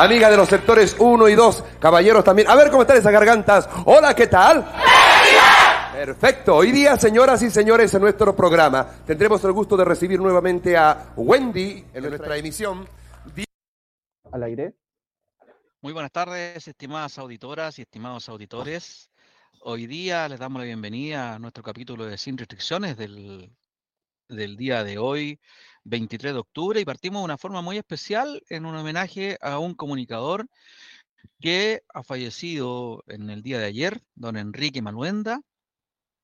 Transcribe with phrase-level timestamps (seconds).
[0.00, 2.48] Amiga de los sectores 1 y 2, caballeros también.
[2.48, 3.68] A ver cómo están esas gargantas.
[3.84, 4.64] Hola, ¿qué tal?
[5.92, 6.56] Perfecto.
[6.56, 11.12] Hoy día, señoras y señores, en nuestro programa tendremos el gusto de recibir nuevamente a
[11.16, 12.88] Wendy en nuestra emisión.
[14.32, 14.72] Al aire.
[15.82, 19.10] Muy buenas tardes, estimadas auditoras y estimados auditores.
[19.60, 23.52] Hoy día les damos la bienvenida a nuestro capítulo de Sin Restricciones del,
[24.30, 25.38] del día de hoy,
[25.90, 29.74] 23 de octubre, y partimos de una forma muy especial en un homenaje a un
[29.74, 30.46] comunicador
[31.40, 35.40] que ha fallecido en el día de ayer, don Enrique Maluenda,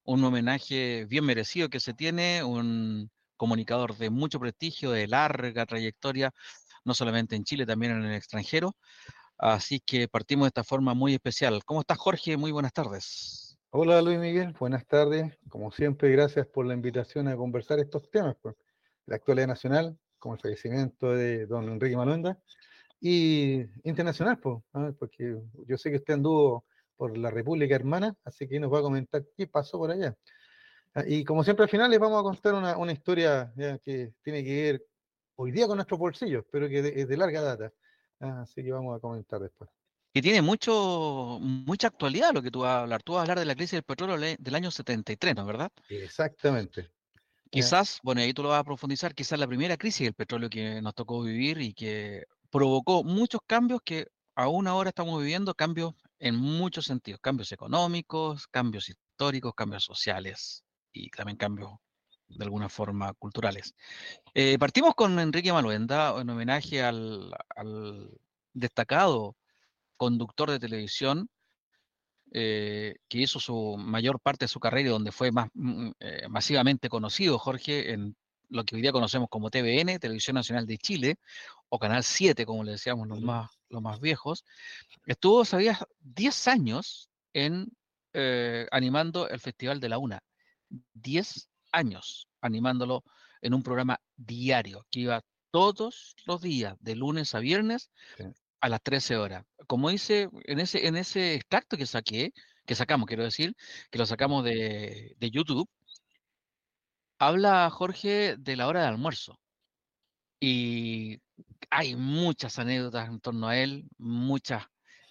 [0.05, 6.33] un homenaje bien merecido que se tiene, un comunicador de mucho prestigio, de larga trayectoria,
[6.85, 8.77] no solamente en Chile, también en el extranjero.
[9.37, 11.63] Así que partimos de esta forma muy especial.
[11.65, 12.37] ¿Cómo estás, Jorge?
[12.37, 13.59] Muy buenas tardes.
[13.71, 14.55] Hola, Luis Miguel.
[14.59, 15.37] Buenas tardes.
[15.51, 18.37] Como siempre, gracias por la invitación a conversar estos temas.
[18.41, 18.55] Pues.
[19.07, 22.39] La actualidad nacional, como el fallecimiento de don Enrique Maluenda,
[23.01, 24.63] y internacional, pues,
[24.99, 26.65] porque yo sé que usted anduvo
[26.97, 30.17] por la República Hermana, así que nos va a comentar qué pasó por allá.
[30.95, 33.53] Ah, y como siempre al final les vamos a contar una, una historia
[33.85, 34.87] que tiene que ver
[35.37, 37.73] hoy día con nuestros bolsillos, pero que es de larga data.
[38.21, 39.69] Ah, así que vamos a comentar después.
[40.13, 43.03] Que tiene mucho, mucha actualidad lo que tú vas a hablar.
[43.03, 45.71] Tú vas a hablar de la crisis del petróleo del año 73, ¿no es verdad?
[45.91, 46.91] Exactamente.
[47.51, 50.81] Quizás, bueno, ahí tú lo vas a profundizar, quizás la primera crisis del petróleo que
[50.83, 56.37] nos tocó vivir y que provocó muchos cambios que aún ahora estamos viviendo, cambios en
[56.37, 61.73] muchos sentidos, cambios económicos, cambios históricos, cambios sociales y también cambios
[62.29, 63.75] de alguna forma culturales.
[64.35, 67.33] Eh, partimos con Enrique Maluenda en homenaje al,
[68.53, 69.37] destacado
[69.97, 71.29] conductor de televisión
[72.33, 76.29] eh, que hizo su mayor parte de su carrera y donde fue más mm, eh,
[76.29, 78.17] masivamente conocido, Jorge, en
[78.49, 81.19] lo que hoy día conocemos como TVN, Televisión Nacional de Chile,
[81.69, 84.45] o Canal 7, como le decíamos los más, los más viejos,
[85.07, 87.69] estuvo, sabías, 10 años en
[88.13, 90.23] eh, animando el Festival de la UNA.
[90.95, 93.05] 10 años animándolo
[93.43, 97.91] en un programa diario que iba todos los días, de lunes a viernes,
[98.61, 99.45] a las 13 horas.
[99.67, 102.33] Como dice en ese, en ese extracto que saqué,
[102.67, 103.55] que sacamos, quiero decir,
[103.91, 105.69] que lo sacamos de, de YouTube,
[107.19, 109.39] habla Jorge de la hora de almuerzo.
[110.41, 111.19] Y
[111.71, 114.65] hay muchas anécdotas en torno a él, muchas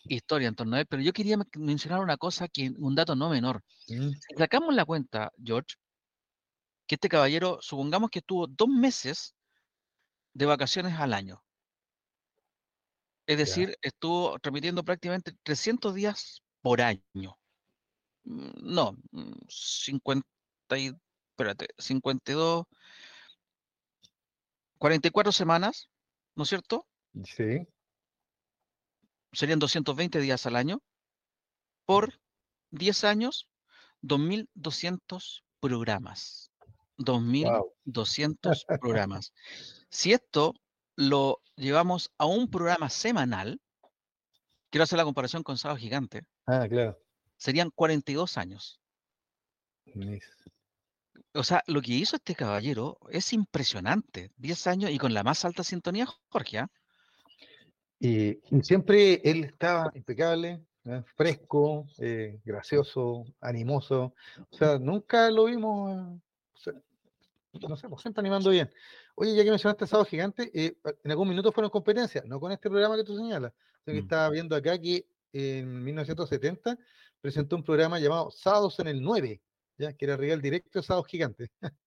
[0.07, 3.29] historias en torno a él, pero yo quería mencionar una cosa, que un dato no
[3.29, 3.63] menor.
[3.87, 4.11] Mm.
[4.11, 5.75] Si sacamos la cuenta, George,
[6.87, 9.35] que este caballero, supongamos que estuvo dos meses
[10.33, 11.43] de vacaciones al año.
[13.27, 17.37] Es decir, estuvo transmitiendo prácticamente 300 días por año.
[18.23, 18.95] Mm, no,
[19.47, 20.25] 50
[20.69, 20.91] mm, y,
[21.31, 22.65] espérate, 52,
[24.77, 25.89] 44 semanas,
[26.35, 26.87] ¿no es cierto?
[27.23, 27.67] Sí.
[29.31, 30.81] Serían 220 días al año.
[31.85, 32.19] Por
[32.71, 33.47] 10 años,
[34.01, 36.51] 2.200 programas.
[36.97, 39.33] 2.200 programas.
[39.89, 40.53] Si esto
[40.95, 43.59] lo llevamos a un programa semanal,
[44.69, 46.23] quiero hacer la comparación con Sábado Gigante.
[46.45, 46.97] Ah, claro.
[47.37, 48.79] Serían 42 años.
[51.33, 54.31] O sea, lo que hizo este caballero es impresionante.
[54.37, 56.59] 10 años y con la más alta sintonía, Jorge.
[56.59, 56.69] ¿ah?
[57.99, 60.61] Y, siempre él estaba impecable,
[61.15, 64.13] fresco, eh, gracioso, animoso.
[64.49, 66.19] O sea, nunca lo vimos,
[67.61, 68.69] no sé, pues siempre animando bien.
[69.15, 72.69] Oye, ya que mencionaste Sábado Gigante, eh, en algún minuto fueron competencias, no con este
[72.69, 73.53] programa que tú señalas.
[73.85, 74.03] Yo que mm.
[74.03, 76.77] estaba viendo acá que en 1970
[77.21, 79.41] presentó un programa llamado Sábados en el 9
[79.77, 81.49] ya que era Real Directo Sábado Gigante.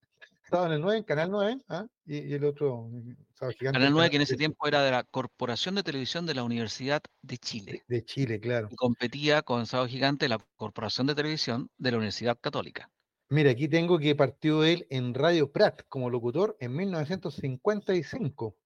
[0.43, 1.85] Estaba en el 9, en Canal 9, ¿ah?
[2.07, 2.89] y, el otro,
[3.35, 3.77] Sábado Gigante.
[3.77, 7.03] Canal 9, que en ese tiempo era de la Corporación de Televisión de la Universidad
[7.21, 7.83] de Chile.
[7.87, 8.67] De, Chile, claro.
[8.71, 12.89] Y competía con Sábado Gigante la Corporación de Televisión de la Universidad Católica.
[13.29, 18.57] Mira, aquí tengo que partió él en Radio Prat como locutor en 1955.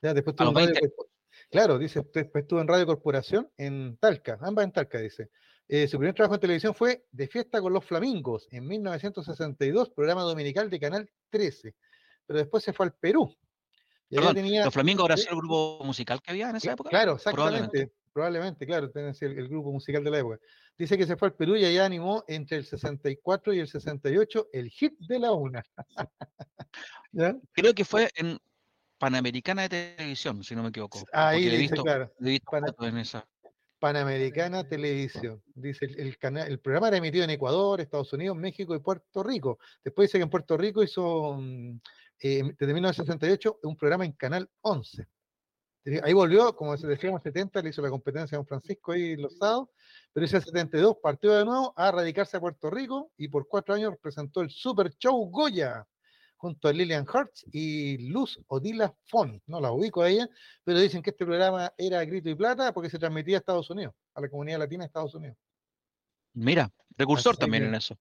[0.00, 0.74] Ya, después tuvo Radio,
[1.50, 5.28] claro, dice, después estuvo en Radio Corporación en Talca, ambas en Talca, dice.
[5.68, 10.22] Eh, su primer trabajo en televisión fue De Fiesta con los Flamingos en 1962, programa
[10.22, 11.74] dominical de Canal 13.
[12.26, 13.36] Pero después se fue al Perú.
[14.08, 16.88] ¿Los Flamingos ahora sido el grupo musical que había en esa época?
[16.88, 17.92] Claro, exactamente.
[18.10, 20.40] Probablemente, claro, el, el, grupo musical de la época.
[20.78, 24.48] Dice que se fue al Perú y allá animó entre el 64 y el 68
[24.52, 25.64] el hit de la una.
[27.52, 28.38] Creo que fue en
[28.96, 31.04] Panamericana de Televisión, si no me equivoco.
[31.12, 32.12] Ahí he visto, claro.
[32.20, 33.26] He visto en esa.
[33.80, 35.42] Panamericana Televisión.
[35.54, 39.58] Dice, el, canal, el programa era emitido en Ecuador, Estados Unidos, México y Puerto Rico.
[39.82, 41.80] Después dice que en Puerto Rico hizo, mm,
[42.20, 45.06] eh, desde 1968, un programa en Canal 11.
[46.02, 49.36] Ahí volvió, como se decíamos, 70, le hizo la competencia a Don Francisco ahí los
[49.38, 49.68] sábados,
[50.12, 53.94] pero ese 72 partió de nuevo a radicarse a Puerto Rico y por cuatro años
[54.00, 55.86] presentó el Super Show Goya
[56.36, 59.42] junto a Lillian Hertz y Luz Odila Font.
[59.46, 60.28] No la ubico a ella,
[60.64, 63.94] pero dicen que este programa era grito y plata porque se transmitía a Estados Unidos,
[64.14, 65.36] a la comunidad latina de Estados Unidos.
[66.34, 67.96] Mira, precursor también en eso.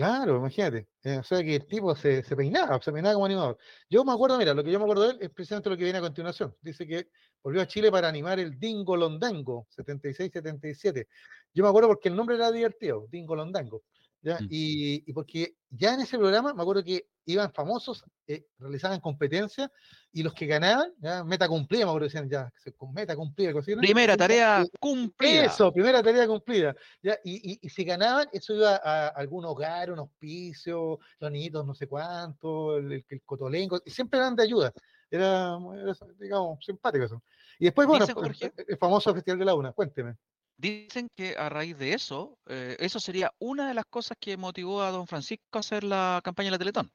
[0.00, 0.88] Claro, imagínate.
[1.02, 3.58] Eh, o sea que el tipo se, se, peinaba, se peinaba como animador.
[3.90, 5.84] Yo me acuerdo, mira, lo que yo me acuerdo de él es precisamente lo que
[5.84, 6.56] viene a continuación.
[6.62, 7.08] Dice que
[7.42, 11.06] volvió a Chile para animar el Dingo Londango, 76-77.
[11.52, 13.82] Yo me acuerdo porque el nombre era divertido, Dingo Londango.
[14.22, 14.38] ¿Ya?
[14.40, 14.48] Mm.
[14.50, 19.70] Y, y, porque ya en ese programa me acuerdo que iban famosos, eh, realizaban competencias
[20.12, 23.52] y los que ganaban, ya, meta cumplida, me acuerdo decían ya, con meta cumplida.
[23.78, 25.44] Primera tarea cumplida.
[25.44, 26.74] Eso, primera tarea cumplida.
[27.02, 27.18] ¿ya?
[27.24, 31.86] Y, y, si ganaban, eso iba a, algún hogar, un hospicio, los niñitos no sé
[31.86, 34.72] cuánto, el, el, el cotolengo, y siempre eran de ayuda.
[35.10, 37.22] Era, era, digamos, simpático eso.
[37.58, 40.16] Y después, bueno, el, el famoso Festival de la Una, cuénteme.
[40.60, 44.82] Dicen que a raíz de eso, eh, eso sería una de las cosas que motivó
[44.82, 46.92] a don Francisco a hacer la campaña de la Teletón.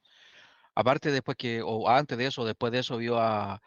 [0.76, 3.60] Aparte, después que, o antes de eso, después de eso, vio a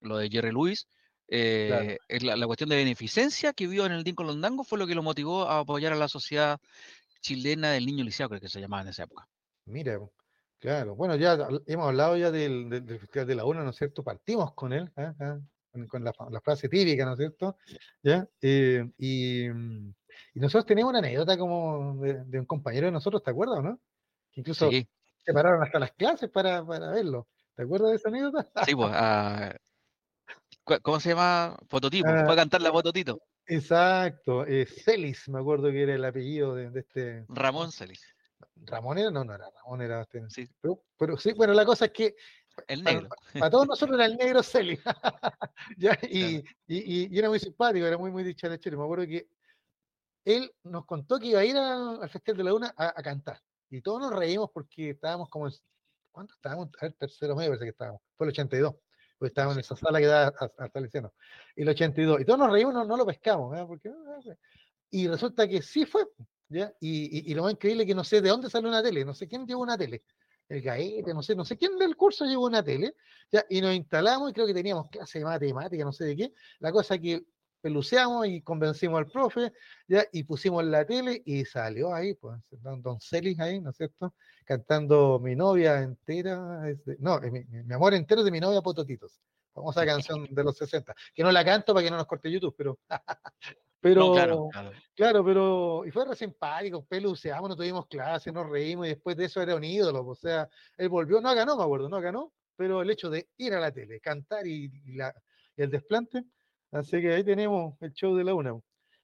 [0.00, 0.86] lo de Jerry Lewis.
[1.28, 2.26] Eh, claro.
[2.26, 5.02] la, la, cuestión de beneficencia que vio en el Dinko Londango fue lo que lo
[5.02, 6.60] motivó a apoyar a la sociedad
[7.22, 9.26] chilena del niño liceo, creo que se llamaba en esa época.
[9.64, 9.98] Mira,
[10.58, 10.94] claro.
[10.94, 14.04] Bueno, ya hemos hablado ya del, del, del Festival de la UNA, ¿no es cierto?
[14.04, 14.92] Partimos con él.
[14.96, 15.40] ¿eh?
[15.88, 17.56] Con la, la, frase típica, ¿no es cierto?
[18.02, 18.26] ¿Ya?
[18.40, 19.50] Eh, y, y,
[20.34, 23.78] nosotros teníamos una anécdota como de, de, un compañero de nosotros, ¿te acuerdas, no?
[24.30, 24.88] Que incluso sí.
[25.24, 27.28] se pararon hasta las clases para, para, verlo.
[27.54, 28.50] ¿Te acuerdas de esa anécdota?
[28.64, 31.56] Sí, pues, uh, ¿cómo se llama?
[31.68, 33.20] Fototipo, uh, fue a cantar la fototito.
[33.46, 37.24] Exacto, eh, Celis, me acuerdo que era el apellido de, de este...
[37.28, 38.14] Ramón Celis.
[38.56, 40.48] Ramón era, no, no era Ramón, era este, sí.
[40.60, 42.14] Pero, pero, sí, bueno, la cosa es que
[42.66, 43.08] el negro.
[43.08, 44.78] Para, para, todos nosotros era el negro Celi.
[45.76, 45.98] ¿Ya?
[46.02, 46.54] Y, claro.
[46.66, 48.78] y, y, era muy simpático, era muy, muy dicharachero.
[48.78, 49.28] Me acuerdo que
[50.24, 53.02] él nos contó que iba a ir al, al Festival de la Una a, a,
[53.02, 53.40] cantar.
[53.70, 55.48] Y todos nos reímos porque estábamos como.
[56.10, 56.68] ¿Cuánto estábamos?
[56.80, 58.02] El tercero medio parece que estábamos.
[58.16, 58.74] Fue el 82.
[59.18, 61.12] Porque estábamos en esa sala que da hasta el Liceno.
[61.56, 62.20] Y el 82.
[62.20, 63.50] Y todos nos reímos, no, no lo pescamos.
[63.50, 63.66] ¿verdad?
[63.66, 63.90] Porque,
[64.90, 66.06] y resulta que sí fue.
[66.48, 66.72] ¿ya?
[66.80, 69.04] Y, y, y, lo más increíble es que no sé de dónde salió una tele.
[69.04, 70.02] No sé quién llevó una tele
[70.48, 72.94] el gaete, no sé, no sé quién del curso llevó una tele,
[73.30, 76.32] ya, y nos instalamos y creo que teníamos clase de matemática, no sé de qué,
[76.60, 77.24] la cosa que
[77.60, 79.52] peluceamos y convencimos al profe,
[79.86, 84.14] ya, y pusimos la tele y salió ahí, pues, don, Celis ahí, ¿no es cierto?
[84.44, 86.62] Cantando Mi novia entera,
[86.98, 89.20] no, mi, mi, amor entero de mi novia Pototitos,
[89.52, 92.54] famosa canción de los 60, que no la canto para que no nos corte YouTube,
[92.56, 92.78] pero
[93.80, 94.72] Pero, no, claro, claro.
[94.94, 99.26] claro, pero, y fue re simpático, peluceamos, no tuvimos clase, nos reímos, y después de
[99.26, 102.82] eso era un ídolo, o sea, él volvió, no ganó, me acuerdo, no ganó, pero
[102.82, 105.14] el hecho de ir a la tele, cantar y, y, la,
[105.56, 106.24] y el desplante,
[106.72, 108.58] así que ahí tenemos el show de la una.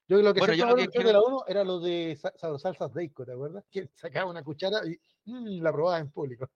[0.07, 2.15] Yo lo que bueno, yo lo que el show de la uno era lo de
[2.35, 3.63] salsas Deiko, ¿te acuerdas?
[3.71, 4.99] Que sacaba una cuchara y
[5.31, 6.47] mmm, la probaba en público.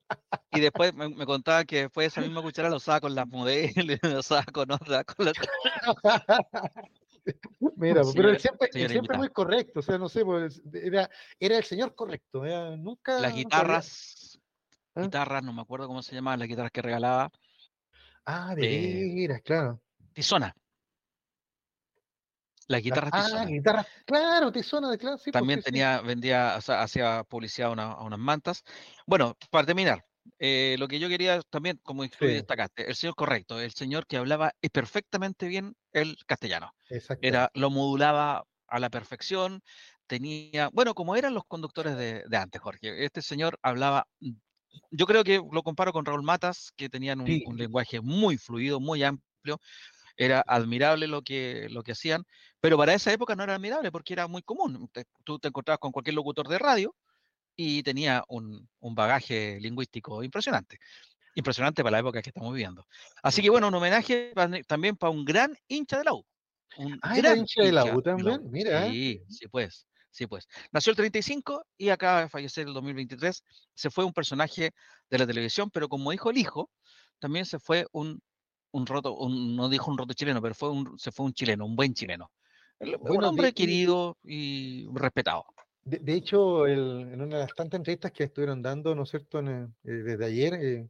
[0.52, 3.74] Y después me, me contaba que después esa misma cuchara la usaba con las modelos,
[4.04, 5.34] la usaba con otras, con la...
[7.76, 11.58] Mira, pero él siempre, él siempre muy correcto, o sea, no sé, pues, era, era
[11.58, 13.20] el señor correcto, era, nunca...
[13.20, 14.40] Las guitarras,
[14.96, 15.02] ¿Ah?
[15.02, 17.32] guitarras, no me acuerdo cómo se llamaban, las guitarras que regalaba.
[18.26, 19.82] Ah, de eh, veras, claro.
[20.14, 20.54] Tizona.
[22.68, 23.46] Las guitarras ah, Tizona.
[23.46, 25.24] guitarras, claro, Tizona de clase.
[25.26, 26.06] Sí, También tenía, sí.
[26.06, 28.64] vendía, o sea, hacía publicidad a, una, a unas mantas.
[29.08, 30.06] Bueno, para terminar,
[30.38, 32.12] eh, lo que yo quería también, como sí.
[32.20, 36.74] destacaste, el señor correcto, el señor que hablaba perfectamente bien el castellano.
[37.22, 39.62] Era, lo modulaba a la perfección,
[40.08, 43.06] tenía, bueno, como eran los conductores de, de antes, Jorge.
[43.06, 44.08] Este señor hablaba,
[44.92, 47.44] yo creo que lo comparo con Raúl Matas, que tenían un, sí.
[47.46, 49.60] un lenguaje muy fluido, muy amplio,
[50.20, 52.26] era admirable lo que, lo que hacían,
[52.60, 54.90] pero para esa época no era admirable porque era muy común.
[55.24, 56.94] Tú te encontrabas con cualquier locutor de radio
[57.56, 60.78] y tenía un, un, bagaje lingüístico impresionante.
[61.40, 62.86] Impresionante para la época que estamos viviendo.
[63.24, 64.34] Así que bueno, un homenaje
[64.68, 66.26] también para un gran hincha de la U.
[66.78, 68.88] Un ah, gran hincha de la U también, la mira.
[68.88, 68.92] ¿eh?
[68.92, 69.86] Sí, sí pues.
[70.12, 70.48] Sí, pues.
[70.72, 73.44] Nació el 35 y acaba de fallecer el 2023.
[73.74, 74.72] Se fue un personaje
[75.10, 76.70] de la televisión, pero como dijo el hijo,
[77.20, 78.20] también se fue un,
[78.72, 81.66] un roto, un, no dijo un roto chileno, pero fue un, se fue un chileno,
[81.66, 82.32] un buen chileno.
[82.80, 85.46] Bueno, un hombre de, querido y respetado.
[85.84, 89.10] De, de hecho, el, en una de las tantas entrevistas que estuvieron dando, ¿no es
[89.10, 90.90] cierto?, en, eh, desde ayer, eh,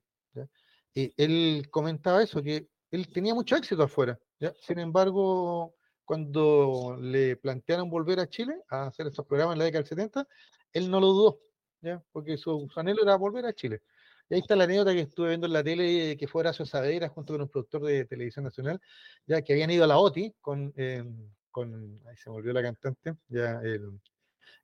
[0.96, 4.20] eh, él comentaba eso, que él tenía mucho éxito afuera.
[4.40, 4.54] ¿ya?
[4.62, 9.84] Sin embargo, cuando le plantearon volver a Chile a hacer estos programas en la década
[9.84, 10.28] del 70,
[10.74, 11.40] él no lo dudó,
[11.82, 12.04] ¿ya?
[12.12, 13.82] porque su, su anhelo era volver a Chile.
[14.30, 17.10] Y ahí está la anécdota que estuve viendo en la tele, que fue Horacio Saavedra
[17.10, 18.80] junto con un productor de televisión nacional,
[19.26, 21.04] ya que habían ido a la OTI con, eh,
[21.50, 24.00] con ahí se volvió la cantante, ya el,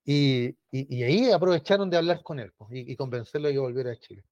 [0.07, 3.95] y, y, ahí aprovecharon de hablar con él pues, y, convencerlo de que volviera a
[3.95, 4.23] Chile.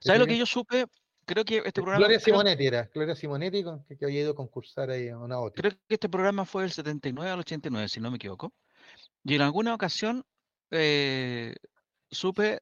[0.00, 0.84] ¿Sabes lo que yo supe?
[1.24, 1.98] Creo que este programa.
[1.98, 5.60] Gloria Simonetti era, Gloria Simonetti que, que, había ido a concursar ahí a una OTI.
[5.60, 8.52] Creo que este programa fue del 79 al 89, si no me equivoco.
[9.22, 10.24] Y en alguna ocasión
[10.70, 11.54] eh,
[12.10, 12.60] supe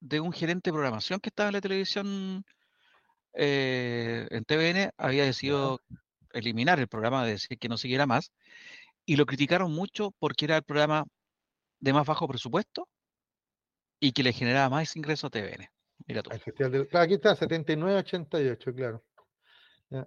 [0.00, 2.44] de un gerente de programación que estaba en la televisión
[3.34, 5.80] eh, en TVN, había decidido
[6.32, 8.32] eliminar el programa, de decir que no siguiera más,
[9.06, 11.04] y lo criticaron mucho porque era el programa
[11.80, 12.88] de más bajo presupuesto
[14.00, 15.68] y que le generaba más ingresos a TVN.
[16.06, 16.30] Mira tú.
[16.30, 19.02] aquí está, 79-88, claro.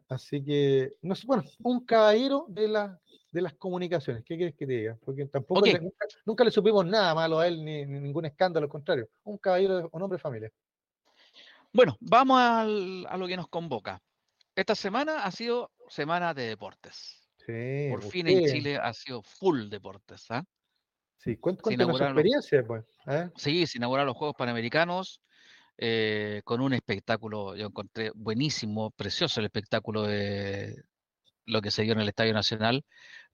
[0.09, 2.99] Así que, no sé, bueno, un caballero de la
[3.35, 4.23] de las comunicaciones.
[4.23, 4.97] ¿Qué quieres que te diga?
[5.03, 5.61] Porque tampoco
[6.25, 9.09] nunca, le supimos nada malo a él, ni, ningún escándalo, al contrario.
[9.25, 10.51] Un caballero, un hombre de familia.
[11.73, 14.01] Bueno, vamos a lo que nos convoca.
[14.55, 17.27] Esta semana ha sido semana de deportes.
[17.45, 20.25] Sí, Por fin en Chile ha sido full deportes.
[20.29, 20.45] ¿ah?
[21.17, 22.85] Sí, cuéntanos su experiencia, pues.
[23.07, 23.29] ¿eh?
[23.35, 25.21] Sí, se inauguraron los Juegos Panamericanos
[25.77, 30.83] eh, con un espectáculo, yo encontré buenísimo, precioso el espectáculo de
[31.45, 32.83] lo que se dio en el Estadio Nacional,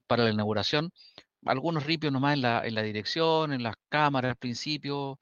[0.06, 0.92] para la inauguración.
[1.46, 5.18] Algunos ripios nomás en la, en la dirección, en las cámaras al principio,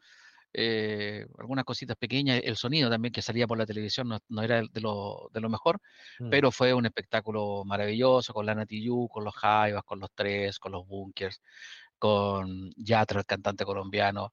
[0.53, 4.81] eh, algunas cositas pequeñas, el sonido también que salía por la televisión no, era de
[4.81, 5.81] lo, de lo mejor,
[6.19, 6.29] mm.
[6.31, 10.73] pero fue un espectáculo maravilloso con la Natiyu, con los Jaivas, con los Tres, con
[10.73, 11.41] los Bunkers,
[11.99, 14.33] con Yatra, el cantante colombiano.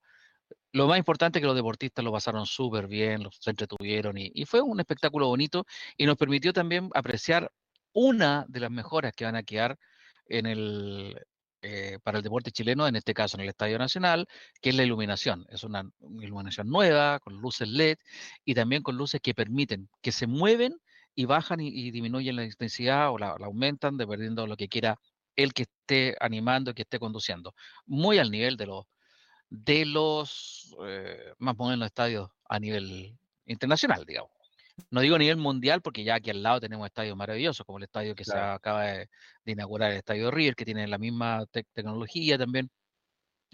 [0.73, 4.45] Lo más importante es que los deportistas lo pasaron súper bien, los, se entretuvieron y,
[4.45, 5.65] fue un espectáculo bonito
[5.97, 7.51] y nos permitió también apreciar
[7.93, 9.77] una de las mejoras que van a quedar
[10.27, 11.19] en el,
[11.63, 14.27] eh, para el deporte chileno, en este caso en el Estadio Nacional,
[14.61, 15.45] que es la iluminación.
[15.49, 15.89] Es una,
[16.21, 17.97] iluminación nueva, con luces LED
[18.45, 20.79] y también con luces que permiten que se mueven
[21.15, 24.99] y bajan y, disminuyen la intensidad o la, aumentan dependiendo de lo que quiera
[25.35, 27.53] el que esté animando, que esté conduciendo.
[27.85, 28.85] Muy al nivel de los,
[29.49, 34.31] de los eh, más modernos estadios a nivel internacional, digamos.
[34.91, 37.85] No digo a nivel mundial, porque ya aquí al lado tenemos estadios maravillosos, como el
[37.85, 39.09] estadio que se acaba de,
[39.45, 42.69] inaugurar, el estadio River, que tiene la misma tecnología también.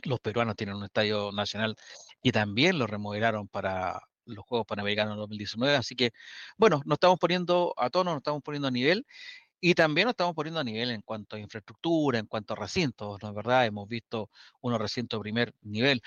[0.03, 1.75] Los peruanos tienen un estadio nacional
[2.21, 5.75] y también lo remodelaron para los Juegos Panamericanos 2019.
[5.77, 6.11] Así que,
[6.57, 9.05] bueno, nos estamos poniendo a tono, nos estamos poniendo a nivel
[9.65, 13.17] y también nos estamos poniendo a nivel en cuanto a infraestructura, en cuanto a recintos,
[13.23, 13.65] ¿no es verdad?
[13.65, 14.29] Hemos visto
[14.59, 16.01] unos recintos de primer nivel.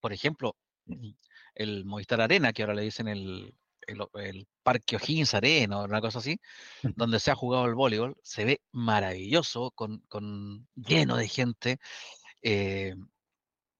[0.00, 0.56] Por ejemplo,
[1.54, 3.54] el Movistar Arena, que ahora le dicen el,
[3.86, 6.40] el, Parque O'Higgins Arena, una cosa así,
[6.96, 11.78] donde se ha jugado el voleibol, se ve maravilloso, con, lleno de gente.
[12.40, 12.94] Eh,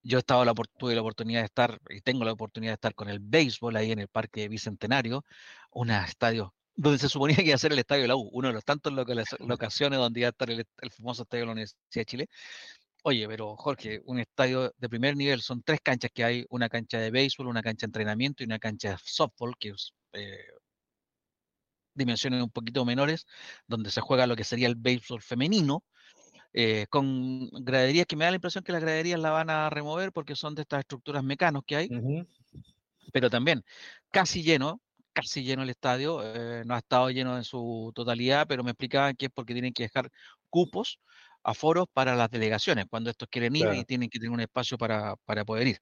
[0.02, 2.94] yo he estado la, tuve la oportunidad de estar, y tengo la oportunidad de estar
[2.94, 5.24] con el béisbol ahí en el Parque Bicentenario,
[5.70, 8.48] un estadio donde se suponía que iba a ser el estadio de la U, uno
[8.48, 11.82] de los tantos locaciones donde iba a estar el, el famoso estadio de la Universidad
[11.94, 12.28] de Chile.
[13.02, 16.98] Oye, pero Jorge, un estadio de primer nivel son tres canchas que hay, una cancha
[16.98, 20.38] de béisbol, una cancha de entrenamiento y una cancha de softball, que es eh,
[21.94, 23.26] dimensiones un poquito menores,
[23.66, 25.84] donde se juega lo que sería el béisbol femenino,
[26.54, 30.12] eh, con graderías que me da la impresión que las graderías la van a remover
[30.12, 31.88] porque son de estas estructuras mecanos que hay,
[33.12, 33.62] pero también
[34.10, 34.80] casi lleno,
[35.12, 39.14] casi lleno el estadio, eh, no ha estado lleno en su totalidad, pero me explicaban
[39.16, 40.10] que es porque tienen que dejar
[40.48, 41.00] cupos
[41.42, 45.16] aforos para las delegaciones, cuando estos quieren ir y tienen que tener un espacio para,
[45.46, 45.80] poder ir.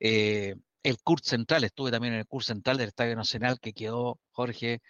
[0.00, 4.20] Eh, el curso central, estuve también en el curso central del Estadio Nacional, que quedó,
[4.32, 4.80] Jorge,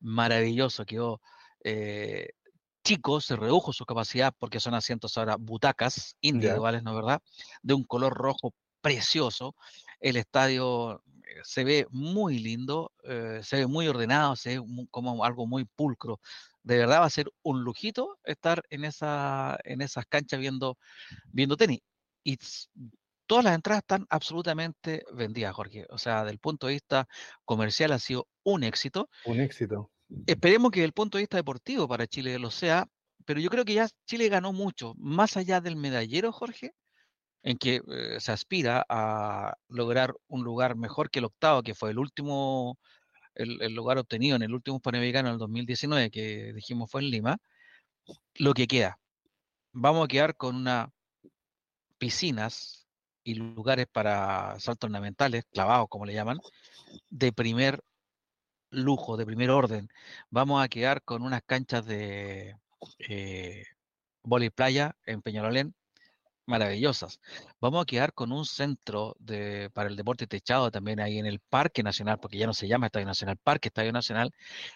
[0.00, 1.20] maravilloso, quedó
[1.64, 2.30] eh,
[2.84, 7.22] chico, se redujo su capacidad porque son asientos ahora butacas individuales, ¿no es verdad?
[7.62, 9.54] De un color rojo precioso.
[10.00, 12.92] El estadio eh, se ve muy lindo,
[13.42, 16.20] se ve muy ordenado, se ve como algo muy pulcro
[16.66, 20.76] de verdad va a ser un lujito estar en, esa, en esas canchas viendo,
[21.30, 21.78] viendo tenis.
[22.24, 22.38] Y
[23.26, 25.86] todas las entradas están absolutamente vendidas, Jorge.
[25.90, 27.06] O sea, del punto de vista
[27.44, 29.08] comercial ha sido un éxito.
[29.26, 29.92] Un éxito.
[30.26, 32.84] Esperemos que desde el punto de vista deportivo para Chile lo sea,
[33.24, 36.74] pero yo creo que ya Chile ganó mucho, más allá del medallero, Jorge,
[37.46, 41.90] en que eh, se aspira a lograr un lugar mejor que el octavo, que fue
[41.90, 42.76] el último
[43.36, 47.38] el, lugar obtenido en el último Panamericano del 2019, que dijimos fue en Lima,
[48.34, 48.98] lo que queda.
[49.72, 50.88] Vamos a quedar con unas
[51.98, 52.88] piscinas
[53.22, 56.38] y lugares para saltos ornamentales, clavados como le llaman,
[57.10, 57.80] de primer
[58.70, 59.88] lujo, de primer orden.
[60.30, 62.56] Vamos a quedar con unas canchas de
[63.08, 63.64] eh,
[64.54, 65.74] playa en Peñalolén,
[66.46, 67.20] maravillosas.
[67.60, 71.40] Vamos a quedar con un centro de, para el deporte techado también ahí en el
[71.40, 74.32] Parque Nacional, porque ya no se llama Estadio Nacional, Parque Estadio Nacional,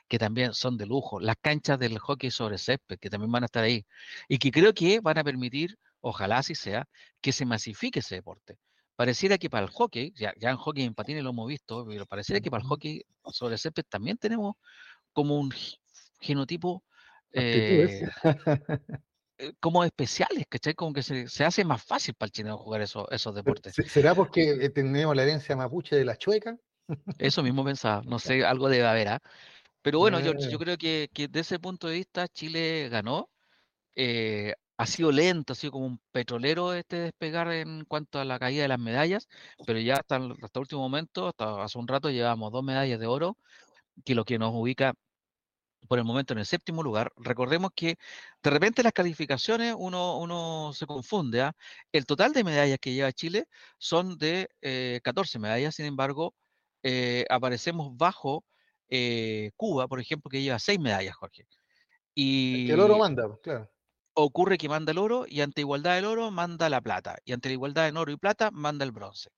[0.08, 1.20] que también son de lujo.
[1.20, 3.86] Las canchas del hockey sobre césped, que también van a estar ahí.
[4.28, 6.86] Y que creo que van a permitir, ojalá así sea,
[7.20, 8.58] que se masifique ese deporte.
[8.96, 12.04] Pareciera que para el hockey, ya, ya en hockey en patines lo hemos visto, pero
[12.06, 14.56] pareciera que para el hockey sobre césped también tenemos
[15.12, 15.52] como un
[16.20, 16.84] genotipo
[17.32, 18.30] eh, eh,
[19.60, 20.74] como especiales, ¿cachai?
[20.74, 23.74] Como que se, se, hace más fácil para el chileno jugar esos, esos deportes.
[23.86, 26.56] ¿Será porque eh, tenemos la herencia mapuche de la chueca?
[27.18, 29.22] Eso mismo pensaba, no sé, algo debe haber, ¿ah?
[29.82, 33.30] Pero bueno, yo, yo, creo que, que desde ese punto de vista Chile ganó.
[33.96, 38.38] Eh, ha sido lento, ha sido como un petrolero este despegar en cuanto a la
[38.38, 39.28] caída de las medallas,
[39.66, 43.06] pero ya hasta, hasta el último momento, hasta hace un rato, llevamos dos medallas de
[43.06, 43.36] oro,
[44.06, 44.94] que lo que nos ubica
[45.88, 47.12] por el momento en el séptimo lugar.
[47.16, 47.96] Recordemos que
[48.42, 51.42] de repente las calificaciones uno, uno se confunde.
[51.42, 51.52] ¿ah?
[51.92, 53.46] El total de medallas que lleva Chile
[53.78, 54.48] son de
[55.02, 56.34] 14 eh, medallas, sin embargo,
[56.82, 58.44] eh, aparecemos bajo
[58.88, 61.46] eh, Cuba, por ejemplo, que lleva 6 medallas, Jorge.
[62.14, 63.70] Y el oro manda, pues, claro.
[64.14, 67.16] Ocurre que manda el oro y ante igualdad del oro manda la plata.
[67.24, 69.30] Y ante la igualdad en oro y plata manda el bronce.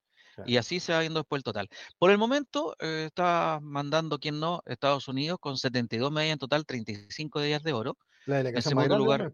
[0.46, 1.68] Y así se va viendo después el total.
[1.98, 6.66] Por el momento eh, está mandando, quien no, Estados Unidos con 72 medallas en total,
[6.66, 7.96] 35 de ellas de oro.
[8.26, 9.04] La delegación más grande.
[9.04, 9.32] Lugar,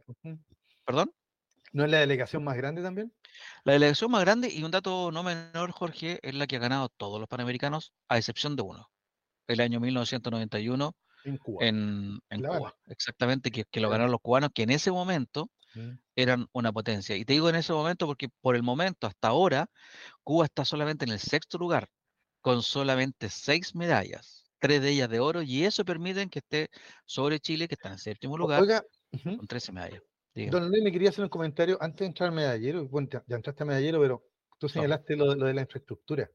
[0.85, 1.13] ¿Perdón?
[1.73, 3.13] ¿No es la delegación más grande también?
[3.65, 6.89] La delegación más grande y un dato no menor, Jorge, es la que ha ganado
[6.89, 8.91] todos los panamericanos, a excepción de uno.
[9.47, 11.67] El año 1991 en Cuba.
[11.67, 12.75] En, Cuba.
[12.87, 15.51] Exactamente, que, que lo ganaron los cubanos, que en ese momento
[16.17, 17.17] eran una potencia.
[17.17, 19.71] Y te digo en ese momento porque por el momento, hasta ahora,
[20.23, 21.89] Cuba está solamente en el sexto lugar,
[22.41, 26.71] con solamente seis medallas, tres de ellas de oro, y eso permite que esté
[27.05, 28.85] sobre Chile, que está en el séptimo lugar,
[29.23, 30.03] con 13 medallas.
[30.35, 32.87] Don Luis, me quería hacer un comentario antes de entrar al medallero.
[32.89, 34.25] Bueno, ya entraste al medallero, pero
[34.59, 36.31] tú señalaste lo, de la infraestructura.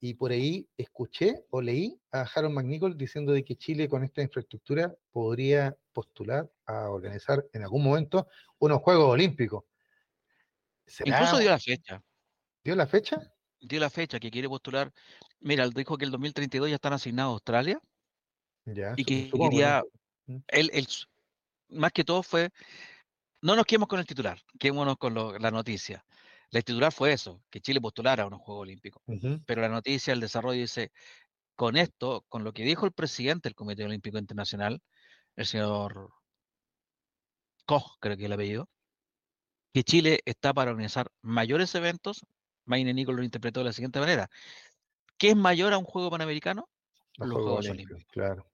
[0.00, 4.22] Y por ahí escuché o leí a Harold McNichol diciendo de que Chile con esta
[4.22, 9.64] infraestructura podría postular a organizar en algún momento unos Juegos Olímpicos.
[11.04, 12.02] Incluso dio la fecha.
[12.64, 13.32] ¿Dio la fecha?
[13.60, 14.90] Dio la fecha que quiere postular.
[15.40, 17.80] Mira, él dijo que el 2032 ya están asignados a Australia.
[18.64, 19.82] Ya, y que quería.
[20.48, 20.88] Él,
[21.68, 22.50] más que todo fue.
[23.42, 26.04] No nos quedemos con el titular, quedémonos con la noticia.
[26.50, 29.02] La titular fue eso, que Chile postulara a unos Juegos Olímpicos.
[29.44, 30.92] Pero la noticia, el desarrollo dice,
[31.54, 34.80] con esto, con lo que dijo el presidente del Comité Olímpico Internacional,
[35.36, 36.10] el señor
[37.66, 38.68] Koch, creo que es el apellido,
[39.72, 42.24] que Chile está para organizar mayores eventos.
[42.64, 44.30] Maine Nico lo interpretó de la siguiente manera.
[45.18, 46.68] ¿Qué es mayor a un juego panamericano?
[47.16, 48.04] Los, Juegos, Olímpicos.
[48.10, 48.46] Claro.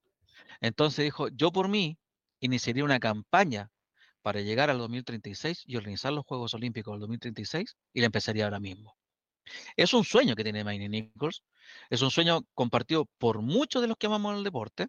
[0.61, 1.99] Entonces dijo, yo por mí
[2.41, 3.71] iniciaría una campaña
[4.25, 8.59] para llegar al 2036 y organizar los Juegos Olímpicos del 2036 y la empezaría ahora
[8.59, 8.97] mismo.
[9.77, 11.43] Es un sueño que tiene Maine Nichols,
[11.91, 14.87] es un sueño compartido por muchos de los que amamos el deporte,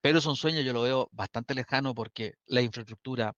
[0.00, 3.32] pero es un sueño yo lo veo bastante lejano porque la infraestructura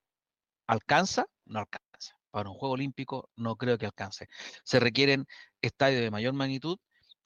[0.66, 2.16] alcanza, no alcanza.
[2.31, 4.29] Para un Juego Olímpico no creo que alcance.
[4.64, 5.27] Se requieren
[5.61, 6.79] estadios de mayor magnitud.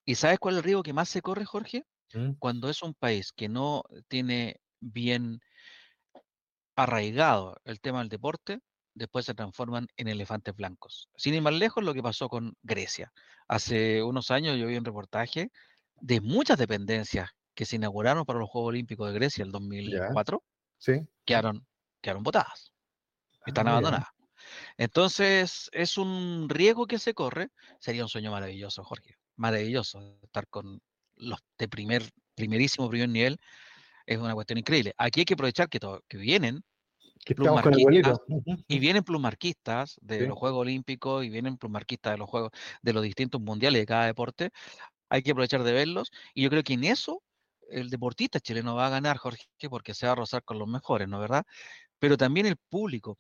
[0.05, 1.85] ¿Y sabes cuál es el riesgo que más se corre, Jorge?
[2.13, 2.33] ¿Mm?
[2.41, 5.41] Cuando es un país que no tiene bien
[6.85, 8.61] arraigado el tema del deporte,
[8.95, 11.09] después se transforman en elefantes blancos.
[11.17, 13.13] Sin ir más lejos, lo que pasó con Grecia.
[13.49, 15.51] Hace unos años yo vi un reportaje
[16.01, 20.43] de muchas dependencias que se inauguraron para los Juegos Olímpicos de Grecia el 2004,
[20.79, 21.07] ¿Sí?
[21.25, 21.67] quedaron,
[22.01, 22.73] quedaron botadas,
[23.45, 24.09] están ah, abandonadas.
[24.77, 27.49] Entonces, es un riesgo que se corre.
[27.79, 29.17] Sería un sueño maravilloso, Jorge.
[29.37, 30.81] Maravilloso estar con
[31.17, 33.39] los de primer, primerísimo primer nivel.
[34.11, 34.93] Es una cuestión increíble.
[34.99, 36.65] Aquí hay que aprovechar que, que vienen
[38.67, 42.51] y vienen plumarquistas de los Juegos Olímpicos y vienen plumarquistas de los Juegos
[42.83, 44.51] de los distintos mundiales de cada deporte.
[45.11, 47.23] Hay que aprovechar de verlos y yo creo que en eso
[47.69, 51.07] el deportista chileno va a ganar, Jorge, porque se va a rozar con los mejores,
[51.07, 51.45] ¿no verdad?
[52.01, 53.17] Pero también el público.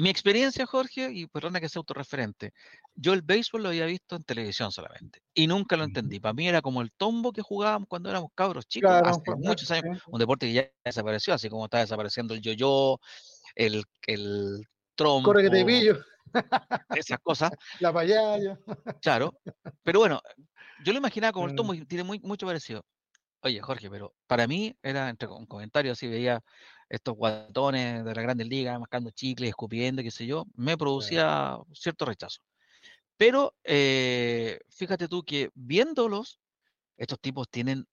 [0.00, 2.54] Mi experiencia, Jorge, y perdona que sea autorreferente,
[2.94, 6.18] yo el béisbol lo había visto en televisión solamente y nunca lo entendí.
[6.18, 9.70] Para mí era como el tombo que jugábamos cuando éramos cabros chicos, hace pues, muchos
[9.70, 12.98] años, un deporte que ya desapareció, así como está desapareciendo el yo-yo,
[13.54, 15.28] el, el trompo.
[15.28, 15.98] Corre que te pillo.
[16.94, 17.50] Esas cosas.
[17.80, 18.58] La payaya.
[19.02, 19.38] Claro.
[19.82, 20.22] Pero bueno,
[20.82, 22.86] yo lo imaginaba como el tombo y tiene muy, mucho parecido.
[23.42, 26.42] Oye, Jorge, pero para mí era entre un comentario así, veía
[26.88, 32.04] estos guatones de la Grande Liga, mascando chicles, escupiendo, qué sé yo, me producía cierto
[32.04, 32.42] rechazo.
[33.16, 36.40] Pero eh, fíjate tú que viéndolos,
[36.96, 37.86] estos tipos tienen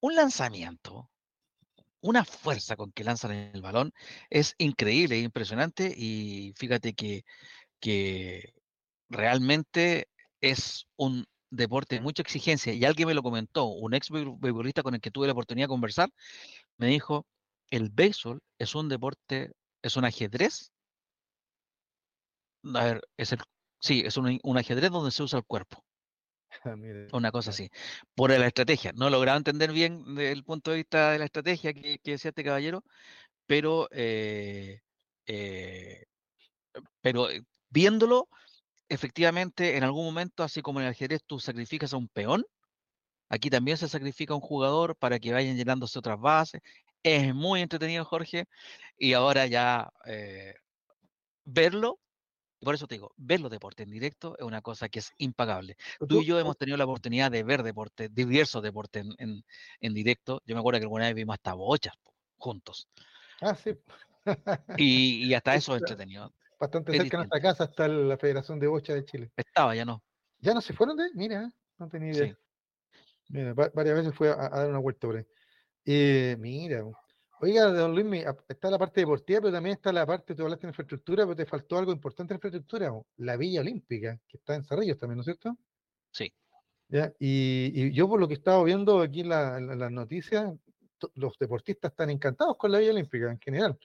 [0.00, 1.10] un lanzamiento,
[2.02, 3.92] una fuerza con que lanzan el balón,
[4.30, 7.24] es increíble, impresionante, y fíjate que
[7.80, 8.54] que
[9.08, 10.08] realmente
[10.40, 12.72] es un deporte de mucha exigencia.
[12.72, 15.70] Y alguien me lo comentó, un ex beisbolista con el que tuve la oportunidad de
[15.70, 16.10] conversar,
[16.78, 17.26] me dijo,
[17.70, 20.72] el béisbol es un deporte, es un ajedrez.
[22.74, 23.40] A ver, es el,
[23.80, 25.84] sí, es un, ajedrez donde se usa el cuerpo.
[26.64, 26.74] Ah,
[27.12, 27.70] una cosa así.
[28.14, 28.92] Por la estrategia.
[28.92, 32.42] No he logrado entender bien el punto de vista de la estrategia que, decía este
[32.42, 32.82] caballero,
[33.46, 34.80] pero, eh,
[35.26, 36.04] eh,
[37.00, 38.28] pero eh, viéndolo,
[38.90, 42.44] efectivamente, en algún momento, así como en el ajedrez tú sacrificas a un peón,
[43.30, 46.60] aquí también se sacrifica a un jugador para que vayan llenándose otras bases.
[47.02, 48.46] Es muy entretenido, Jorge,
[48.98, 50.54] y ahora ya eh,
[51.44, 51.98] verlo,
[52.60, 55.76] por eso te digo, ver los deportes en directo es una cosa que es impagable.
[56.06, 59.44] Tú y yo hemos tenido la oportunidad de ver deportes, diversos deportes en,
[59.80, 60.42] en, directo.
[60.44, 61.94] Yo me acuerdo que alguna vez vimos hasta bochas
[62.36, 62.86] juntos.
[63.40, 63.70] Ah, sí.
[64.76, 66.34] y, hasta eso es entretenido.
[66.60, 69.32] Bastante cerca de nuestra casa está la Federación de Bocha de Chile.
[69.34, 70.04] Estaba, ya no.
[70.40, 71.08] ¿Ya no se fueron de?
[71.14, 72.38] Mira, no tenía idea.
[73.28, 75.24] Mira, varias veces fue a, dar una vuelta por ahí.
[75.86, 76.84] Eh, mira,
[77.40, 80.72] oiga, don Luis, está la parte deportiva, pero también está la parte, tú hablaste de
[80.72, 84.98] infraestructura, pero te faltó algo importante en infraestructura, la Villa Olímpica, que está en Cerrillos
[84.98, 85.56] también, ¿no es cierto?
[86.10, 86.30] Sí.
[86.88, 87.10] ¿Ya?
[87.18, 90.52] Y, yo por lo que estaba viendo aquí en las noticias,
[91.14, 93.78] los deportistas están encantados con la Villa Olímpica en general.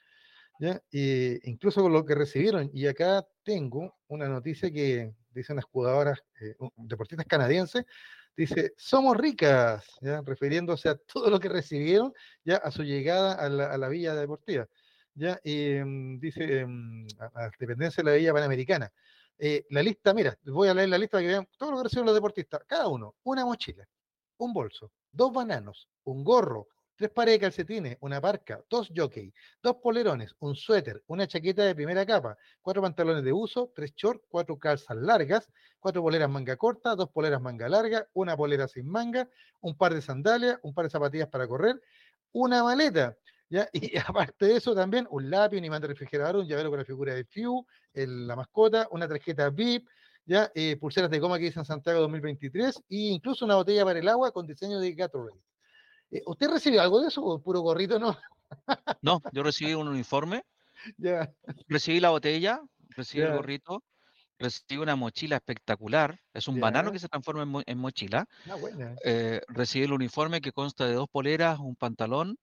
[0.60, 0.82] ¿Ya?
[0.92, 2.70] incluso con lo que recibieron.
[2.74, 7.86] Y acá tengo una noticia que dicen las jugadoras, eh, deportistas canadienses,
[8.36, 9.86] dice, somos ricas,
[10.26, 12.14] refiriéndose a todo lo que recibieron
[12.44, 14.68] ya a su llegada a la, Villa Deportiva.
[15.14, 15.40] ¿ya?
[15.44, 18.92] Mm, dice, mm, a, dependencia de la Villa Panamericana.
[19.38, 21.84] Eh, la lista, mira, voy a leer la lista para que vean todo lo que
[21.84, 22.62] reciben los deportistas.
[22.66, 23.86] Cada uno, una mochila,
[24.38, 29.78] un bolso, dos bananos, un gorro, tres pares de calcetines, una parca, dos jockey, dos
[29.78, 34.58] polerones, un suéter, una chaqueta de primera capa, cuatro pantalones de uso, tres shorts, cuatro
[34.58, 39.30] calzas largas, cuatro poleras manga corta, dos poleras manga larga, una polera sin manga,
[39.62, 41.82] un par de sandalias, un par de zapatillas para correr,
[42.32, 43.18] una maleta.
[43.48, 43.70] ¿Ya?
[43.74, 46.86] Y aparte de eso también un lápiz, un imán de refrigerador, un llavero con la
[46.86, 49.88] figura de Few, la mascota, una tarjeta VIP,
[50.26, 50.52] ¿ya?
[50.56, 54.32] Eh, pulseras de goma que dicen Santiago 2023 e incluso una botella para el agua
[54.32, 55.45] con diseño de Gatorade.
[56.16, 58.18] Eh, ¿Usted recibió algo de eso o puro gorrito no?
[59.02, 60.44] no, yo recibí un uniforme.
[61.68, 63.84] Recibí la botella, recibí el gorrito,
[64.40, 66.18] recibí una mochila espectacular.
[66.34, 68.28] Es un banano que se transforma en, mochila.
[68.48, 68.56] Ah,
[69.04, 72.38] eh, recibí el uniforme que consta de dos poleras, un pantalón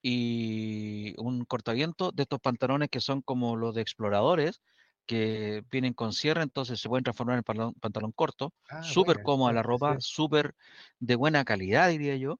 [0.00, 4.60] y un cortaviento de estos pantalones que son como los de exploradores,
[5.06, 8.52] que vienen con cierre, entonces se pueden transformar en pantalón, corto.
[8.68, 10.54] Ah, súper cómoda la ropa, súper
[11.00, 12.38] de buena calidad, diría yo.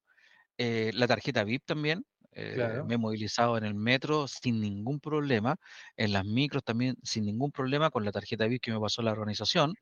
[0.58, 2.04] Eh, la tarjeta VIP también.
[2.32, 5.56] Eh, me he movilizado en el metro sin ningún problema,
[5.96, 9.10] en las micros también sin ningún problema con la tarjeta VIP que me pasó la
[9.10, 9.74] organización.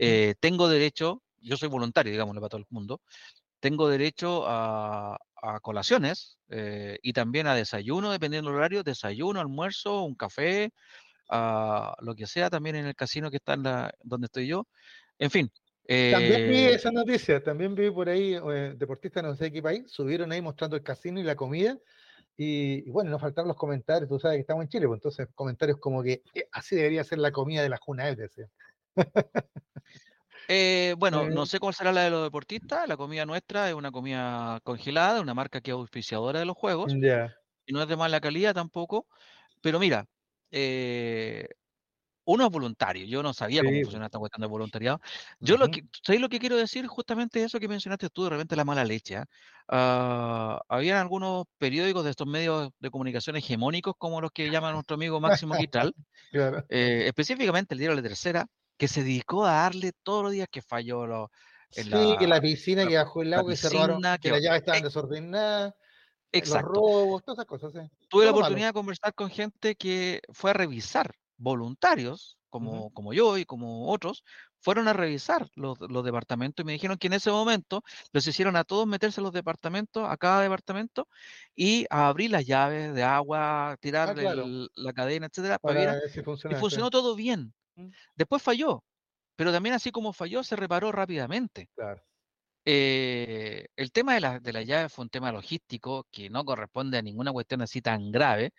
[0.00, 3.00] Eh, tengo derecho, yo soy voluntario, digámoslo para todo el mundo,
[3.60, 5.18] tengo derecho a,
[5.60, 6.38] colaciones
[7.02, 10.72] y también a desayuno, dependiendo del horario, desayuno, almuerzo, un café,
[11.28, 14.66] a lo que sea también en el casino que está en la, donde estoy yo.
[15.18, 15.52] En fin,
[16.12, 19.84] también vi eh, esa noticia, también vi por ahí eh, deportistas no sé qué país,
[19.90, 21.78] subieron ahí mostrando el casino y la comida.
[22.36, 25.78] Y, bueno, no faltaron los comentarios, tú sabes que estamos en Chile, pues entonces comentarios
[25.78, 28.04] como que eh, así debería ser la comida de la Juna
[30.98, 34.60] bueno, no sé cuál será la de los deportistas, la comida nuestra es una comida
[34.64, 38.54] congelada, una marca que es auspiciadora de los juegos, y no es de mala calidad
[38.54, 39.06] tampoco,
[39.60, 40.06] pero mira,
[40.50, 41.48] eh,
[42.24, 45.00] uno es voluntario, yo no sabía cómo funcionaba esta cuestión de voluntariado.
[45.40, 46.86] Yo lo que, ¿sabes lo que quiero decir?
[46.86, 49.16] Justamente eso que mencionaste tú, de repente la mala leche.
[49.16, 49.26] ¿ah?
[49.68, 54.94] Ah, había algunos periódicos de estos medios de comunicación hegemónicos, como los que llama nuestro
[54.94, 55.94] amigo Máximo Quitral,
[56.68, 60.62] eh, específicamente el diario La Tercera, que se dedicó a darle todos los días que
[60.62, 61.30] falló lo,
[61.74, 64.60] en sí, que la piscina que bajó el agua y cerraron, que, que las llaves
[64.60, 65.74] estaban desordenadas.
[66.32, 66.68] Exacto.
[66.68, 67.90] Los robos, todas esas cosas.
[68.08, 73.38] Tuve la oportunidad de conversar con gente que fue a revisar voluntarios, como, como yo
[73.38, 74.24] y como otros,
[74.62, 78.64] fueron a revisar los, departamentos y me dijeron que en ese momento los hicieron a
[78.64, 81.08] todos meterse en los departamentos, a cada departamento,
[81.56, 84.34] y a abrir las llaves de agua, tirar ah,
[84.74, 87.52] la cadena, etcétera, para, y funcionó todo bien.
[87.74, 87.88] Mm.
[88.14, 88.84] Después falló,
[89.34, 91.68] pero también así como falló, se reparó rápidamente.
[92.64, 96.98] Eh, el tema de la, de la llave fue un tema logístico que no corresponde
[96.98, 98.52] a ninguna cuestión así tan grave,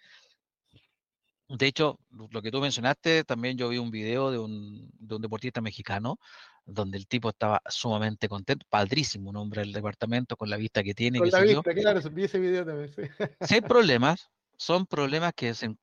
[1.49, 5.21] de hecho, lo que tú mencionaste, también yo vi un video de un, de un
[5.21, 6.19] deportista mexicano
[6.65, 10.93] donde el tipo estaba sumamente contento, padrísimo, un hombre del departamento con la vista que
[10.93, 11.19] tiene.
[11.19, 12.89] Con la vista, claro, vi ese video también.
[12.93, 13.03] Sí.
[13.41, 15.75] Si hay problemas, son problemas que se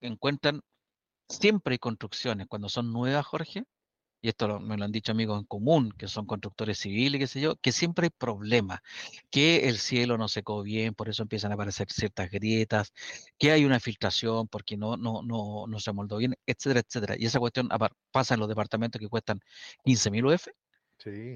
[0.00, 0.62] encuentran
[1.28, 3.64] siempre hay construcciones cuando son nuevas, Jorge,
[4.20, 7.40] y esto me lo han dicho amigos en común, que son constructores civiles, qué sé
[7.40, 8.80] yo, que siempre hay problemas,
[9.30, 12.92] que el cielo no secó bien, por eso empiezan a aparecer ciertas grietas,
[13.38, 17.14] que hay una filtración porque no, no, no, no se moldó bien, etcétera, etcétera.
[17.18, 17.68] Y esa cuestión
[18.10, 19.40] pasa en los departamentos que cuestan
[19.84, 20.48] 15.000 UF,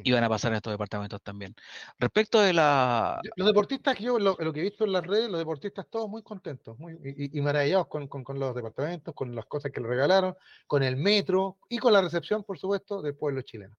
[0.04, 1.54] y van a pasar en estos departamentos también.
[1.98, 3.20] Respecto de la...
[3.36, 6.78] Los deportistas, yo lo, que he visto en las redes, los deportistas todos muy contentos
[6.78, 8.08] muy, y, maravillados con,
[8.38, 10.34] los departamentos, con las cosas que le regalaron,
[10.66, 13.76] con el metro y con la recepción, por supuesto, del pueblo chileno.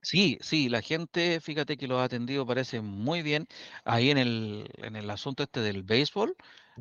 [0.00, 3.46] Sí, sí, la gente, fíjate que lo ha atendido, parece muy bien.
[3.84, 6.36] Ahí en el, en el asunto este del béisbol,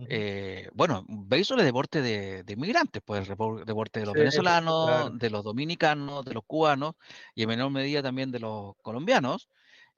[0.10, 5.44] eh, bueno, béisbol es deporte de, de inmigrantes, pues deporte de los venezolanos, de los
[5.44, 6.96] dominicanos, de los cubanos
[7.34, 9.50] y en menor medida también de los colombianos.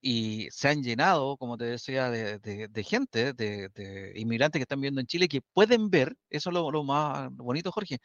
[0.02, 5.02] Y se han llenado, como te decía, de, de, gente, de, inmigrantes que están viendo
[5.02, 7.98] en Chile, que pueden ver, eso es lo, más bonito, Jorge,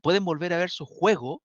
[0.00, 1.42] pueden volver a ver su juego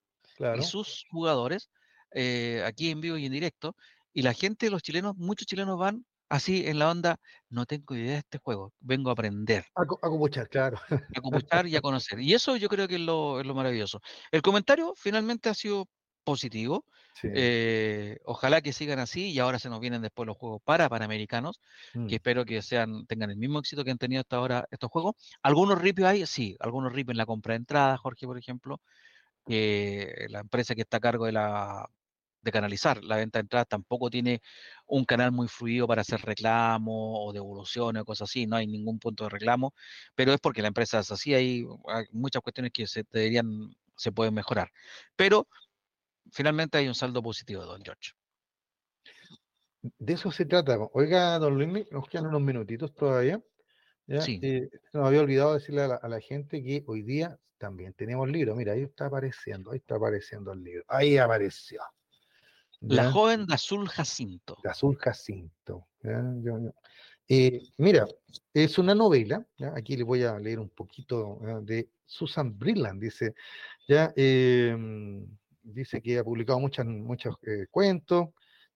[0.56, 1.68] y sus jugadores
[2.12, 3.74] eh, aquí en vivo y en directo,
[4.12, 8.12] y la gente, los chilenos, muchos chilenos van así en la onda, no tengo idea
[8.12, 9.64] de este juego, vengo a aprender.
[9.74, 10.78] A, a claro.
[10.90, 12.20] A copuchar y a conocer.
[12.20, 14.00] Y eso yo creo que es lo, es lo maravilloso.
[14.30, 15.88] El comentario finalmente ha sido
[16.28, 16.84] positivo.
[17.22, 21.58] Eh, ojalá que sigan así y ahora se nos vienen después los juegos para panamericanos,
[21.92, 22.08] que mm.
[22.10, 25.14] espero que sean tengan el mismo éxito que han tenido hasta ahora estos juegos.
[25.42, 28.80] Algunos ripios hay, sí, algunos ripios en la compra de entradas, Jorge, por ejemplo,
[29.46, 31.88] que la empresa que está a cargo de la
[32.48, 33.02] de canalizar.
[33.04, 34.42] La venta de entradas tampoco tiene
[34.86, 38.98] un canal muy fluido para hacer reclamo o devoluciones o cosas así, no hay ningún
[38.98, 39.74] punto de reclamo,
[40.14, 41.66] pero es porque la empresa es así, hay,
[42.12, 44.70] muchas cuestiones que se deberían, se pueden mejorar.
[45.16, 45.46] Pero
[46.32, 48.12] finalmente hay un saldo positivo, don George.
[49.80, 50.76] De eso se trata.
[50.92, 53.40] Oiga, don Luis, nos quedan unos minutitos todavía.
[54.20, 54.40] Sí.
[54.42, 58.28] Eh, nos había olvidado decirle a la, a la, gente que hoy día también tenemos
[58.28, 58.56] libro.
[58.56, 60.84] Mira, ahí está apareciendo, ahí está apareciendo el libro.
[60.88, 61.82] Ahí apareció.
[62.80, 64.56] La joven de azul jacinto.
[64.62, 65.88] De azul jacinto.
[67.28, 68.06] Eh, mira,
[68.54, 73.34] es una novela, aquí le voy a leer un poquito de Susan Brilland, dice,
[73.86, 75.26] ya, em,
[75.62, 78.28] dice que ha publicado muchas, muchos eh, cuentos,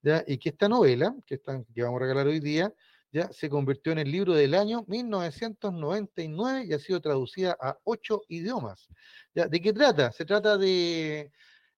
[0.03, 2.71] ya, y que esta novela, que, están, que vamos a regalar hoy día,
[3.11, 8.21] ya se convirtió en el libro del año 1999 y ha sido traducida a ocho
[8.27, 8.87] idiomas.
[9.35, 9.47] ¿Ya?
[9.47, 10.11] ¿De qué trata?
[10.11, 11.31] Se trata de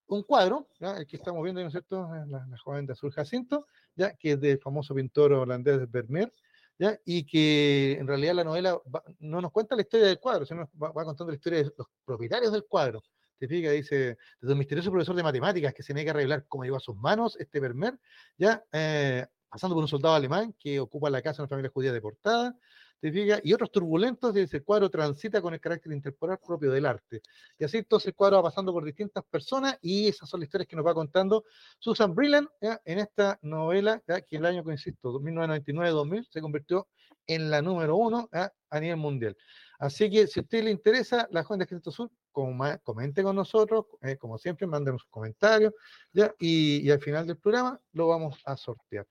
[0.07, 2.07] un cuadro, el que estamos viendo, ¿no es cierto?
[2.27, 4.13] La, joven de azul Jacinto, ¿ya?
[4.15, 6.31] que es del famoso pintor holandés Vermeer,
[6.77, 6.99] ¿ya?
[7.05, 8.79] y que en realidad la novela
[9.19, 11.87] no nos cuenta la historia del cuadro, sino va, va, contando la historia de los
[12.05, 13.01] propietarios del cuadro.
[13.37, 16.63] Te fijas, dice, desde un misterioso profesor de matemáticas que se niega a revelar cómo
[16.63, 17.99] llegó a sus manos este Vermeer,
[18.37, 21.91] ya eh, pasando por un soldado alemán que ocupa la casa de una familia judía
[21.91, 22.55] deportada,
[23.01, 27.21] y otros turbulentos, de ese cuadro transita con el carácter interpolar propio del arte.
[27.57, 30.67] Y así entonces el cuadro va pasando por distintas personas y esas son las historias
[30.67, 31.43] que nos va contando
[31.79, 36.87] Susan Brilland en esta novela, que el año que insisto, 1999-2000, se convirtió
[37.27, 39.37] en la número uno a nivel mundial.
[39.79, 43.85] Así que si a usted le interesa la Joven de Cristo Sur, comente con nosotros,
[44.01, 45.73] eh, como siempre, mándenos comentarios,
[46.11, 46.33] ¿ya?
[46.39, 49.07] Y, y al final del programa lo vamos a sortear.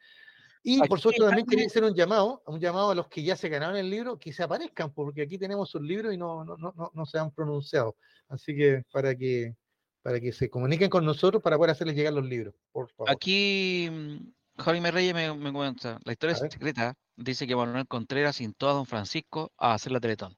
[0.66, 3.50] Y por supuesto también quería hacer un llamado, un llamado a los que ya se
[3.50, 6.90] ganaron el libro, que se aparezcan, porque aquí tenemos un libro y no, no, no,
[6.92, 7.96] no se han pronunciado.
[8.28, 9.54] Así que para que
[10.00, 13.10] para que se comuniquen con nosotros para poder hacerles llegar los libros, por favor.
[13.10, 18.68] Aquí mm, Jaime Reyes me, me comenta, la historia secreta, dice que Manuel Contreras sintó
[18.68, 20.34] a don Francisco a hacer la Teletón.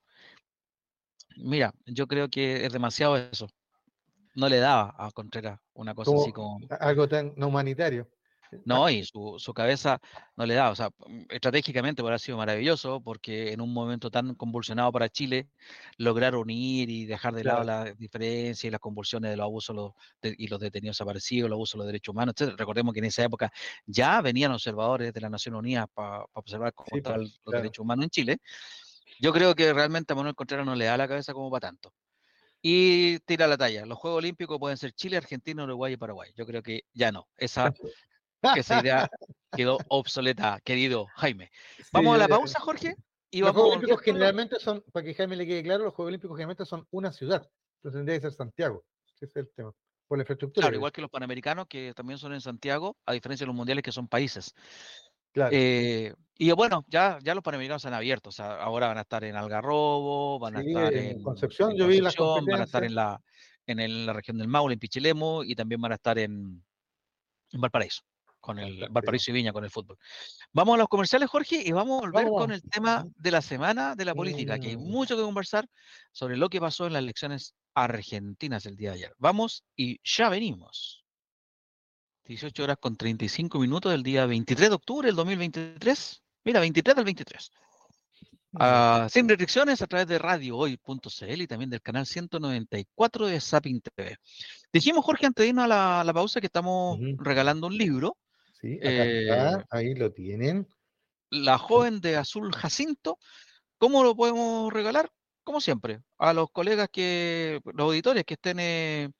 [1.36, 3.48] Mira, yo creo que es demasiado eso.
[4.34, 6.60] No le daba a Contreras una cosa así como...
[6.80, 8.08] Algo tan no humanitario.
[8.64, 10.00] No, y su, su, cabeza
[10.36, 14.34] no le da, o sea, mm, estratégicamente haber sido maravilloso, porque en un momento tan
[14.34, 15.48] convulsionado para Chile,
[15.98, 20.48] lograr unir y dejar de lado las diferencias y las convulsiones de los abusos y
[20.48, 22.54] los detenidos desaparecidos, los abusos de los derechos humanos, etc.
[22.56, 23.52] Recordemos que en esa época
[23.86, 28.10] ya venían observadores de la Nación Unida para observar cómo estaban los derechos humanos en
[28.10, 28.38] Chile.
[29.20, 31.92] Yo creo que realmente a Manuel Contreras no le da la cabeza como para tanto.
[32.62, 33.86] Y tira la talla.
[33.86, 36.32] Los Juegos Olímpicos pueden ser Chile, Argentina, Uruguay y Paraguay.
[36.34, 37.28] Yo creo que ya no.
[37.36, 37.72] Esa
[38.54, 39.08] que esa idea
[39.56, 41.50] quedó obsoleta, querido Jaime.
[41.92, 42.94] Vamos a la pausa, Jorge.
[43.30, 46.36] Y los Juegos Olímpicos generalmente son, para que Jaime le quede claro, los Juegos Olímpicos
[46.36, 47.48] generalmente son una ciudad.
[47.78, 48.84] Entonces tendría que ser Santiago.
[49.14, 49.72] Ese es el tema.
[50.06, 50.64] Por la infraestructura.
[50.64, 53.82] Claro, igual que los Panamericanos, que también son en Santiago, a diferencia de los mundiales
[53.82, 54.54] que son países.
[55.32, 55.50] Claro.
[55.52, 58.28] Eh, y bueno, ya, ya los Panamericanos han abierto.
[58.28, 62.00] O sea, ahora van a estar en Algarrobo, van a estar en Concepción, yo vi
[62.00, 63.20] las van a estar en la,
[63.66, 66.64] en la región del Maule, en Pichilemo, y también van a estar en,
[67.52, 68.02] en Valparaíso
[68.46, 69.98] con el Valparaíso y Viña, con el fútbol.
[70.52, 73.96] Vamos a los comerciales, Jorge, y vamos a volver con el tema de la semana
[73.96, 75.68] de la política, que hay mucho que conversar
[76.12, 79.14] sobre lo que pasó en las elecciones argentinas el día de ayer.
[79.18, 81.04] Vamos y ya venimos.
[82.26, 86.22] 18 horas con 35 minutos del día 23 de octubre del 2023.
[86.44, 87.50] Mira, 23 del 23.
[88.58, 94.16] Ah, sin restricciones a través de radiohoy.cl y también del canal 194 de Sapin TV.
[94.72, 98.16] Dijimos, Jorge, antes de irnos a la, pausa, que estamos regalando un libro.
[98.60, 99.28] Sí, eh,
[99.70, 100.66] ahí lo tienen.
[101.30, 103.18] La joven de azul Jacinto.
[103.78, 105.10] ¿Cómo lo podemos regalar?
[105.44, 109.10] Como siempre, a los colegas que, los auditores que estén, eh,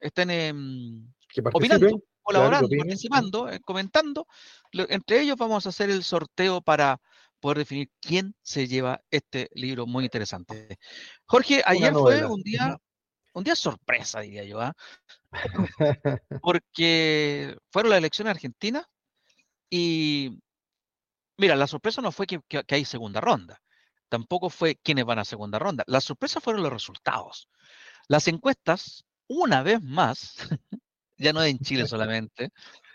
[0.00, 1.12] estén em,
[1.52, 4.26] opinando, colaborando, participando, eh, comentando.
[4.72, 7.00] entre ellos vamos a hacer el sorteo para
[7.40, 10.78] poder definir quién se lleva este libro muy interesante.
[11.24, 12.76] Jorge, ayer fue un día,
[13.38, 14.74] un día sorpresa, diría yo, ¿ah?
[16.42, 18.84] porque fueron las elecciones argentinas
[19.70, 20.38] y
[21.36, 23.60] mira, la sorpresa no fue que, hay segunda ronda,
[24.08, 27.48] tampoco fue quiénes van a segunda ronda, la sorpresa fueron los resultados.
[28.08, 30.34] Las encuestas, una vez más,
[31.16, 32.50] ya no en Chile solamente,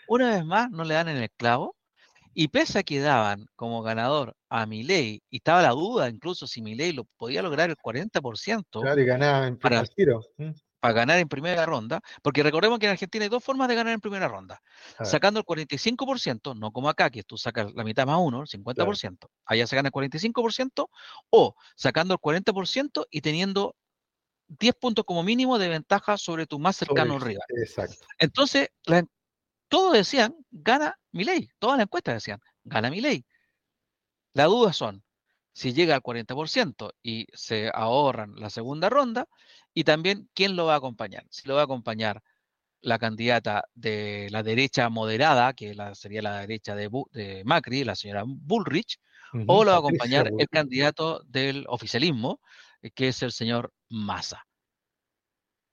[0.08, 1.76] una vez más no le dan en el clavo
[2.34, 6.60] y pese a que daban como ganador a Milei, y estaba la duda incluso si
[6.60, 8.82] Milei lo podía lograr el 40%.
[8.82, 10.20] Claro, y ganaba en para, tiro.
[10.80, 13.94] para ganar en primera ronda, porque recordemos que en Argentina hay dos formas de ganar
[13.94, 14.60] en primera ronda.
[15.02, 19.28] Sacando el 45%, no como acá, que tú sacas la mitad más uno, el 50%.
[19.46, 20.88] Allá se gana el 45%,
[21.30, 23.76] o sacando el 40% y teniendo
[24.48, 27.46] 10 puntos como mínimo de ventaja sobre tu más cercano rival.
[27.48, 28.06] Exacto.
[28.18, 29.04] Entonces, la,
[29.68, 31.48] todos decían, gana mi ley.
[31.58, 33.24] Todas las encuestas decían, gana mi ley.
[34.32, 35.02] La duda son
[35.52, 39.28] si llega al 40% y se ahorran la segunda ronda
[39.72, 41.24] y también quién lo va a acompañar.
[41.30, 42.22] Si lo va a acompañar
[42.80, 48.98] la candidata de la derecha moderada, que sería la derecha de, Macri, la señora Bullrich,
[49.46, 52.40] o lo va a acompañar el candidato del oficialismo,
[52.82, 54.44] eh, que es el señor Massa.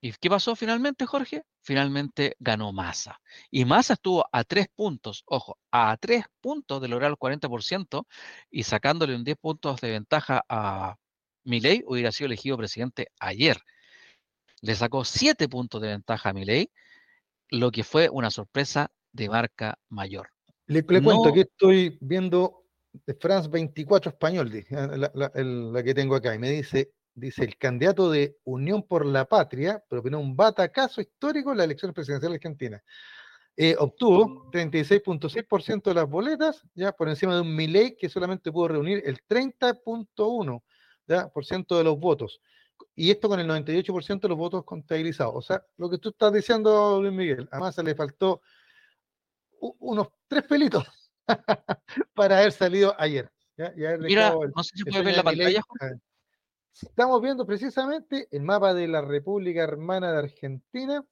[0.04, 1.44] ¿Y qué pasó finalmente, Jorge?
[1.62, 3.22] Finalmente ganó Massa.
[3.52, 8.08] Y Massa estuvo a tres puntos, ojo, a tres puntos de lograr el 40%
[8.50, 10.96] y sacándole un 10 puntos de ventaja a
[11.44, 13.58] Milei, hubiera sido elegido presidente ayer.
[14.62, 16.72] Le sacó siete puntos de ventaja a Milei,
[17.50, 20.30] lo que fue una sorpresa de marca mayor.
[20.66, 22.66] Le, cuento que estoy viendo
[23.06, 24.52] de France 24 español,
[25.14, 29.84] la que tengo acá, y me dice, dice el candidato de Unión por la Patria,
[29.88, 32.84] propinó un batacazo histórico en la elección presidencial argentina.
[33.58, 38.70] Eh, obtuvo 36.6% de las boletas, ya por encima de un Milei que solamente pudo
[38.70, 42.42] reunir el 30.1% de los votos.
[42.96, 45.36] Y esto con el 98% de los votos contabilizados.
[45.36, 48.42] O sea, lo que tú estás diciendo, Luis Miguel, además se le faltó
[49.60, 50.86] unos tres pelitos
[52.16, 53.32] para haber salido ayer.
[54.00, 55.62] Mira, no sé si puede ver la pantalla.
[56.74, 61.04] Estamos viendo precisamente el mapa de la República Hermana de Argentina.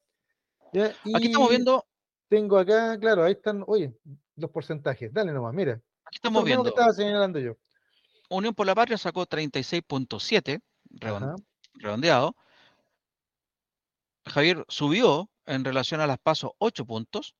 [0.74, 1.86] Aquí estamos viendo.
[2.28, 3.94] Tengo acá, claro, ahí están, oye,
[4.36, 5.12] los porcentajes.
[5.12, 5.82] Dale nomás, mira.
[6.06, 6.64] Aquí estamos viendo.
[6.64, 7.58] que estaba señalando yo.
[8.30, 10.62] Unión por la Patria sacó 36.7,
[11.74, 12.36] redondeado.
[14.26, 17.36] Javier subió en relación a las pasos 8 puntos.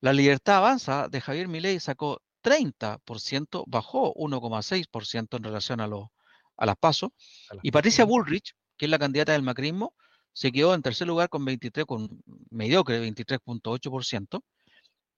[0.00, 6.08] La Libertad Avanza de Javier Milei sacó 30%, bajó 1,6% en relación a los
[6.56, 7.10] a las pasos.
[7.62, 9.94] Y Patricia Bullrich, que es la candidata del macrismo,
[10.32, 14.42] se quedó en tercer lugar con 23, con mediocre 23.8%.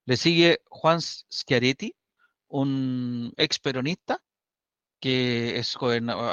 [0.05, 1.94] Le sigue Juan Schiaretti,
[2.48, 4.22] un ex peronista
[5.01, 5.77] que es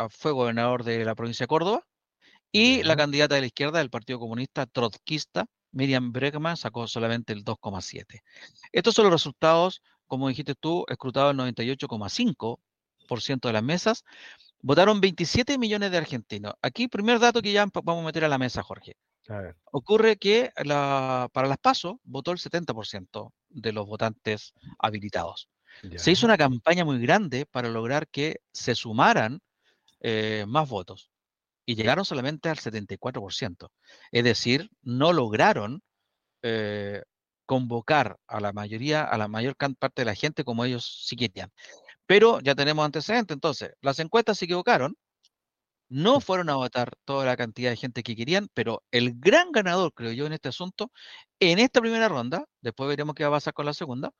[0.09, 1.85] fue gobernador de la provincia de Córdoba.
[2.51, 7.43] Y la candidata de la izquierda del Partido Comunista trotskista, Miriam Bregman, sacó solamente el
[7.43, 8.21] 2,7.
[8.71, 14.03] Estos son los resultados, como dijiste tú, escrutados el 98,5% de las mesas.
[14.65, 16.55] Votaron 27 millones de argentinos.
[16.59, 18.97] Aquí, primer dato que ya vamos a meter a la mesa, Jorge.
[19.65, 25.49] Ocurre que para las PASO votó el 70% de los votantes habilitados.
[25.97, 29.39] Se hizo una campaña muy grande para lograr que se sumaran
[29.99, 31.11] eh, más votos
[31.63, 33.69] y llegaron solamente al 74%.
[34.11, 35.83] Es decir, no lograron
[36.41, 37.03] eh,
[37.45, 41.51] convocar a la mayoría, a la mayor parte de la gente como ellos sí querían.
[42.07, 44.95] Pero ya tenemos antecedentes, entonces, las encuestas se equivocaron,
[45.89, 49.93] no fueron a votar toda la cantidad de gente que querían, pero el gran ganador,
[49.93, 50.91] creo yo, en este asunto,
[51.39, 54.11] en esta primera ronda, después veremos qué va a pasar con la segunda,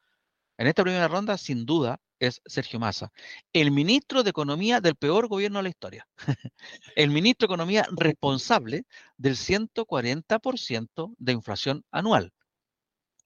[0.57, 3.11] en esta primera ronda, sin duda, es Sergio Massa,
[3.51, 6.07] el ministro de Economía del peor gobierno de la historia,
[6.95, 8.85] el ministro de Economía responsable
[9.17, 12.31] del 140% de inflación anual.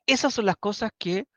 [0.07, 1.27] Esas son las cosas que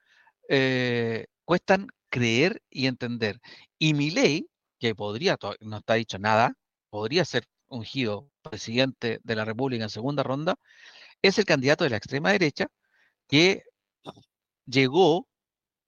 [0.48, 3.40] eh, cuestan creer y entender.
[3.78, 4.46] Y mi ley,
[4.78, 6.54] que podría, no está dicho nada,
[6.90, 10.56] podría ser ungido presidente de la República en segunda ronda,
[11.22, 12.66] es el candidato de la extrema derecha
[13.28, 13.62] que
[14.66, 15.26] llegó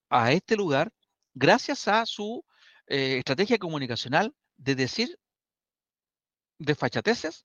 [0.08, 0.92] a este lugar
[1.34, 2.44] gracias a su
[2.86, 5.18] eh, estrategia comunicacional de decir
[6.58, 7.44] desfachateces,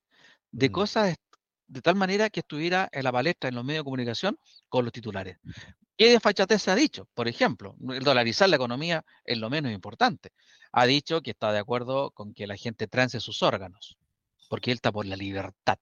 [0.51, 0.71] de mm.
[0.71, 1.17] cosas
[1.69, 4.91] de tal manera que estuviera en la palestra en los medios de comunicación con los
[4.91, 5.37] titulares.
[5.95, 7.07] ¿Qué desfachatez ha dicho?
[7.13, 10.31] Por ejemplo, el dolarizar la economía es lo menos importante.
[10.71, 13.97] Ha dicho que está de acuerdo con que la gente trance sus órganos,
[14.49, 15.77] porque él está por la libertad.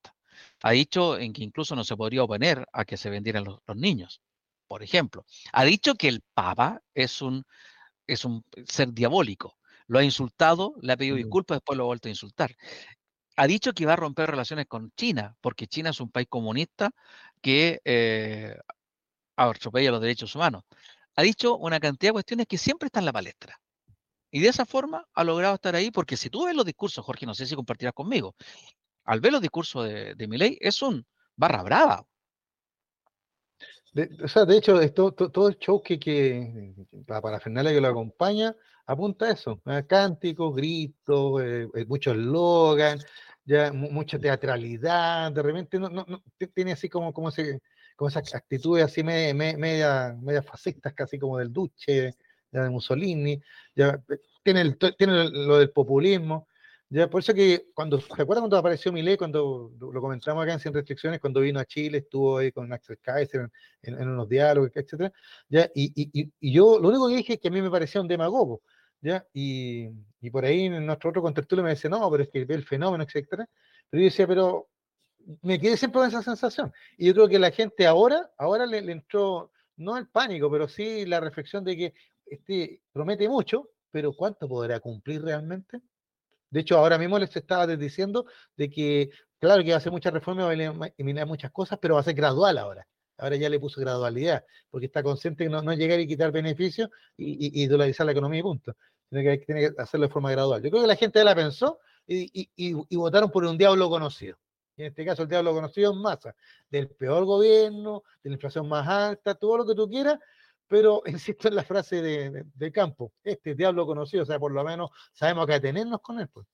[0.62, 4.22] Ha dicho en que incluso no se podría oponer a que se vendieran los, niños,
[4.68, 5.26] por ejemplo.
[5.54, 7.46] Ha dicho que el Papa es un,
[8.08, 9.58] es un ser diabólico.
[9.88, 12.54] Lo ha insultado, le ha pedido disculpas, después lo ha vuelto a insultar
[13.38, 16.92] ha dicho que va a romper relaciones con China, porque China es un país comunista
[17.40, 18.58] que eh,
[19.36, 20.64] atropella los derechos humanos.
[21.16, 23.60] Ha dicho una cantidad de cuestiones que siempre están en la palestra.
[24.32, 27.28] Y de esa forma ha logrado estar ahí, porque si tú ves los discursos, Jorge,
[27.28, 28.36] no sé si compartirás conmigo,
[29.06, 32.06] al ver los discursos de, de Milei, es un barra brava.
[33.94, 36.74] De, o sea, de hecho, todo el show que, que
[37.08, 38.56] la parafernalia que lo acompaña
[38.88, 43.00] apunta a eso, cánticos, gritos, eh, eh, mucho eslogan,
[43.48, 46.06] ya mucha teatralidad, de repente no, no,
[46.54, 47.32] tiene así como, como,
[47.96, 52.14] como esas actitudes así media, media, fascistas, casi como del Duce,
[52.52, 53.42] de Mussolini,
[53.74, 56.48] ya eh, tiene, tiene lo del populismo,
[56.90, 60.74] ya por eso que cuando, ¿recuerda cuando apareció Milei, cuando lo comentamos acá en Sin
[60.74, 63.50] Restricciones, cuando vino a Chile, estuvo ahí con Axel Kaiser
[63.82, 65.14] en, unos diálogos, etcétera,
[65.48, 68.02] ya, y, y, y, yo lo único que dije es que a mí me parecía
[68.02, 68.62] un demagogo,
[69.02, 69.26] ¿ya?
[69.34, 69.90] Y,
[70.22, 72.66] y por ahí en nuestro otro contertulio me dice, no, pero es que ve el
[72.66, 73.48] fenómeno, etcétera.
[73.90, 74.68] Pero yo decía, pero
[75.42, 76.74] me quedé siempre con esa sensación.
[76.98, 81.06] Y yo creo que la gente ahora, ahora le, entró, no el pánico, pero sí
[81.06, 81.94] la reflexión de que
[82.26, 85.82] este, promete mucho, pero ¿cuánto podrá cumplir realmente?
[86.50, 88.26] De hecho, ahora mismo les estaba diciendo
[88.56, 91.96] de que, claro que va a hacer muchas reformas, va a eliminar muchas cosas, pero
[91.96, 92.88] va a ser gradual ahora.
[93.18, 96.90] Ahora ya le puso gradualidad, porque está consciente de no, no llegar y quitar beneficios
[97.18, 98.76] y, y, dolarizar la economía y punto.
[99.10, 100.62] Tiene que, tiene que hacerlo de forma gradual.
[100.62, 104.38] Yo creo que la gente ya la pensó y, y, votaron por un diablo conocido.
[104.76, 106.36] Y en este caso el diablo conocido es masa,
[106.70, 110.20] del peor gobierno, de la inflación más alta, todo lo que tú quieras,
[110.68, 114.64] pero insisto en la frase de, de, campo, este diablo conocido, o sea, por lo
[114.64, 116.28] menos sabemos que atenernos con él.
[116.28, 116.46] Pues.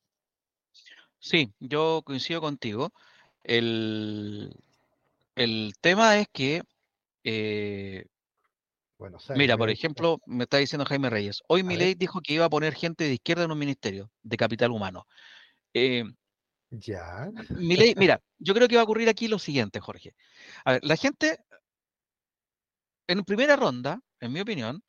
[1.20, 2.94] Sí, yo coincido contigo.
[3.44, 4.56] El,
[5.36, 6.62] el tema es que,
[7.24, 8.06] eh,
[8.98, 12.46] bueno, mira, por ejemplo, me está diciendo Jaime Reyes, hoy mi ley dijo que iba
[12.46, 15.06] a poner gente de izquierda en un ministerio de capital humano.
[15.74, 16.04] Eh,
[16.70, 17.30] ya.
[17.50, 20.16] Mi ley, mira, yo creo que va a ocurrir aquí lo siguiente, Jorge.
[20.64, 21.40] A ver, la gente,
[23.08, 24.84] en primera ronda, en mi opinión,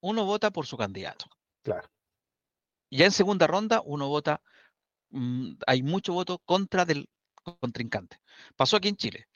[0.00, 1.26] uno vota por su candidato.
[1.62, 1.88] Claro.
[2.90, 4.42] Ya en segunda ronda, uno vota,
[5.10, 7.08] mm, hay mucho voto contra del
[7.42, 8.20] contrincante.
[8.56, 9.28] Pasó aquí en Chile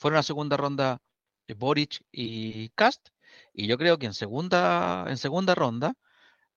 [0.00, 0.98] fueron a segunda ronda
[1.46, 3.10] eh, Boric y Cast,
[3.52, 5.94] y yo creo que en segunda, en segunda ronda,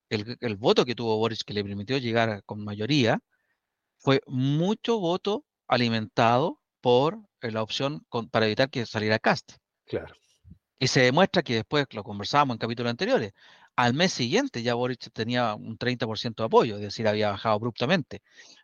[0.09, 3.19] el, voto que tuvo Boric que le permitió llegar con mayoría
[3.97, 9.53] fue mucho voto alimentado por eh, la opción para evitar que saliera Cast.
[9.85, 10.15] Claro.
[10.79, 13.33] Y se demuestra que después, lo conversábamos en capítulos anteriores,
[13.75, 18.21] al mes siguiente ya Boric tenía un 30% de apoyo, es decir, había bajado abruptamente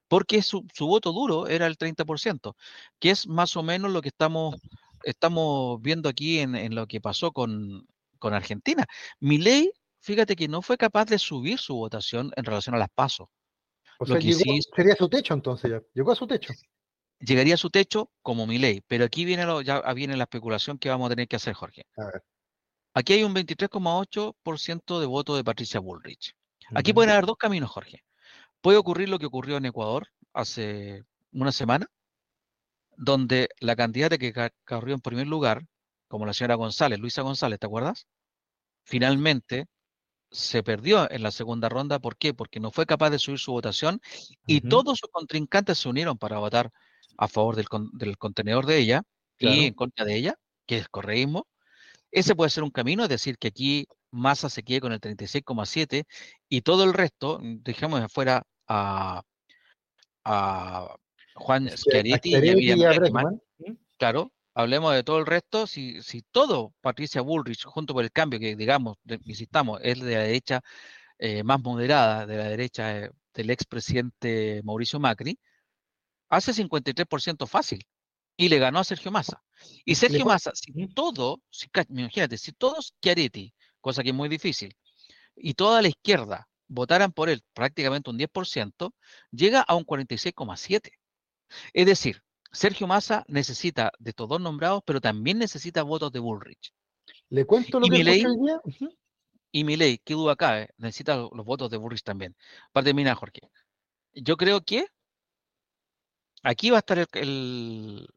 [0.09, 2.55] porque su, voto duro era el 30%,
[2.99, 4.55] que es más o menos lo que estamos,
[5.03, 7.87] estamos viendo aquí en, lo que pasó con,
[8.17, 8.85] con Argentina.
[9.21, 13.27] ley, fíjate que no fue capaz de subir su votación en relación a las pasos.
[13.99, 15.81] O sea, sería su techo entonces ya.
[15.93, 16.53] Llegó a su techo.
[17.19, 20.79] Llegaría a su techo como mi ley, pero aquí viene lo, ya viene la especulación
[20.79, 21.85] que vamos a tener que hacer, Jorge.
[22.95, 26.33] Aquí hay un 23,8% de voto de Patricia Bullrich.
[26.73, 28.03] Aquí pueden haber dos caminos, Jorge
[28.61, 31.87] puede ocurrir lo que ocurrió en Ecuador hace una semana,
[32.97, 34.33] donde la candidata que
[34.65, 35.65] corrió en primer lugar,
[36.07, 38.07] como la señora González, Luisa González, ¿te acuerdas?
[38.83, 39.67] Finalmente
[40.31, 41.99] se perdió en la segunda ronda.
[41.99, 42.33] ¿Por qué?
[42.33, 44.01] Porque no fue capaz de subir su votación
[44.45, 46.71] y todos sus contrincantes se unieron para votar
[47.17, 49.03] a favor del, contenedor de ella
[49.37, 50.35] y en contra de ella,
[50.65, 51.47] que es correísmo.
[52.11, 56.05] Ese puede ser un camino, es decir, que aquí Massa se quede con el 36,7
[56.47, 59.23] y todo el resto, mm, dejemos afuera a,
[60.23, 60.95] a
[61.35, 62.93] Juan Schiaretti y a
[63.97, 65.67] Claro, hablemos de todo el resto.
[65.67, 70.23] Si, si todo Patricia Bullrich, junto con el cambio que, digamos, insistamos, es de la
[70.23, 70.61] derecha
[71.17, 75.37] eh, más moderada, de la derecha eh, del expresidente Mauricio Macri,
[76.29, 77.85] hace 53% fácil
[78.37, 79.43] y le ganó a Sergio Massa.
[79.83, 84.75] Y Sergio Massa, si todo, si, imagínate, si todos Chiaretti cosa que es muy difícil,
[85.35, 88.93] y toda la izquierda votaran por él prácticamente un 10%,
[89.31, 90.91] llega a un 46,7%.
[91.73, 92.21] Es decir,
[92.51, 96.73] Sergio Massa necesita de estos dos nombrados, pero también necesita votos de Bullrich.
[97.29, 98.61] Le cuento lo y que escuché hoy día.
[99.51, 102.35] Y Milei, qué duda cabe, necesita lo- los votos de Bullrich también.
[102.71, 103.41] Para terminar, Jorge,
[104.13, 104.85] yo creo que
[106.43, 108.07] aquí va a estar el, el-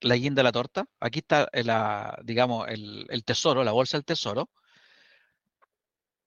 [0.00, 0.86] la guinda de la torta.
[1.00, 4.50] Aquí está, eh, la, digamos, el, el tesoro, la bolsa del tesoro.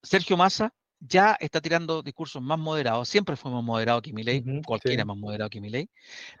[0.02, 3.08] Sergio Massa ya está tirando discursos más moderados.
[3.08, 5.06] Siempre fue más moderado que Milei, cualquiera sí.
[5.06, 5.88] más moderado que Milei.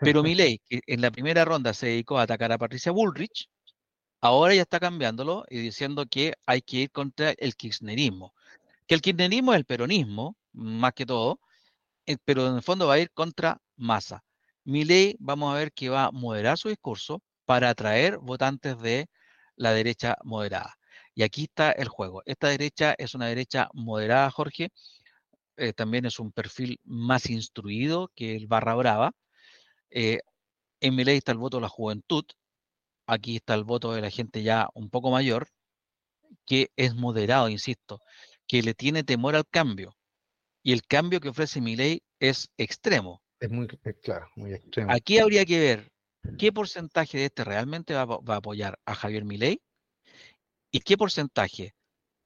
[0.00, 3.48] Pero Milei, que en la primera ronda se dedicó a atacar a Patricia Bullrich,
[4.20, 8.34] ahora ya está cambiándolo y diciendo que hay que ir contra el kirchnerismo.
[8.86, 11.40] Que el kirchnerismo es el peronismo, más que todo,
[12.06, 14.22] eh, pero en el fondo va a ir contra Massa.
[14.64, 19.08] Milei, vamos a ver que va a moderar su discurso para atraer votantes de
[19.56, 20.76] la derecha moderada.
[21.20, 22.22] Y aquí está el juego.
[22.24, 24.70] Esta derecha es una derecha moderada, Jorge.
[25.58, 29.12] eh, también es un perfil más instruido que el Barra Brava.
[29.90, 30.20] Eh,
[30.80, 32.24] en Milei está el voto de la juventud.
[33.06, 35.48] Aquí está el voto de la gente ya un poco mayor,
[36.46, 38.00] que es moderado, insisto,
[38.46, 39.94] que le tiene temor al cambio.
[40.62, 43.20] Y el cambio que ofrece Milei es extremo.
[43.40, 43.68] Es muy
[44.02, 44.90] claro, muy extremo.
[44.90, 45.92] Aquí habría que ver
[46.38, 49.60] qué porcentaje de este realmente va, va a apoyar a Javier Milei
[50.70, 51.74] y qué porcentaje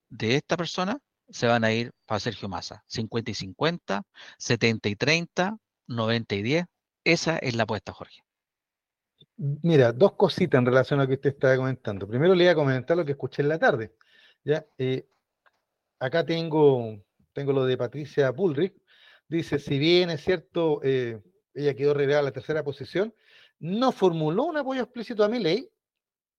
[0.08, 2.84] de esta persona se van a ir para Sergio Massa.
[2.86, 4.02] 50 y 50,
[4.38, 6.66] 70 y 30, 90 y 10.
[7.04, 8.20] Esa es la apuesta, Jorge.
[9.36, 12.06] Mira, dos cositas en relación a lo que usted estaba comentando.
[12.06, 13.94] Primero le iba a comentar lo que escuché en la tarde.
[14.44, 14.64] ¿ya?
[14.78, 15.08] Eh,
[15.98, 18.74] acá tengo, tengo lo de Patricia Bullrich.
[19.28, 21.20] Dice, si bien es cierto, eh,
[21.54, 23.14] ella quedó relegada a la tercera posición,
[23.58, 25.70] no formuló un apoyo explícito a mi ley,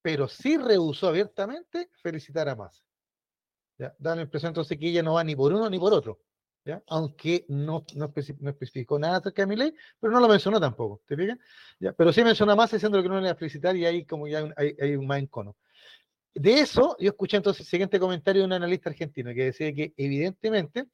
[0.05, 2.83] pero sí rehusó abiertamente felicitar a Massa.
[3.79, 3.95] ¿ya?
[3.97, 6.19] Da la impresión entonces que ella no va ni por uno ni por otro.
[6.63, 6.83] ¿ya?
[6.89, 10.59] Aunque no, no, especi- no especificó nada acerca de mi ley, pero no lo mencionó
[10.59, 11.01] tampoco.
[11.07, 11.39] ¿Te fijas?
[11.79, 11.91] ¿Ya?
[11.93, 14.27] Pero sí mencionó a Massa diciendo que no le iba a felicitar y ahí como
[14.27, 15.57] ya hay, hay un más encono.
[16.35, 19.91] De eso, yo escuché entonces el siguiente comentario de un analista argentino que decía que
[19.97, 20.85] evidentemente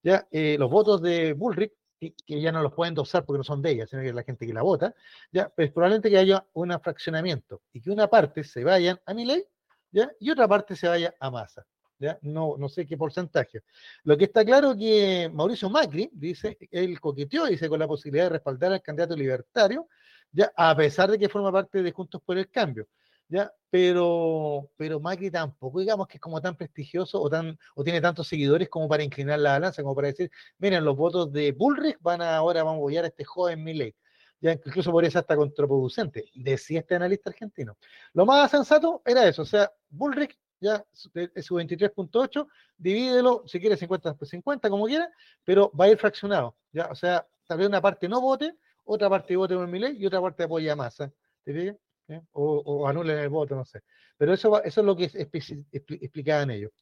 [0.00, 3.60] ya eh, los votos de Bullrich, que, ya no los pueden dosar porque no son
[3.60, 4.94] de ella, sino que es la gente que la vota,
[5.30, 9.44] ya, pues probablemente que haya un fraccionamiento y que una parte se vayan a Milei,
[9.92, 11.66] ya, y otra parte se vaya a Massa.
[11.98, 12.18] ¿Ya?
[12.22, 13.62] No, no sé qué porcentaje.
[14.04, 18.30] Lo que está claro que Mauricio Macri dice, él coqueteó, dice, con la posibilidad de
[18.30, 19.86] respaldar al candidato libertario,
[20.32, 22.88] ya, a pesar de que forma parte de Juntos por el Cambio.
[23.30, 23.52] ¿Ya?
[23.70, 28.28] Pero, pero Macri tampoco, digamos que es como tan prestigioso o, tan, o tiene tantos
[28.28, 32.20] seguidores como para inclinar la balanza, como para decir, miren, los votos de Bullrich van
[32.22, 33.94] a, ahora vamos a apoyar a este joven Milei.
[34.42, 37.76] Ya incluso podría ser hasta contraproducente, decía este analista argentino.
[38.14, 43.44] Lo más sensato era eso, o sea, Bullrich ya su- de- de su 23.8, divídelo,
[43.46, 45.10] si quiere 50 por 50, como quiera,
[45.44, 49.08] pero va a ir fraccionado, ya, o sea, tal vez una parte no vote, otra
[49.10, 51.12] parte vote por Milei y otra parte apoya a Massa,
[51.44, 51.76] ¿te fijas?
[52.10, 52.20] ¿Eh?
[52.32, 53.82] O, o anulen el voto, no sé.
[54.18, 56.72] Pero eso, eso es lo que explicaban ellos.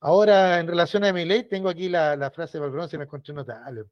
[0.00, 3.04] Ahora, en relación a mi ley, tengo aquí la, la frase de Valbrón, se me
[3.04, 3.84] encontré notable.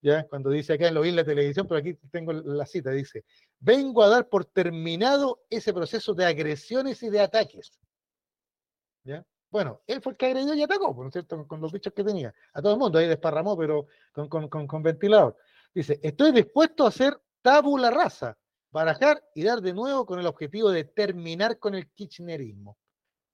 [0.00, 0.26] ¿Ya?
[0.26, 3.24] Cuando dice acá, lo vi en la televisión, pero aquí tengo la cita, dice,
[3.60, 7.78] vengo a dar por terminado ese proceso de agresiones y de ataques.
[9.04, 9.24] ¿Ya?
[9.48, 11.36] Bueno, él fue el que agredió y atacó, ¿no es cierto?
[11.36, 12.34] Con, con los bichos que tenía.
[12.52, 15.36] A todo el mundo, ahí desparramó, pero con, con, con ventilador.
[15.72, 18.36] Dice, estoy dispuesto a hacer tabula rasa,
[18.72, 22.78] barajar y dar de nuevo con el objetivo de terminar con el kirchnerismo.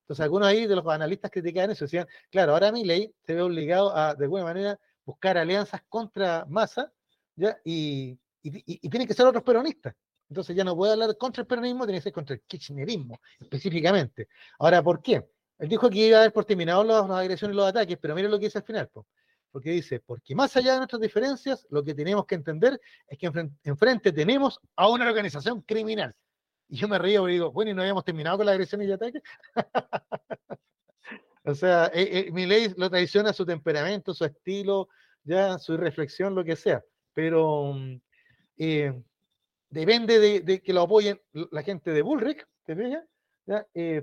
[0.03, 3.95] Entonces, algunos ahí de los analistas criticaban eso, decían, claro, ahora Milei se ve obligado
[3.97, 6.93] a, de alguna manera, buscar alianzas contra Massa,
[7.37, 7.59] ¿ya?
[7.65, 9.95] Y, y, y- tienen que ser otros peronistas.
[10.31, 14.29] Entonces ya no puede hablar contra el peronismo, tiene que ser contra el kirchnerismo, específicamente.
[14.59, 15.27] Ahora, ¿por qué?
[15.59, 18.15] Él dijo que iba a dar por terminados las, las agresiones y los ataques, pero
[18.15, 19.07] mire lo que dice al final, po.
[19.59, 23.29] Porque dice, porque más allá de nuestras diferencias, lo que tenemos que entender es que
[23.29, 26.15] enfren- enfrente tenemos a una organización criminal.
[26.69, 28.93] Y yo me río y digo, bueno, ¿y no habíamos terminado con las agresiones y
[28.93, 29.21] ataques?
[31.45, 34.91] O sea, eh, eh, Milei lo traiciona su temperamento, su estilo,
[35.25, 36.85] ya su irreflexión, lo que sea.
[37.15, 38.01] Pero mm,
[38.59, 39.03] eh,
[39.71, 41.19] depende de, que lo apoyen
[41.51, 43.03] la gente de Bullrich, ¿te fijas?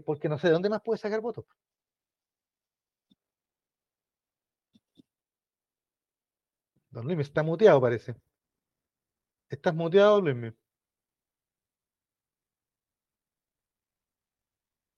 [0.04, 1.46] Porque no sé de dónde más puede sacar votos.
[6.96, 8.16] Don Luis está muteado, parece.
[9.50, 10.54] ¿Estás muteado, Luis?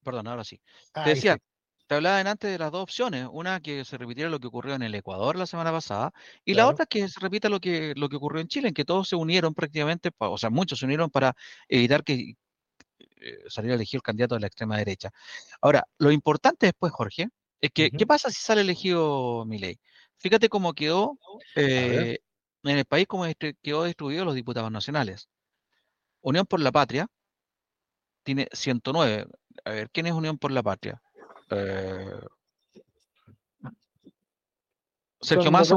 [0.03, 0.61] Perdón, ahora sí.
[0.93, 1.39] Ah, Te decía, sí.
[1.87, 3.27] te hablaba antes de las dos opciones.
[3.31, 6.13] Una que se repitiera lo que ocurrió en el Ecuador la semana pasada,
[6.45, 8.85] y la otra que se repita lo que, lo que ocurrió en Chile, en que
[8.85, 11.35] todos se unieron prácticamente, o sea, muchos se unieron para
[11.67, 12.35] evitar que
[12.99, 15.09] eh, saliera elegido el candidato de la extrema derecha.
[15.61, 17.29] Ahora, lo importante después, Jorge,
[17.59, 19.79] Es que, ¿qué pasa si sale elegido Milei?
[20.19, 21.17] Fíjate cómo quedó
[21.55, 22.19] eh,
[22.63, 23.25] en el país, cómo
[23.61, 25.29] quedó distribuido los diputados nacionales.
[26.21, 27.07] Unión por la Patria
[28.23, 29.27] tiene 109.
[29.63, 31.01] A ver, ¿quién es Unión por la Patria?
[31.51, 32.19] Eh,
[35.21, 35.75] Sergio Massa,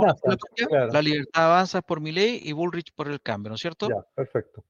[0.93, 3.89] la, libertad avanza por mi ley y Bullrich por el cambio, ¿no es cierto?
[3.89, 4.65] Ya, perfecto.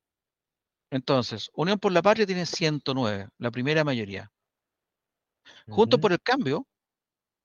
[0.91, 4.31] Entonces, Unión por la Patria tiene 109, la primera mayoría.
[5.69, 6.67] Junto por el cambio,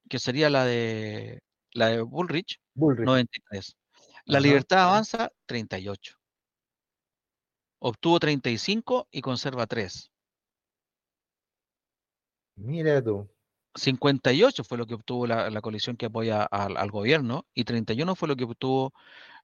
[0.09, 1.41] que sería la de
[1.75, 3.75] la de Bullrich, 93.
[4.25, 6.17] La libertad avanza, 38.
[7.79, 10.11] Obtuvo 35 y conserva 3.
[12.55, 13.29] Mira tú.
[13.75, 18.37] 58 fue lo que obtuvo la, coalición que apoya al, gobierno y 31 fue lo
[18.37, 18.93] que obtuvo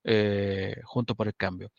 [0.06, 1.70] eh, Junto por el Cambio.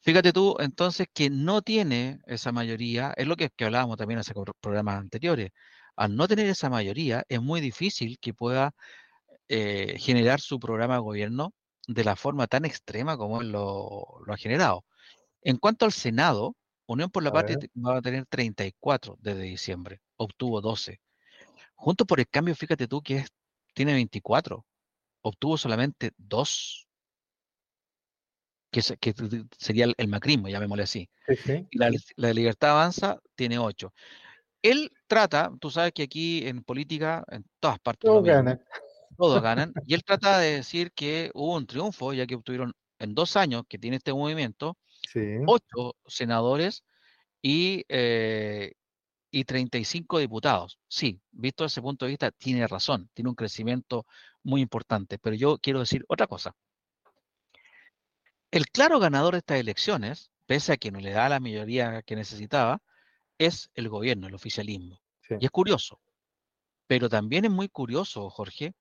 [0.00, 4.96] Fíjate tú entonces que no tiene esa mayoría, es lo que, hablábamos también en programas
[4.96, 5.52] anteriores.
[5.96, 8.74] Al no tener esa mayoría, es muy difícil que pueda
[9.48, 11.52] eh, generar su programa de gobierno
[11.86, 14.84] de la forma tan extrema como él lo, ha generado.
[15.42, 20.60] En cuanto al Senado, Unión por la Patria va a tener 34 desde diciembre, obtuvo
[20.60, 21.00] 12.
[21.74, 23.24] Junto por el cambio, fíjate tú que
[23.74, 24.64] tiene 24,
[25.22, 26.88] obtuvo solamente 2,
[28.70, 28.82] que,
[29.58, 31.10] sería el, macrismo, llamémosle así.
[31.72, 33.92] La, libertad avanza tiene 8.
[34.62, 38.10] Él trata, tú sabes que aquí en política, en todas partes.
[39.16, 39.72] Todos ganan.
[39.86, 43.64] y él trata de decir que hubo un triunfo, ya que obtuvieron en dos años
[43.68, 44.76] que tiene este movimiento,
[45.46, 46.84] ocho senadores
[47.42, 48.72] y, eh,
[49.30, 50.78] y 35 diputados.
[50.88, 54.06] Sí, visto desde ese punto de vista, tiene razón, tiene un crecimiento
[54.42, 56.54] muy importante, pero yo quiero decir otra cosa.
[58.50, 62.14] El claro ganador de estas elecciones, pese a que no le da la mayoría que
[62.14, 62.80] necesitaba,
[63.38, 65.00] es el gobierno, el oficialismo.
[65.40, 66.00] Y es curioso,
[66.86, 68.74] pero también es muy curioso, Jorge,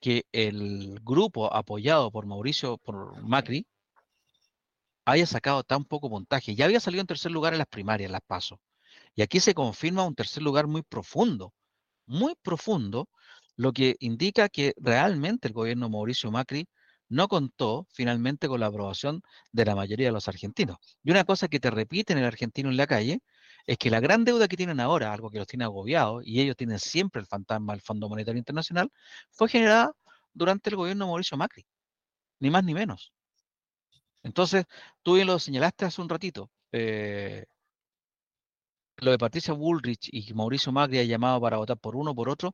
[0.00, 3.66] que el grupo apoyado por Mauricio, por Macri,
[5.04, 6.54] haya sacado tan poco montaje.
[6.54, 8.58] Ya había salido en tercer lugar en las primarias, en las pasos.
[9.14, 11.52] Y aquí se confirma un tercer lugar muy profundo,
[12.06, 13.08] muy profundo,
[13.56, 16.66] lo que indica que realmente el gobierno de Mauricio Macri
[17.08, 19.22] no contó finalmente con la aprobación
[19.52, 20.78] de la mayoría de los argentinos.
[21.02, 23.20] Y una cosa que te repiten el argentino en la calle
[23.70, 26.56] es que la gran deuda que tienen ahora, algo que los tiene agobiados, y ellos
[26.56, 28.90] tienen siempre el fantasma del Fondo Monetario Internacional,
[29.30, 29.92] fue generada
[30.32, 31.64] durante el gobierno de Mauricio Macri,
[32.40, 33.12] ni más ni menos.
[34.24, 34.64] Entonces,
[35.04, 37.44] tú bien lo señalaste hace un ratito, eh,
[38.96, 42.52] lo de Patricia Bullrich y Mauricio Macri ha llamado para votar por uno por otro,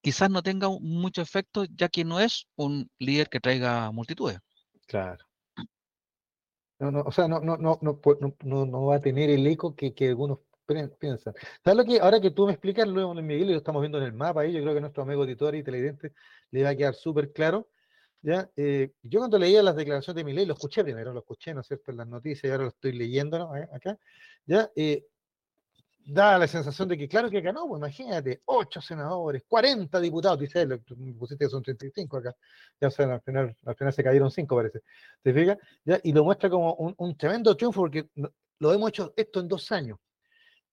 [0.00, 4.38] quizás no tenga mucho efecto, ya que no es un líder que traiga multitudes.
[4.86, 5.26] Claro.
[6.78, 9.94] No, no, o sea, no, no, no, no, no, va a tener el eco que,
[10.08, 11.34] algunos piensan.
[11.64, 14.04] ¿Sabes lo que ahora que tú me explicas, luego Miguel, y lo estamos viendo en
[14.04, 16.12] el mapa ahí, yo creo que nuestro amigo editor y televidente
[16.50, 17.68] le va a quedar súper claro.
[18.24, 18.50] ¿ya?
[18.56, 21.60] Eh, yo cuando leía las declaraciones de mi ley, lo escuché primero, lo escuché, ¿no
[21.60, 23.98] es cierto?, en las noticias y ahora lo estoy leyendo acá,
[24.46, 24.70] ¿ya?
[24.74, 25.06] Eh,
[26.06, 30.62] da la sensación de que claro que ganó, pues imagínate, 8 senadores, 40 diputados, dice
[30.62, 30.80] él,
[31.18, 32.34] pusiste que son 35 acá,
[32.80, 34.80] ya o al final, al final se cayeron 5 parece,
[35.22, 35.58] ¿te fijas?
[35.84, 36.00] ¿Ya?
[36.02, 38.08] Y lo muestra como un, tremendo triunfo porque
[38.58, 39.98] lo hemos hecho esto en dos años.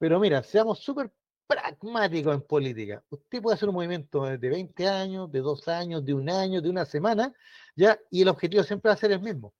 [0.02, 1.12] Pero mira, seamos súper
[1.46, 3.04] pragmáticos en política.
[3.12, 6.72] Usted puede hacer un movimiento de 20 años, de 2 años, de un año, de
[6.72, 7.32] una semana,
[7.76, 8.00] ¿ya?
[8.10, 9.54] Y el objetivo siempre va a ser el mismo,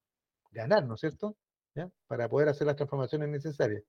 [0.50, 1.38] ganar, ¿no es cierto?
[2.08, 3.84] para poder hacer las transformaciones necesarias.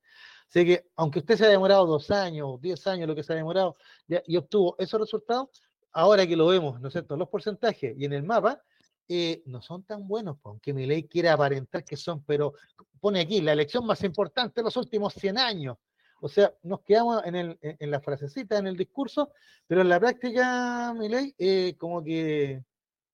[0.48, 3.36] Así que, aunque usted se ha demorado dos años, diez años, lo que se ha
[3.36, 3.76] demorado,
[4.06, 5.48] y obtuvo esos resultados,
[5.90, 8.62] ahora que lo vemos, ¿no es cierto?, los porcentajes y en el mapa,
[9.08, 12.54] eh, no son tan buenos, aunque mi ley quiera aparentar que son, pero
[13.00, 15.78] pone aquí, la elección más importante de los últimos 100 años.
[16.24, 19.32] O sea, nos quedamos en, el, en, la frasecita, en el discurso,
[19.66, 22.62] pero en la práctica, mi ley, eh, como que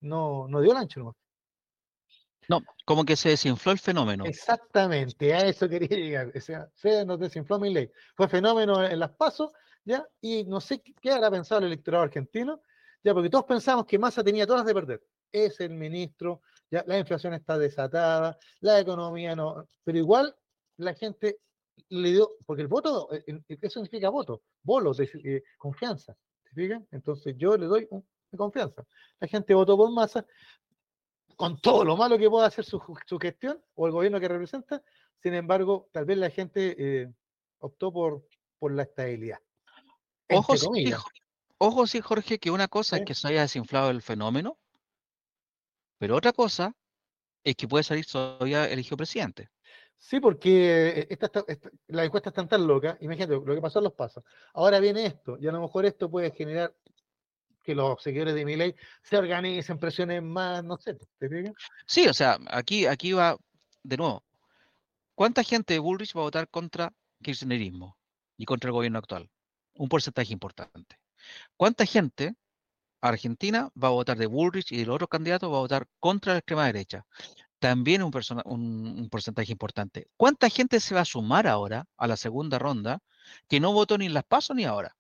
[0.01, 1.01] no, no dio el ancho.
[1.01, 1.17] ¿no?
[2.51, 4.27] No, como que se desinfló el fenómeno.
[4.27, 6.33] Exactamente, a eso quería llegar.
[6.37, 7.91] O sea, se nos desinfló mi ley.
[8.15, 9.53] Fue fenómeno en las pasos,
[9.87, 10.07] ¿ya?
[10.21, 12.61] Y no sé qué habrá pensado el electorado argentino,
[13.03, 15.03] ya, porque todos pensamos que Massa tenía todas de perder.
[15.33, 19.67] Es el ministro, ya la inflación está desatada, la economía no.
[19.83, 20.37] Pero igual
[20.77, 21.39] la gente
[21.89, 24.43] le dio, porque el voto, eh, eh, ¿qué significa voto?
[24.63, 26.17] Bolos de eh, confianza.
[26.45, 26.87] ¿Se fijan?
[26.91, 28.07] Entonces yo le doy un,
[28.37, 28.85] confianza.
[29.21, 30.25] La gente votó por Massa,
[31.37, 32.81] con todo lo malo que pueda hacer su,
[33.21, 34.83] gestión o el gobierno que representa,
[35.23, 37.13] sin embargo, tal vez la gente eh,
[37.59, 38.27] optó por,
[38.59, 39.39] por la estabilidad.
[40.31, 40.93] Ojo sí,
[41.59, 44.59] ojo, sí, Jorge, que una cosa es que se haya desinflado el fenómeno,
[45.99, 46.75] pero otra cosa
[47.45, 49.49] es que puede salir todavía elegido presidente.
[49.99, 51.31] Sí, porque esta,
[51.89, 54.25] la encuesta está tan loca, imagínate lo que pasó los pasos.
[54.55, 56.73] Ahora viene esto, y a lo mejor esto puede generar
[57.65, 61.53] que los seguidores de Milei se organicen, presionen más, no sé, ¿te?
[61.87, 63.37] Sí, o sea, aquí, aquí va
[63.83, 64.25] de nuevo.
[65.15, 67.99] ¿Cuánta gente de Bullrich va a votar contra kirchnerismo
[68.37, 69.29] y contra el gobierno actual?
[69.75, 70.99] Un porcentaje importante.
[71.57, 72.37] ¿Cuánta gente
[73.01, 76.39] Argentina va a votar de Bullrich y el otro candidato va a votar contra la
[76.39, 77.05] extrema derecha?
[77.59, 78.13] También un,
[78.45, 80.09] un, porcentaje importante.
[80.17, 83.01] ¿Cuánta gente se va a sumar ahora a la segunda ronda
[83.49, 84.97] que no votó ni en las pasos ni ahora?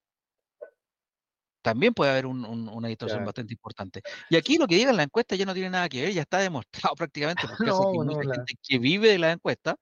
[1.62, 4.02] También puede haber una distorsión bastante importante.
[4.30, 6.22] Y aquí lo que diga en la encuesta ya no tiene nada que ver, ya
[6.22, 9.76] está demostrado prácticamente porque que gente que vive de la encuesta.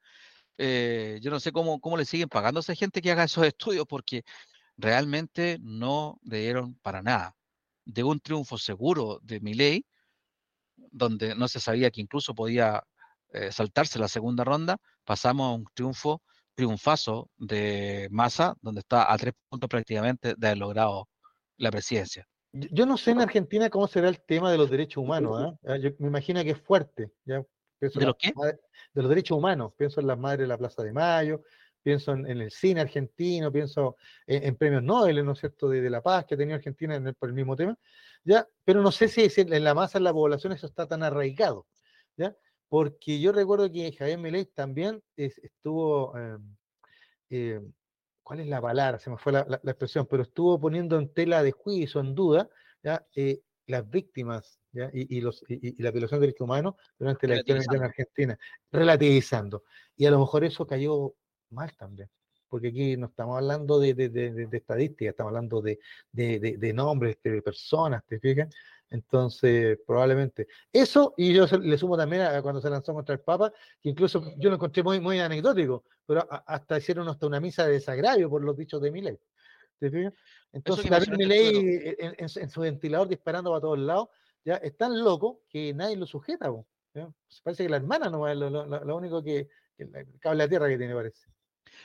[0.59, 3.47] Eh, yo no sé cómo, cómo le siguen pagando a esa gente que haga esos
[3.47, 4.25] estudios porque
[4.77, 7.37] realmente no dieron para nada.
[7.85, 9.87] De un triunfo seguro de Milei,
[10.97, 12.83] donde no se sabía que incluso podía
[13.33, 16.23] eh, saltarse la segunda ronda, pasamos a un triunfo,
[16.55, 21.09] triunfazo de Massa, donde está a tres puntos prácticamente de haber logrado
[21.59, 22.27] la presidencia.
[22.53, 25.55] Yo no sé en Argentina cómo será el tema de los derechos humanos.
[25.67, 25.77] ¿ah?
[25.77, 27.13] Yo me imagino que es fuerte.
[27.27, 27.45] ¿ya?
[27.79, 28.33] ¿De los qué?
[28.95, 29.75] De los derechos humanos.
[29.77, 31.43] Pienso en las madres de la Plaza de Mayo,
[31.83, 36.25] pienso en, el cine argentino, pienso en, premios Nobel, ¿no es cierto?, de, la paz
[36.25, 37.79] que ha tenido Argentina por el mismo tema,
[38.27, 38.47] ¿ya?
[38.65, 41.67] Pero no sé si, en la masa de la población eso está tan arraigado,
[42.17, 42.37] ¿ya?
[42.69, 46.57] Porque yo recuerdo que Javier Milei también estuvo, em,
[47.31, 47.61] eh,
[48.23, 48.99] ¿cuál es la palabra?
[48.99, 52.51] Se me fue la, expresión, pero estuvo poniendo en tela de juicio, en duda,
[52.83, 53.07] ¿ya?
[53.15, 54.61] Eh, las víctimas
[54.93, 58.39] Y, los, y, la violación de derechos humanos durante la historia en Argentina,
[58.71, 59.65] relativizando.
[59.97, 61.15] Y a lo mejor eso cayó
[61.51, 62.11] mal también.
[62.49, 65.79] Porque aquí no estamos hablando de, de, de, estadísticas, estamos hablando de,
[66.75, 68.49] nombres, de personas, ¿te fijas?
[68.91, 70.47] Entonces, probablemente.
[70.73, 74.23] Eso, y yo le sumo también a cuando se lanzó contra el Papa, que incluso
[74.39, 78.43] yo lo encontré muy, muy anecdótico, pero hasta hicieron hasta una misa de desagravio por
[78.43, 79.19] los dichos de Milei.
[79.79, 80.15] ¿Te fijas?
[80.53, 84.09] Entonces, David Milei en, su ventilador disparando para todos lados,
[84.45, 86.51] ya es tan loco que nadie lo sujeta.
[87.43, 90.95] Parece que la hermana no es lo, único que, que, cable a tierra que tiene,
[90.95, 91.27] parece.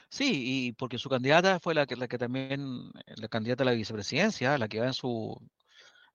[0.10, 3.72] Sí, y porque su candidata fue la que, la que también, la candidata a la
[3.74, 5.38] vicepresidencia, la que va en su,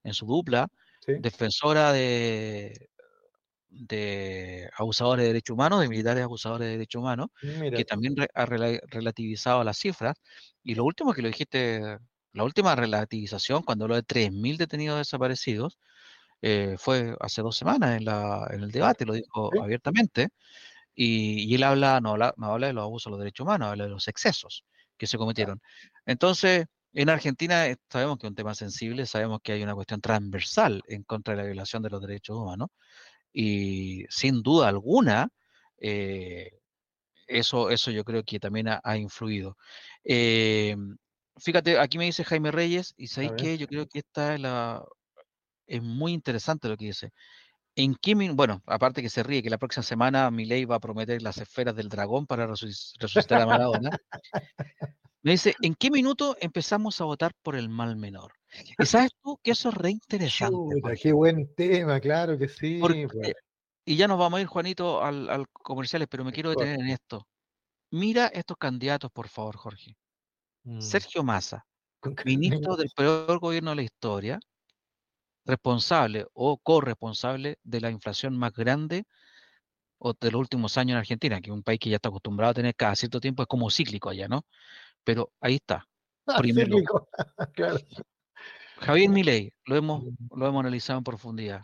[0.03, 0.67] en su dupla,
[1.17, 2.89] defensora de,
[3.69, 7.27] de abusadores de derechos humanos, de militares abusadores de derechos humanos,
[7.73, 10.15] que también ha relativizado las cifras.
[10.63, 11.81] Y lo último que lo dijiste,
[12.33, 15.79] la última relativización, cuando habló de 3.000 detenidos desaparecidos,
[16.41, 20.29] eh, fue hace dos semanas en, la, en el debate, lo dijo abiertamente.
[20.99, 23.83] Y, él habla no, habla, no habla de los abusos de los derechos humanos, habla
[23.83, 24.65] de los excesos
[24.97, 25.61] que se cometieron.
[26.05, 30.01] Entonces, en Argentina eh, sabemos que es un tema sensible, sabemos que hay una cuestión
[30.01, 32.69] transversal en contra de la violación de los derechos humanos
[33.31, 35.29] y sin duda alguna,
[35.77, 36.51] eh,
[37.27, 39.57] eso, eso yo creo que también ha, influido.
[40.03, 40.75] Eh,
[41.37, 44.83] fíjate, aquí me dice Jaime Reyes y sabéis que yo creo que esta es la...
[45.67, 47.11] Es muy interesante lo que dice.
[47.77, 51.21] ¿En qué bueno, aparte que se ríe, que la próxima semana Milei va a prometer
[51.21, 53.91] las esferas del dragón para resucitar a Maradona.
[55.21, 58.33] Me dice, ¿en qué minuto empezamos a votar por el mal menor?
[58.79, 60.81] Y sabes tú que eso es re interesante.
[60.99, 62.79] qué buen tema, claro que sí.
[62.79, 63.07] Pues.
[63.85, 67.27] y ya nos vamos a ir, Juanito, al, comerciales, pero me quiero detener en esto.
[67.91, 69.95] Mira estos candidatos, por favor, Jorge.
[70.63, 70.81] Mm.
[70.81, 71.63] Sergio Massa,
[72.25, 74.39] ministro del peor gobierno de la historia,
[75.47, 79.05] responsable o corresponsable de la inflación más grande
[79.97, 82.51] o de los últimos años en Argentina, que es un país que ya está acostumbrado
[82.51, 84.45] a tener cada cierto tiempo, es como cíclico allá, ¿no?
[85.03, 85.87] Pero ahí está.
[86.27, 86.41] Ah,
[88.79, 90.03] Javier Milei, lo hemos,
[90.35, 91.63] lo hemos analizado en profundidad.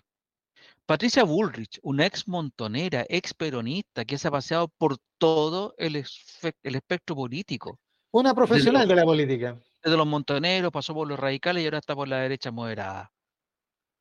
[0.86, 6.76] Patricia Bullrich, una ex montonera, ex peronista, que se ha paseado por todo el, el
[6.76, 7.80] espectro político.
[8.12, 9.58] Una profesional de la política.
[9.84, 13.12] Desde los montoneros, pasó por los radicales y ahora está por la derecha moderada.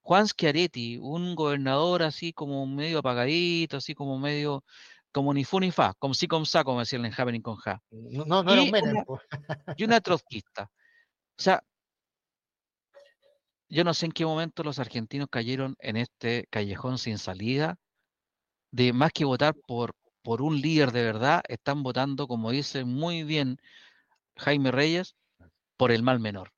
[0.03, 4.64] Juan Schiaretti, un gobernador así como medio apagadito, así como medio,
[5.12, 7.80] como ni fu ni fa, como si como sa, como decían en Happening con Ja.
[7.90, 9.05] No, no, no y, era un una,
[9.78, 10.70] y una trotskista.
[11.38, 11.62] O sea,
[13.68, 17.78] yo no sé en qué momento los argentinos cayeron en este callejón sin salida,
[18.72, 23.22] de más que votar por, por un líder de verdad, están votando, como dice muy
[23.22, 23.59] bien
[24.36, 25.14] Jaime Reyes,
[25.76, 26.53] por el mal menor.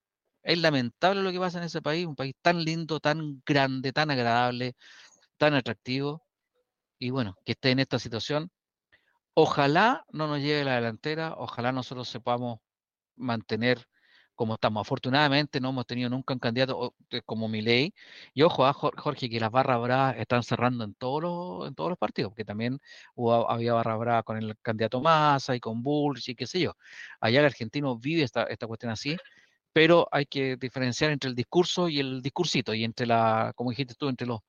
[0.44, 4.10] Es lamentable lo que pasa en ese país, un país tan lindo, tan grande, tan
[4.10, 4.76] agradable,
[5.38, 6.22] tan atractivo.
[6.98, 8.50] Y bueno, que esté en esta situación.
[9.34, 12.60] Ojalá no nos llegue la delantera, ojalá nosotros sepamos
[13.16, 13.86] mantener
[14.34, 14.82] como estamos.
[14.82, 16.94] Afortunadamente no hemos tenido nunca un candidato
[17.26, 17.94] como Milei.
[18.34, 22.30] Y ojo, ah, Jorge, que las barras bravas están cerrando en todos los, en partidos,
[22.30, 22.78] porque también
[23.48, 26.76] había barra brava con el candidato Massa y con Bullrich y qué sé yo.
[27.20, 29.16] Allá el argentino vive esta, esta cuestión así
[29.74, 33.96] pero hay que diferenciar entre el discurso y el discursito, y entre la, como dijiste
[33.96, 34.40] tú, entre los,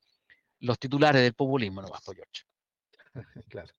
[0.59, 2.43] los titulares del populismo, no pues, George.
[3.49, 3.73] claro.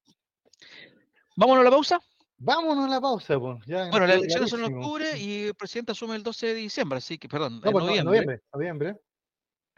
[1.36, 2.00] ¿Vámonos a la pausa?
[2.38, 3.64] Vámonos a la pausa, pues.
[3.64, 7.16] bueno, las elecciones son en octubre y el presidente asume el 12 de diciembre, así
[7.16, 8.42] que, perdón, en pues, noviembre.
[8.52, 8.96] noviembre,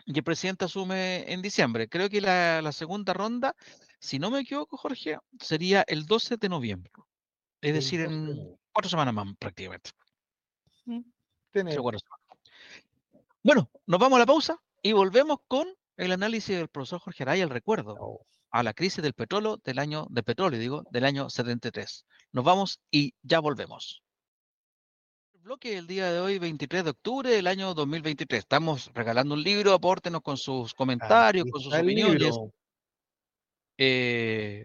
[0.07, 1.87] Y el presidente asume en diciembre.
[1.87, 3.55] Creo que la, la, segunda ronda,
[4.01, 6.91] si no me equivoco, Jorge, sería el 12 de noviembre.
[7.61, 9.91] Es decir, en cuatro semanas más prácticamente.
[13.43, 17.45] Bueno, nos vamos a la pausa y volvemos con el análisis del profesor Jorge Araya,
[17.45, 18.27] el recuerdo oh.
[18.51, 22.07] a la crisis del petróleo del año, de petróleo, digo, del año 73.
[22.33, 24.03] Nos vamos y ya volvemos.
[25.35, 28.39] El bloque el día de hoy, 23 de octubre del año 2023.
[28.39, 32.39] Estamos regalando un libro, apórtenos con sus comentarios, con sus opiniones.
[33.79, 34.65] Eh,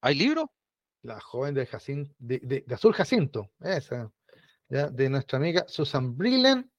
[0.00, 0.50] ¿Hay libro?
[1.02, 4.10] La joven de, Jacinto, de Azul Jacinto, esa
[4.72, 6.70] de nuestra amiga Susan Brillen,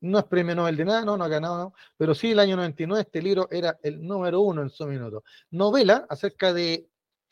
[0.00, 3.00] no es premio Nobel de nada, no, no ha ganado, pero sí el año 99
[3.00, 5.24] este libro era el número uno en su minuto.
[5.50, 6.90] Novela acerca de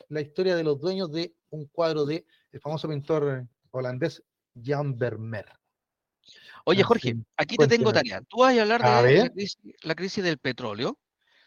[0.09, 4.23] la historia de los dueños de un cuadro de el famoso pintor holandés
[4.65, 5.53] Jan Vermeer.
[6.65, 8.23] Oye, Jorge, aquí te tengo tarea.
[8.23, 9.31] Tú vas a hablar de
[9.83, 10.99] la crisis, del petróleo.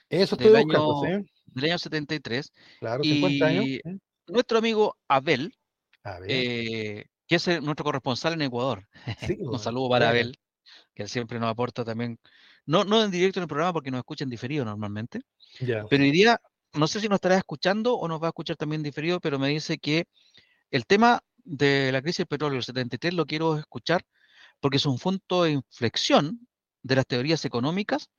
[0.10, 2.54] Eso estoy del buscando, año, Del año 73.
[2.80, 3.66] Claro, 50 años.
[4.28, 5.56] Nuestro amigo Abel,
[6.28, 8.86] eh, que es eh, nuestro corresponsal en Ecuador.
[9.40, 10.38] Un saludo para Abel,
[10.96, 12.20] que siempre nos aporta también,
[12.66, 15.22] no, no en directo en el programa porque nos escuchan diferido normalmente,
[15.60, 16.42] pero hoy día,
[16.74, 19.50] no sé si nos estará escuchando o nos va a escuchar también diferido, pero me
[19.50, 20.06] dice que
[20.72, 24.02] el tema de la crisis del petróleo del 73 lo quiero escuchar
[24.60, 26.48] porque es un punto de inflexión
[26.82, 28.10] de las teorías económicas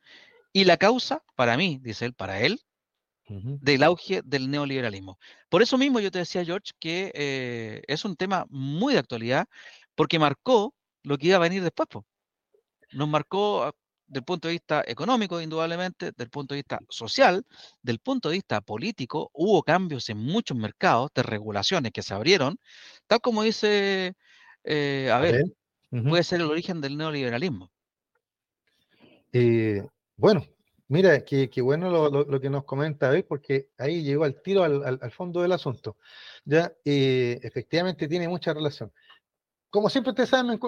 [0.53, 2.61] y la causa, para mí, dice él, para él,
[3.31, 5.19] del auge del neoliberalismo.
[5.49, 9.47] Por eso mismo yo te decía, George, que eh, es un tema muy de actualidad,
[9.95, 11.89] porque marcó lo que iba a venir después.
[12.93, 13.73] Nos marcó ah,
[14.09, 17.45] del punto de vista económico, indudablemente, del punto de vista social,
[17.81, 22.59] del punto de vista político, hubo cambios en muchos mercados de regulaciones que se abrieron,
[23.07, 24.15] tal como dice,
[24.65, 25.45] eh, a, ver,
[25.91, 27.71] puede ser el origen del neoliberalismo.
[29.33, 30.45] Eh, bueno,
[30.91, 35.41] Mira, qué, bueno lo, que nos comenta hoy, porque ahí llegó al tiro al, fondo
[35.41, 35.97] del asunto.
[36.45, 38.93] Ya, eh, efectivamente tiene mucha relación.
[39.71, 40.59] Como siempre ustedes saben,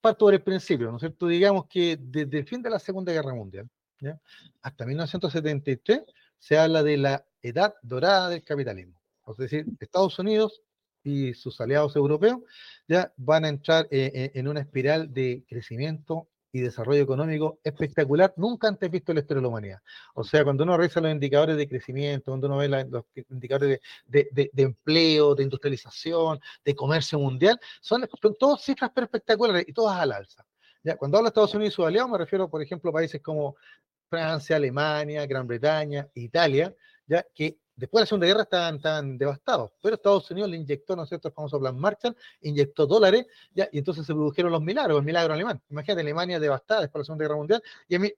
[0.00, 1.26] parto por el principio, ¿no es cierto?
[1.26, 3.68] Digamos que desde el fin de la Segunda Guerra Mundial,
[4.62, 6.04] hasta 1973,
[6.38, 8.98] se habla de la edad dorada del capitalismo.
[9.28, 10.62] Es decir, Estados Unidos
[11.04, 12.38] y sus aliados europeos
[12.88, 18.32] ya van a entrar eh, eh, en una espiral de crecimiento y desarrollo económico espectacular,
[18.36, 19.78] nunca antes visto en la historia de la humanidad.
[20.14, 24.50] O sea, cuando uno revisa los indicadores de crecimiento, cuando uno ve los indicadores de,
[24.56, 30.46] empleo, de industrialización, de comercio mundial, son, son todas cifras espectaculares y todas al alza.
[30.82, 33.20] Ya, cuando hablo de Estados Unidos y sus aliados, me refiero, por ejemplo, a países
[33.20, 33.56] como
[34.08, 36.74] Francia, Alemania, Gran Bretaña, Italia,
[37.06, 40.96] ya que Después de la Segunda Guerra estaban, tan devastados, pero Estados Unidos le inyectó,
[40.96, 44.98] ¿no es cierto?, el famoso plan Marshall, inyectó dólares, y entonces se produjeron los milagros,
[44.98, 45.60] el milagro alemán.
[45.68, 47.62] Imagínate, Alemania devastada después de la Segunda Guerra Mundial,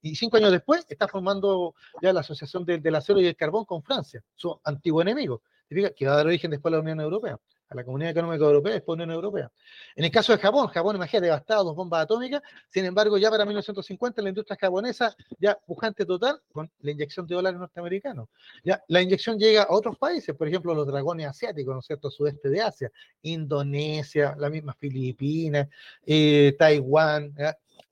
[0.03, 3.83] y, cinco años después está formando ya la Asociación del Acero y el Carbón con
[3.83, 7.39] Francia, su antiguo enemigo, que va a dar origen después a la Unión Europea
[7.69, 9.51] a la Comunidad Económica Europea, después Unión Europea.
[9.95, 13.45] En el caso de Japón, Japón, imagínate, devastado, dos bombas atómicas, sin embargo, ya para
[13.45, 18.29] 1950 la industria japonesa ya pujante total con la inyección de dólares norteamericanos.
[18.65, 22.11] Ya, la inyección llega a otros países, por ejemplo, los dragones asiáticos, ¿no es cierto?,
[22.11, 22.91] sudeste de Asia,
[23.23, 25.69] Indonesia, la misma Filipinas,
[26.07, 27.35] eh, Taiwán,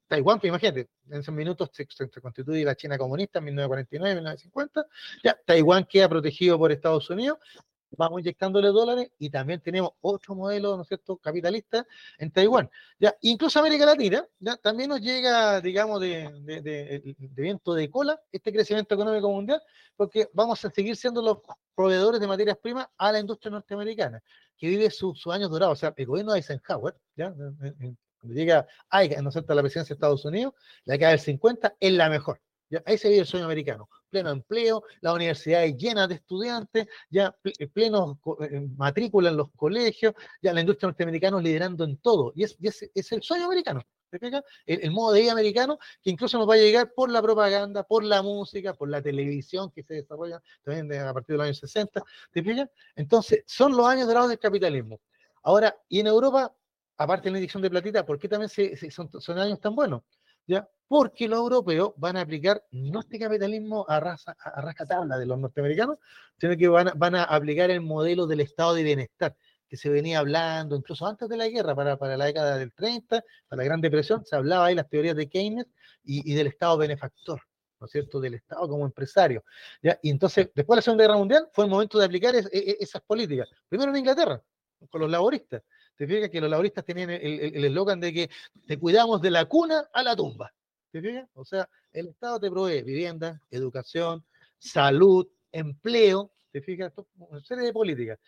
[0.09, 1.87] Taiwán, pues imagínate, en esos minutos se,
[2.21, 4.87] constituye la China comunista en 1949, 1950,
[5.23, 7.39] ya Taiwán queda protegido por Estados Unidos
[7.97, 11.87] vamos inyectándole dólares y también tenemos otro modelo, ¿no es cierto?, capitalista
[12.19, 12.71] en Taiwán.
[12.99, 18.53] Ya, incluso América Latina, ya, también nos llega, digamos, de, de, viento de cola este
[18.53, 19.63] crecimiento económico mundial,
[19.97, 21.39] porque vamos a seguir siendo los
[21.75, 24.23] proveedores de materias primas a la industria norteamericana,
[24.57, 25.79] que vive sus años dorados.
[25.79, 27.35] O sea, el gobierno de Eisenhower, ¿ya?
[28.19, 28.67] cuando llega
[29.23, 32.09] ¿no es cierto?, a la presidencia de Estados Unidos, la década del 50 es la
[32.09, 32.41] mejor.
[32.71, 32.83] ¿Ya?
[32.87, 37.67] Ahí se vive el sueño americano pleno empleo, las universidades llenas de estudiantes, ya eh,
[37.69, 42.33] pleno eh, matrícula en los colegios, ya la industria norteamericana liderando en todo.
[42.35, 42.57] Y es,
[43.13, 43.83] el sueño americano.
[44.65, 48.05] El, modo de vida americano que incluso nos va a llegar por la propaganda, por
[48.05, 52.03] la música, por la televisión que se desarrolla también a partir de los años 60.
[52.31, 55.01] ¿Te Entonces, son los años dorados del capitalismo.
[55.43, 56.55] Ahora, y en Europa,
[56.97, 58.49] aparte de la inyección de platita, ¿por qué también
[58.91, 60.03] son, son años tan buenos?
[60.89, 65.37] Porque los europeos van a aplicar no este capitalismo a, raza, a rascatabla de los
[65.37, 65.99] norteamericanos,
[66.39, 69.37] sino que van van a aplicar el modelo del estado de bienestar,
[69.69, 73.23] que se venía hablando, incluso antes de la guerra, para, para la década del 30,
[73.49, 75.67] para la Gran Depresión, se hablaba ahí las teorías de Keynes
[76.05, 77.41] y, del Estado benefactor,
[77.81, 79.45] ¿no es cierto?, del Estado como empresario.
[79.83, 79.99] ¿ya?
[80.03, 82.77] Y entonces, después de la Segunda Guerra Mundial, fue el momento de aplicar es, e,
[82.79, 83.49] esas políticas.
[83.69, 84.41] Primero en Inglaterra,
[84.89, 85.63] con los laboristas.
[85.97, 88.31] Te fijas que los laboristas tenían el eslogan de que
[88.67, 90.53] te cuidamos de la cuna a la tumba.
[90.91, 91.29] ¿Te fijas?
[91.35, 94.25] O sea, el Estado te provee vivienda, educación,
[94.59, 96.93] salud, empleo, ¿te fijas?
[97.17, 98.19] Una serie de políticas.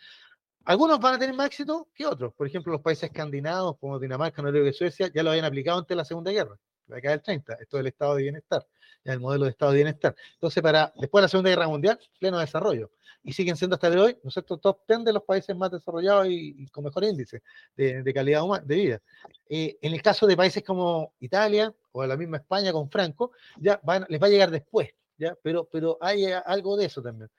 [0.65, 2.33] Algunos van a tener más éxito que otros.
[2.33, 5.89] Por ejemplo, los países escandinavos, como Dinamarca, Noruega y Suecia, ya lo habían aplicado antes
[5.89, 6.55] de la Segunda Guerra,
[6.87, 7.53] la década del 30.
[7.53, 8.67] Esto del estado de bienestar,
[9.03, 10.15] el modelo de estado de bienestar.
[10.33, 12.91] Entonces, para después de la Segunda Guerra Mundial, pleno desarrollo.
[13.23, 15.71] Y siguen siendo hasta de hoy, ¿no es cierto?, top 10 de los países más
[15.71, 17.41] desarrollados y, con mejor índice
[17.75, 19.01] de, calidad humana, de vida.
[19.49, 23.81] Eh, en el caso de países como Italia o la misma España con Franco, ya
[24.07, 25.35] les va a llegar después, ¿ya?
[25.43, 27.29] Pero, pero hay algo de eso también.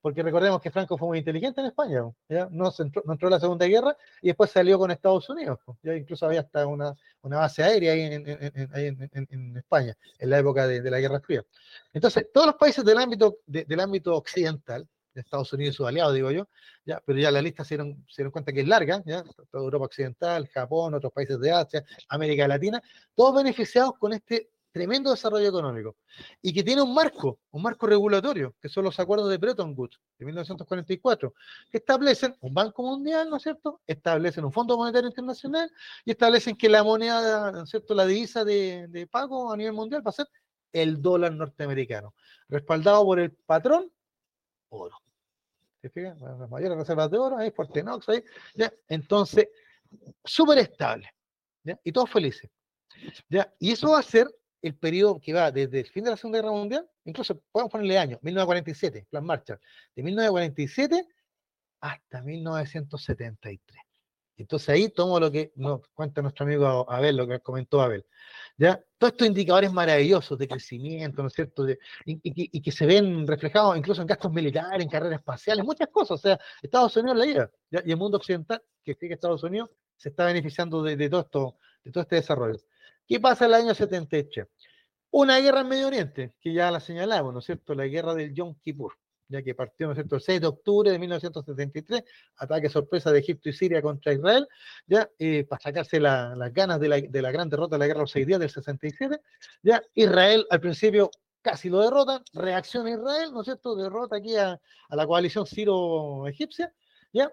[0.00, 2.02] Porque recordemos que Franco fue muy inteligente en España.
[2.50, 5.94] No, entró, a la Segunda Guerra y después salió con Estados Unidos, ¿ya?
[5.94, 10.66] Incluso había hasta una, base aérea ahí en, en, en, en, España, en la época
[10.66, 11.44] de, la Guerra Fría.
[11.92, 15.86] Entonces, todos los países del ámbito, de, del ámbito occidental, de Estados Unidos y sus
[15.86, 16.48] aliados, digo yo,
[17.04, 19.02] pero ya la lista se dieron, cuenta que es larga,
[19.50, 22.82] toda Europa Occidental, Japón, otros países de Asia, América Latina,
[23.14, 25.96] todos beneficiados con este tremendo desarrollo económico
[26.42, 30.00] y que tiene un marco, un marco regulatorio, que son los acuerdos de Bretton Woods
[30.18, 31.34] de 1944,
[31.70, 33.80] que establecen un Banco Mundial, ¿no es cierto?
[33.86, 35.70] Establecen un Fondo Monetario Internacional
[36.04, 39.72] y establecen que la moneda, ¿no es cierto?, la divisa de, de pago a nivel
[39.72, 40.28] mundial va a ser
[40.72, 42.14] el dólar norteamericano,
[42.48, 43.90] respaldado por el patrón
[44.70, 44.96] oro.
[45.80, 46.20] ¿Te fijas?
[46.20, 48.22] Las mayores reservas de oro, ahí, Fortenox, ahí,
[48.54, 48.72] ¿ya?
[48.88, 49.48] Entonces,
[50.24, 51.10] súper estable.
[51.84, 52.50] Y todos felices.
[53.28, 53.52] ¿ya?
[53.58, 54.28] Y eso va a ser
[54.62, 57.98] el periodo que va desde el fin de la Segunda Guerra Mundial, incluso podemos ponerle
[57.98, 59.60] año, 1947, Plan Marshall,
[59.94, 61.06] de 1947
[61.80, 63.88] hasta 1973.
[64.36, 68.06] Entonces ahí tomo lo que nos cuenta nuestro amigo Abel, lo que comentó Abel.
[68.56, 68.80] ¿ya?
[68.96, 71.64] Todos estos indicadores maravillosos de crecimiento, ¿no es cierto?
[71.64, 75.64] De, y, y, y, que se ven reflejados incluso en gastos militares, en carreras espaciales,
[75.64, 76.12] muchas cosas.
[76.12, 77.82] O sea, Estados Unidos la lleva, ¿ya?
[77.84, 81.56] y el mundo occidental, que sigue Estados Unidos, se está beneficiando de, de, todo esto,
[81.82, 82.58] de todo este desarrollo.
[83.08, 84.46] ¿Qué pasa en el año 73?
[85.12, 87.74] Una guerra en Medio Oriente, que ya la señalamos, ¿no es cierto?
[87.74, 88.92] La guerra del Yom Kippur,
[89.28, 92.02] ya que partió, ¿no es cierto?, el 6 de octubre de 1973,
[92.36, 94.46] ataque sorpresa de Egipto y Siria contra Israel,
[94.86, 97.86] ya, eh, para sacarse la, las ganas de la, de la, gran derrota de la
[97.86, 99.18] guerra de los seis días del 67,
[99.62, 104.60] ya, Israel al principio casi lo derrota, reacciona Israel, ¿no es cierto?, derrota aquí a,
[104.90, 106.74] a la coalición siro-egipcia,
[107.14, 107.32] ya,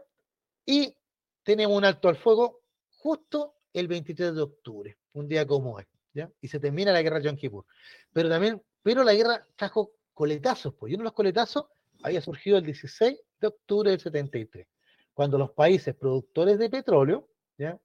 [0.65, 0.95] y
[1.43, 2.61] tenemos un alto al fuego
[2.91, 6.29] justo el 23 de octubre, un día como hoy, ¿ya?
[6.41, 7.65] Y se termina la guerra de Yom Kippur.
[8.13, 11.65] Pero también, pero la guerra trajo coletazos, pues, y uno de los coletazos
[12.03, 14.67] había surgido el 16 de octubre del 73,
[15.13, 17.79] cuando los países productores de petróleo, ¿ya?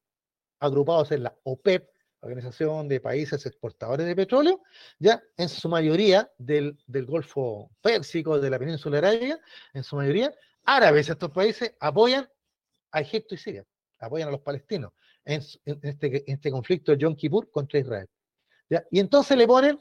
[0.59, 1.89] agrupados en la OPEP,
[2.23, 4.61] Organización de Países Exportadores de Petróleo,
[4.99, 9.39] ya en su mayoría del, del Golfo Pérsico, de la península arábiga,
[9.73, 12.29] en su mayoría, árabes, estos países apoyan
[12.91, 13.65] a Egipto y Siria,
[13.99, 14.93] apoyan a los palestinos
[15.25, 18.09] en, en, este, en este, conflicto de Yom Kippur contra Israel.
[18.69, 18.85] ¿ya?
[18.91, 19.79] Y entonces le ponen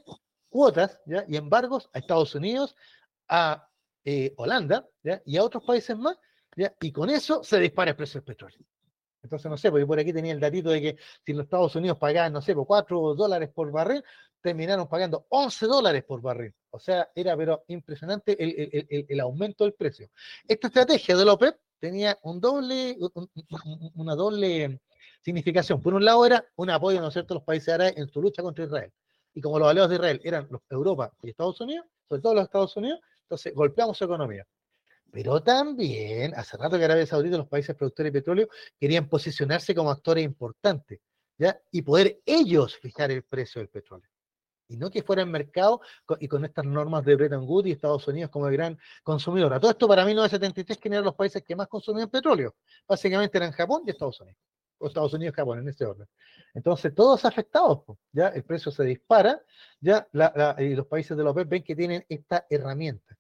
[0.50, 1.24] cuotas ¿ya?
[1.28, 2.76] y embargos a Estados Unidos,
[3.28, 3.68] a
[4.06, 5.22] eh, Holanda ¿ya?
[5.26, 6.18] y a otros países más,
[6.56, 6.74] ¿ya?
[6.82, 8.60] y con eso se dispara el precio del petróleo.
[9.22, 11.98] Entonces, no sé, porque por aquí tenía el datito de que si los Estados Unidos
[11.98, 14.04] pagaban, no sé, por 4 dólares por barril,
[14.42, 16.54] terminaron pagando 11 dólares por barril.
[16.72, 20.10] O sea, era pero impresionante el, el, el, el aumento del precio.
[20.48, 23.30] Esta estrategia de la OPEP tenía un doble, un,
[23.96, 24.80] una doble
[25.22, 25.82] significación.
[25.82, 28.22] Por un lado era un apoyo, ¿no es cierto?, a los países árabes en su
[28.22, 28.92] lucha contra Israel.
[29.34, 32.76] Y como los aliados de Israel eran Europa y Estados Unidos, sobre todo los Estados
[32.76, 34.46] Unidos, entonces golpeamos su economía.
[35.12, 38.50] Pero también, hace rato que Arabia Saudita los países productores de petróleo
[38.80, 41.00] querían posicionarse como actores importantes,
[41.38, 41.60] ¿ya?
[41.72, 44.10] Y poder ellos fijar el precio del petróleo.
[44.68, 45.82] Y no que fuera en mercado
[46.20, 49.52] y con estas normas de Bretton Woods y Estados Unidos como el gran consumidor.
[49.52, 52.56] A todo esto para 1973, que eran los países que más consumían petróleo?
[52.88, 54.38] Básicamente eran Japón y Estados Unidos
[54.88, 56.08] Estados Unidos Japón, en este orden.
[56.54, 59.42] Entonces, todos afectados, ya el precio se dispara,
[59.80, 63.18] ya los países de la OPEP ven que tienen esta herramienta.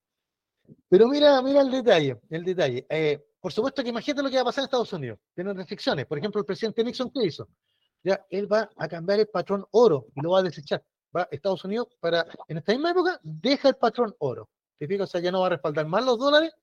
[0.88, 2.86] Pero mira, mira el detalle, el detalle.
[2.90, 5.20] Eh, por supuesto que imagínate lo que va a pasar en Estados Unidos.
[5.34, 6.06] Tienen restricciones.
[6.06, 7.48] Por ejemplo, el presidente Nixon, ¿qué hizo?
[8.04, 10.84] Ya, él va a cambiar el patrón oro y lo va a desechar.
[11.16, 14.50] Va Estados Unidos para, en esta misma época, deja el patrón oro.
[14.78, 15.10] ¿Te fijas?
[15.10, 16.54] O sea, ya no va a respaldar más los dólares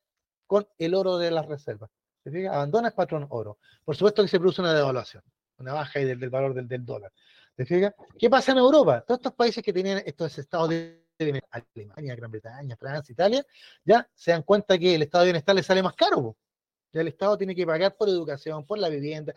[0.47, 1.91] con el oro de las reservas.
[2.27, 2.53] ¿Se fija?
[2.53, 3.61] Abandona el patrón oro.
[3.85, 5.23] Por supuesto que se produce una devaluación,
[5.59, 7.13] una baja del, del valor del, dólar.
[7.57, 7.95] ¿Se fija?
[8.19, 9.01] ¿Qué pasa en Europa?
[9.03, 13.47] Todos estos países que tenían estos estados de Alemania, Gran Bretaña, Francia, Italia,
[13.85, 16.37] ya se dan cuenta que el estado de bienestar les sale más caro.
[16.93, 19.33] Ya el Estado tiene que pagar por educación, por la vivienda,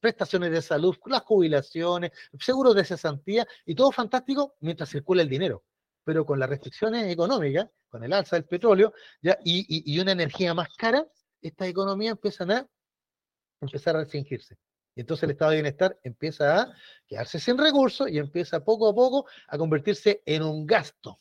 [0.00, 5.62] prestaciones de salud, las jubilaciones, seguros de cesantía y todo fantástico mientras circula el dinero.
[6.02, 10.68] Pero con las restricciones económicas, con el alza del petróleo ya, y, una energía más
[10.76, 11.06] cara,
[11.42, 12.68] esta economía empiezan a
[13.60, 14.56] empezar a restringirse.
[14.94, 16.74] Y entonces el estado de bienestar empieza a
[17.06, 21.18] quedarse sin recursos y empieza poco a poco a convertirse en un gasto,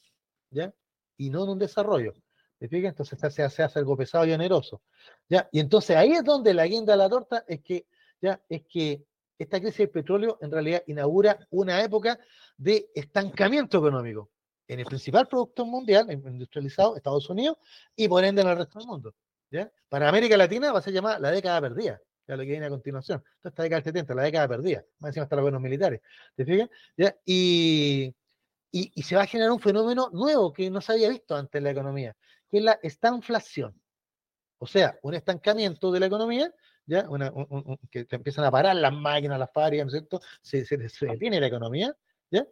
[0.50, 0.74] ¿ya?
[1.18, 2.14] Y no en un desarrollo.
[2.62, 2.90] ¿Te fijas?
[2.90, 4.84] Entonces se hace, hace algo pesado y oneroso.
[5.28, 5.50] ¿ya?
[5.52, 7.88] Y entonces ahí es donde la guinda de la torta es que
[8.22, 8.40] ¿ya?
[8.48, 9.04] es que
[9.40, 12.20] esta crisis del petróleo en realidad inaugura una época
[12.58, 14.30] de estancamiento económico
[14.68, 17.58] en el principal producto mundial industrializado, Estados Unidos,
[17.96, 19.16] y por ende en el resto del mundo.
[19.52, 19.72] ¿Ya?
[19.89, 22.70] Para América Latina va a ser llamada la década perdida, ya lo que viene a
[22.70, 23.20] continuación.
[23.20, 26.02] Entonces, esta década del 70, la década perdida, más encima hasta los buenos militares.
[26.36, 26.70] ¿Te fijas?
[26.97, 27.16] ¿Ya?
[27.26, 28.16] Y,
[28.72, 31.60] y, y, se va a generar un fenómeno nuevo que no se había visto antes
[31.60, 32.16] en la economía,
[32.49, 33.80] que es la estanflación.
[34.60, 36.54] O sea, un estancamiento de la economía
[36.86, 37.08] ¿ya?
[37.89, 40.22] que te empiezan a parar las máquinas, las fábricas, ¿no es cierto?
[40.41, 41.95] Se, se, detiene la economía,
[42.30, 42.45] ¿ya?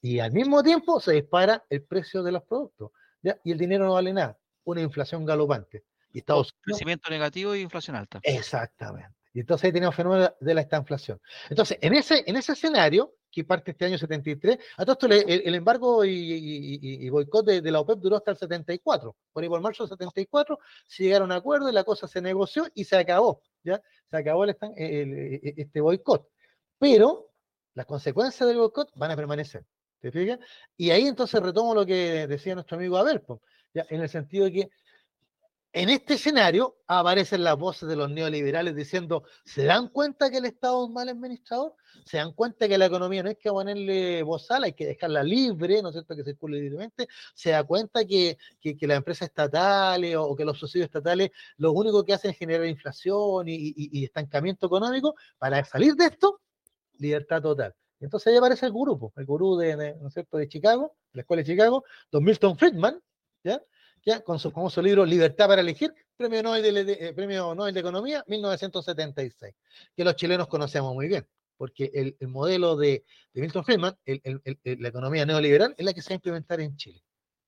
[0.00, 2.92] Y al mismo tiempo se dispara el precio de los productos,
[3.22, 3.38] ¿ya?
[3.44, 5.84] Y el dinero no vale nada, una inflación galopante.
[6.12, 8.20] Y Estados Crecimiento negativo y inflación alta.
[8.22, 9.14] Exactamente.
[9.34, 11.20] Y entonces ahí tenemos fenómeno de la estanflación.
[11.48, 15.54] Entonces, en ese, en ese escenario, que parte este año 73, a todo esto el,
[15.54, 19.16] embargo y, boicot de, la OPEP duró hasta el 74.
[19.32, 22.66] Por ahí por marzo del 74 se llegaron a acuerdo y la cosa se negoció
[22.74, 23.40] y se acabó.
[23.64, 23.80] ¿ya?
[24.10, 26.28] Se acabó el, este boicot.
[26.78, 27.30] Pero
[27.72, 29.64] las consecuencias del boicot van a permanecer.
[30.00, 30.40] ¿Te fijas?
[30.76, 33.22] Y ahí entonces retomo lo que decía nuestro amigo Abel,
[33.72, 33.86] ¿ya?
[33.88, 34.70] en el sentido de que
[35.72, 40.44] en este escenario aparecen las voces de los neoliberales diciendo, ¿se dan cuenta que el
[40.44, 41.74] Estado es un mal administrador?
[42.04, 45.80] ¿Se dan cuenta que la economía no hay que ponerle bozal, hay que dejarla libre,
[45.80, 47.08] ¿no es cierto?, que circule libremente.
[47.34, 52.04] ¿Se da cuenta que, que, las empresas estatales o, que los subsidios estatales lo único
[52.04, 55.14] que hacen es generar inflación y, estancamiento económico?
[55.38, 56.40] Para salir de esto,
[56.98, 57.74] libertad total.
[57.98, 61.42] Entonces ahí aparece el grupo, el gurú de, ¿no es cierto?, de Chicago, la escuela
[61.42, 63.00] de Chicago, don Milton Friedman,
[63.44, 63.62] ¿ya?
[64.24, 69.54] Con su famoso libro Libertad para elegir, premio Nobel de, eh, Economía, 1976,
[69.96, 71.26] que los chilenos conocemos muy bien,
[71.56, 76.16] porque el, modelo de, Milton Friedman, la economía neoliberal, es la que se va a
[76.16, 77.02] implementar en Chile.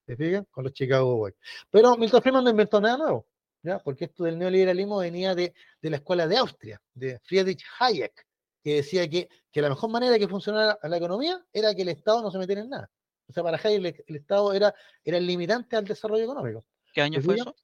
[0.06, 0.46] ¿Se fijan?
[0.50, 1.34] Con los Chicago Boys.
[1.70, 3.26] Pero Milton Friedman no inventó nada nuevo,
[3.62, 3.78] ¿ya?
[3.80, 8.26] porque esto del neoliberalismo venía de, la escuela de Austria, de Friedrich Hayek,
[8.62, 11.88] que decía que, que la mejor manera de que funcionara la economía era que el
[11.88, 12.90] Estado no se metiera en nada.
[13.28, 16.64] O sea, para Hayek el, Estado era, era el limitante al desarrollo económico.
[16.92, 17.54] ¿Qué año fue eso?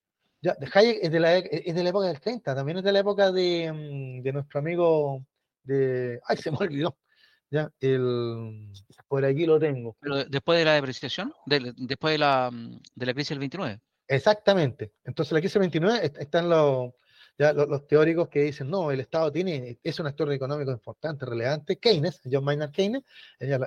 [0.43, 3.01] Ya, Hayek es de, la, es de la época del 30, también es de la
[3.01, 5.25] época de, mm, de nuestro amigo
[5.63, 6.19] de...
[6.27, 6.97] ¡Ay, se me olvidó!
[7.51, 8.73] Ya, el,
[9.09, 9.97] por aquí lo tengo.
[10.01, 13.81] Pero después de la depreciación, después de la, mm, de la crisis del 29.
[14.07, 14.93] Exactamente.
[15.05, 16.93] Entonces la crisis del 29 están los,
[17.41, 22.21] los, teóricos que dicen, no, el Estado tiene, es un actor económico importante, relevante, Keynes,
[22.31, 23.03] John Maynard Keynes,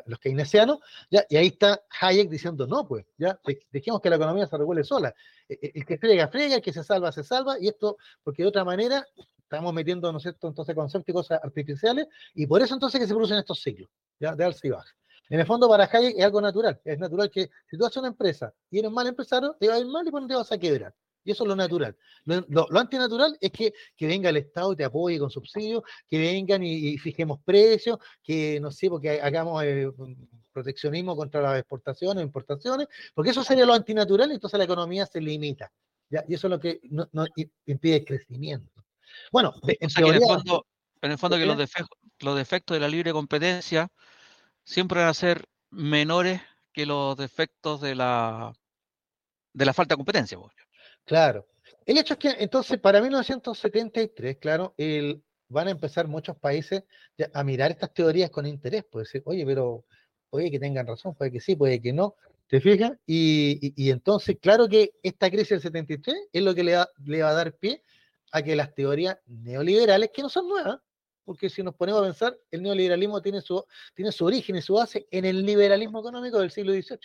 [0.06, 0.78] los keynesianos,
[1.10, 1.26] ¿ya?
[1.28, 3.40] y ahí está Hayek diciendo, no, pues, ya,
[3.72, 5.16] dejemos que la economía se regule sola.
[5.50, 8.44] E, e, el, que friega, friega, el que se salva, se salva, y esto, porque
[8.44, 9.06] de otra manera
[9.40, 13.08] estamos metiendo, ¿no es cierto?, entonces conceptos y cosas artificiales, y por eso entonces que
[13.08, 14.36] se producen estos ciclos, ¿ya?
[14.36, 14.94] De alza y baja.
[15.30, 16.80] En el fondo, para Hayek es algo natural.
[16.84, 19.80] Es natural que si tú haces una empresa y eres mal empresario, te va a
[19.80, 20.94] ir mal y por te vas a quebrar.
[21.24, 21.96] Y eso es lo natural.
[22.26, 26.98] Lo, antinatural es que, venga el Estado y te apoye con subsidios, que vengan y,
[26.98, 29.90] fijemos precios, que no sé, porque hagamos eh,
[30.52, 35.06] proteccionismo contra las exportaciones, o importaciones, porque eso sería lo antinatural y entonces la economía
[35.06, 35.72] se limita.
[36.10, 37.08] Y eso es lo que no,
[37.66, 38.84] impide el crecimiento.
[39.32, 40.66] Bueno, en, en, el fondo,
[41.02, 43.90] en el fondo que los defectos, los defectos de la libre competencia
[44.64, 46.42] siempre van a ser menores
[46.72, 48.54] que los defectos de la
[49.54, 50.38] de la falta de competencia.
[51.06, 51.48] Claro.
[51.86, 54.74] El hecho es que entonces para 1973, claro,
[55.50, 56.84] van a empezar muchos países
[57.34, 59.86] a mirar estas teorías con interés, puede decir, oye, pero
[60.30, 62.16] oye que tengan razón, puede que sí, puede que no,
[62.48, 62.94] ¿te fijas?
[63.06, 67.34] Y, entonces, claro que esta crisis del 73 es lo que le, le va a
[67.34, 67.84] dar pie
[68.32, 70.80] a que las teorías neoliberales, que no son nuevas,
[71.24, 73.64] porque si nos ponemos a pensar, el neoliberalismo tiene su,
[73.94, 77.00] tiene su origen y su base en el liberalismo económico del siglo XVIII,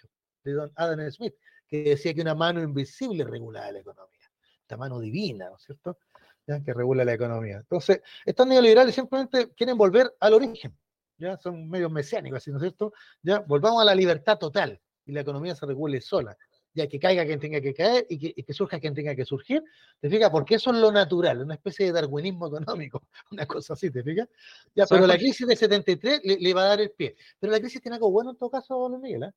[0.45, 1.35] de don Adam Smith,
[1.69, 4.27] que decía que una mano invisible regula la economía,
[4.61, 5.99] esta mano divina, ¿no es cierto?
[6.47, 6.63] ¿Ya?
[6.63, 7.59] Que regula la economía.
[7.59, 10.77] Entonces, estos neoliberales simplemente quieren volver al origen,
[11.19, 12.93] ya son medios mesiánicos, ¿no es cierto?
[13.23, 16.37] Ya volvamos a la libertad total y la economía se regule sola,
[16.73, 19.63] ya que caiga quien tenga que caer y que, surja quien tenga que surgir,
[20.01, 20.31] ¿te fijas?
[20.31, 24.29] Porque eso es lo natural, una especie de darwinismo económico, una cosa así, ¿te fijas?
[24.75, 27.17] Ya, pero la crisis de 73 le, va a dar el pie.
[27.39, 29.33] Pero la crisis tiene algo bueno en todo caso, Miguel, ¿eh?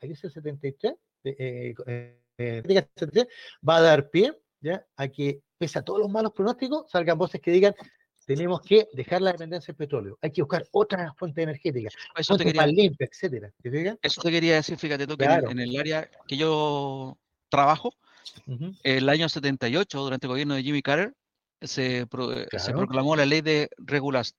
[0.00, 0.98] La crisis del 73 eh, eh,
[3.68, 4.84] va a dar pie ¿ya?
[4.96, 7.74] a que, pese a todos los malos pronósticos, salgan voces que digan
[8.26, 12.44] tenemos que dejar la dependencia del petróleo, hay que buscar otras fuentes energéticas, Eso te,
[12.44, 13.52] quería, más limpias, etcétera.
[14.02, 17.18] eso te quería decir, fíjate tú, que en, el área que yo
[17.48, 17.92] trabajo,
[18.84, 21.12] el año 78, durante el gobierno de Jimmy Carter,
[21.60, 22.06] se,
[22.56, 23.68] se proclamó la ley de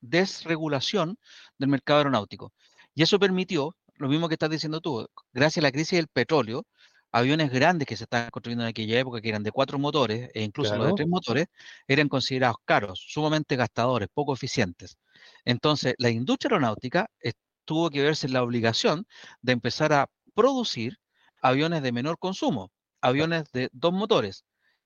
[0.00, 1.18] desregulación
[1.58, 2.52] del mercado aeronáutico.
[2.94, 6.66] Y eso permitió, lo mismo que estás diciendo tú, gracias a la crisis del petróleo,
[7.12, 10.42] aviones grandes que se estaban construyendo en aquella época, que eran de cuatro motores, e
[10.42, 11.46] incluso los de tres motores,
[11.86, 14.98] eran considerados caros, sumamente gastadores, poco eficientes.
[15.44, 17.08] Entonces, la industria aeronáutica
[17.64, 19.06] tuvo que verse en la obligación
[19.40, 20.98] de empezar a producir
[21.40, 24.44] aviones de menor consumo, aviones de dos motores,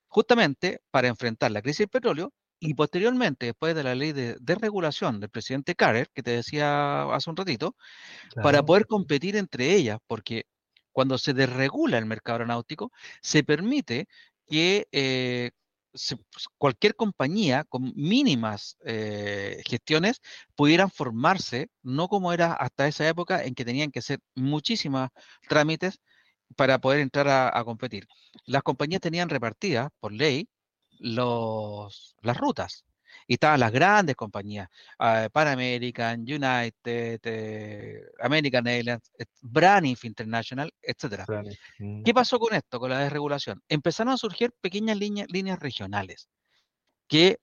[0.08, 5.20] justamente para enfrentar la crisis del petróleo y posteriormente, después de la ley de desregulación
[5.20, 7.76] del presidente Carter, que te decía hace un ratito,
[8.42, 10.46] para poder competir entre ellas, porque
[10.92, 14.08] cuando se desregula el mercado aeronáutico, se permite
[14.46, 15.50] que eh,
[15.92, 20.20] pues, cualquier compañía con mínimas eh, gestiones
[20.54, 25.08] pudieran formarse, no como era hasta esa época en que tenían que hacer muchísimos
[25.48, 26.00] trámites
[26.56, 28.06] para poder entrar a, competir.
[28.46, 30.48] Las compañías tenían repartidas por ley
[30.98, 32.84] los, las rutas.
[33.28, 34.68] Y estaban las grandes compañías,
[35.00, 39.10] uh, Pan American, United, eh, American Airlines,
[39.40, 41.24] Braniff International, etc.
[41.78, 42.02] Mm.
[42.04, 43.62] ¿Qué pasó con esto, con la desregulación?
[43.68, 46.28] Empezaron a surgir pequeñas líneas, líneas regionales
[47.08, 47.40] que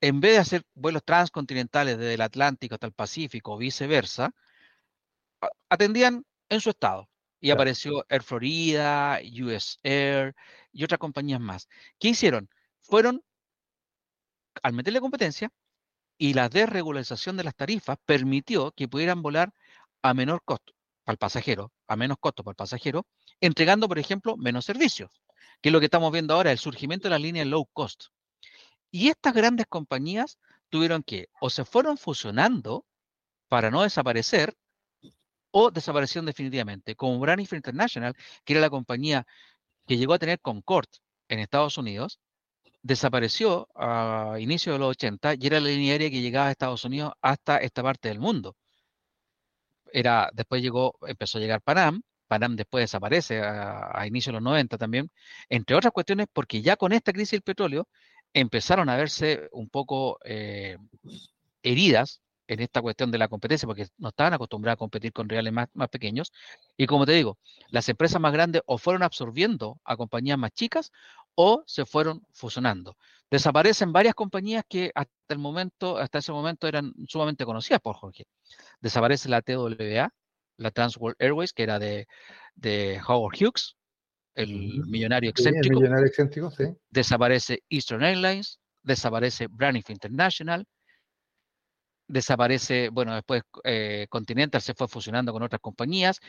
[0.00, 4.32] en vez de hacer vuelos transcontinentales desde el Atlántico hasta el Pacífico o viceversa,
[5.68, 7.08] atendían en su estado.
[7.40, 10.34] Y apareció Air Florida, US Air
[10.72, 11.68] y otras compañías más.
[11.98, 12.48] ¿Qué hicieron?
[12.88, 13.22] Fueron,
[14.62, 15.50] al meterle competencia,
[16.18, 19.52] y la desregularización de las tarifas permitió que pudieran volar
[20.02, 20.72] a menor costo
[21.04, 23.06] para el pasajero, a menos costo para el pasajero,
[23.40, 25.10] entregando, por ejemplo, menos servicios,
[25.60, 28.04] que es lo que estamos viendo ahora, el surgimiento de las líneas low cost.
[28.90, 30.38] Y estas grandes compañías
[30.68, 32.86] tuvieron que, o se fueron fusionando
[33.48, 34.56] para no desaparecer,
[35.50, 38.14] o desaparecieron definitivamente, como Braniff International,
[38.44, 39.26] que era la compañía
[39.86, 40.88] que llegó a tener Concord
[41.28, 42.20] en Estados Unidos,
[42.86, 46.84] desapareció a inicios de los 80 y era la línea aérea que llegaba a Estados
[46.84, 48.56] Unidos hasta esta parte del mundo.
[49.92, 54.42] Era, después llegó, empezó a llegar Panam, Panam después desaparece a, a inicios de los
[54.42, 55.10] 90 también,
[55.48, 57.88] entre otras cuestiones porque ya con esta crisis del petróleo
[58.32, 60.76] empezaron a verse un poco eh,
[61.62, 65.52] heridas en esta cuestión de la competencia, porque no estaban acostumbrados a competir con reales
[65.52, 66.32] más, más, pequeños.
[66.76, 67.38] Y como te digo,
[67.70, 70.92] las empresas más grandes o fueron absorbiendo a compañías más chicas
[71.36, 72.96] o se fueron fusionando.
[73.30, 78.24] Desaparecen varias compañías que hasta el momento, hasta ese momento eran sumamente conocidas por Jorge.
[78.80, 80.12] Desaparece la TWA,
[80.58, 82.06] la Trans World Airways, que era de,
[82.54, 83.76] de Howard Hughes,
[84.34, 85.80] el millonario excéntrico.
[85.80, 86.64] millonario excéntrico sí.
[86.90, 90.66] Desaparece Eastern Airlines, desaparece Braniff International,
[92.08, 96.20] desaparece, bueno, después eh, Continental se fue fusionando con otras compañías,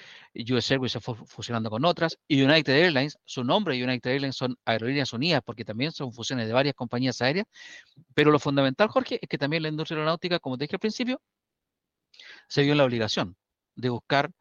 [0.52, 4.36] US Airways se fue fusionando con otras, y United Airlines, su nombre y United Airlines
[4.36, 7.48] son Aerolíneas Unidas, porque también son fusiones de varias compañías aéreas,
[8.14, 11.22] pero lo fundamental, Jorge, es que también la industria aeronáutica, como te dije al principio,
[12.48, 13.36] se vio en la obligación
[13.76, 14.32] de buscar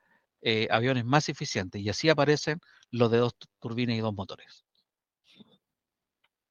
[0.43, 2.61] eh, aviones más eficientes, y así aparecen
[2.91, 4.66] los de dos turbinas y dos motores.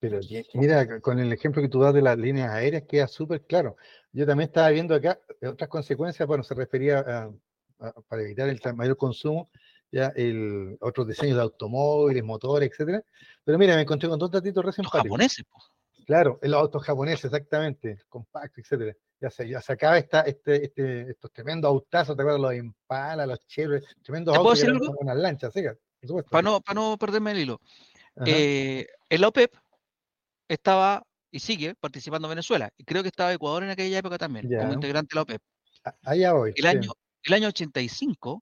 [0.09, 3.77] Pero mira, con el ejemplo que tú das de las líneas aéreas queda súper claro.
[4.11, 8.59] Yo también estaba viendo acá eh, otras consecuencias, bueno, se refería a, para evitar el
[8.75, 9.49] mayor consumo,
[9.91, 13.03] ya el otros diseños de automóviles, motores, etcétera.
[13.43, 15.45] Pero mira, me encontré con dos datitos recién Los japoneses,
[16.05, 18.95] Claro, en los autos japoneses, exactamente, compactos, etcétera.
[19.19, 22.41] Ya se, ya se acaba esta, este, este, estos tremendos autazos, ¿te acuerdas?
[22.41, 25.63] Los Impala, los Chevrolet, tremendos autos que eran como unas lanchas, ¿sí?
[26.29, 27.61] Para no, para no perderme el hilo.
[28.25, 29.53] Eh, el OPEP
[30.47, 32.71] estaba y sigue participando Venezuela.
[32.77, 35.41] Y creo que estaba Ecuador en aquella época también, como integrante de la OPEP.
[36.03, 36.53] Allá voy.
[36.55, 36.91] El, año,
[37.23, 38.41] el año 85,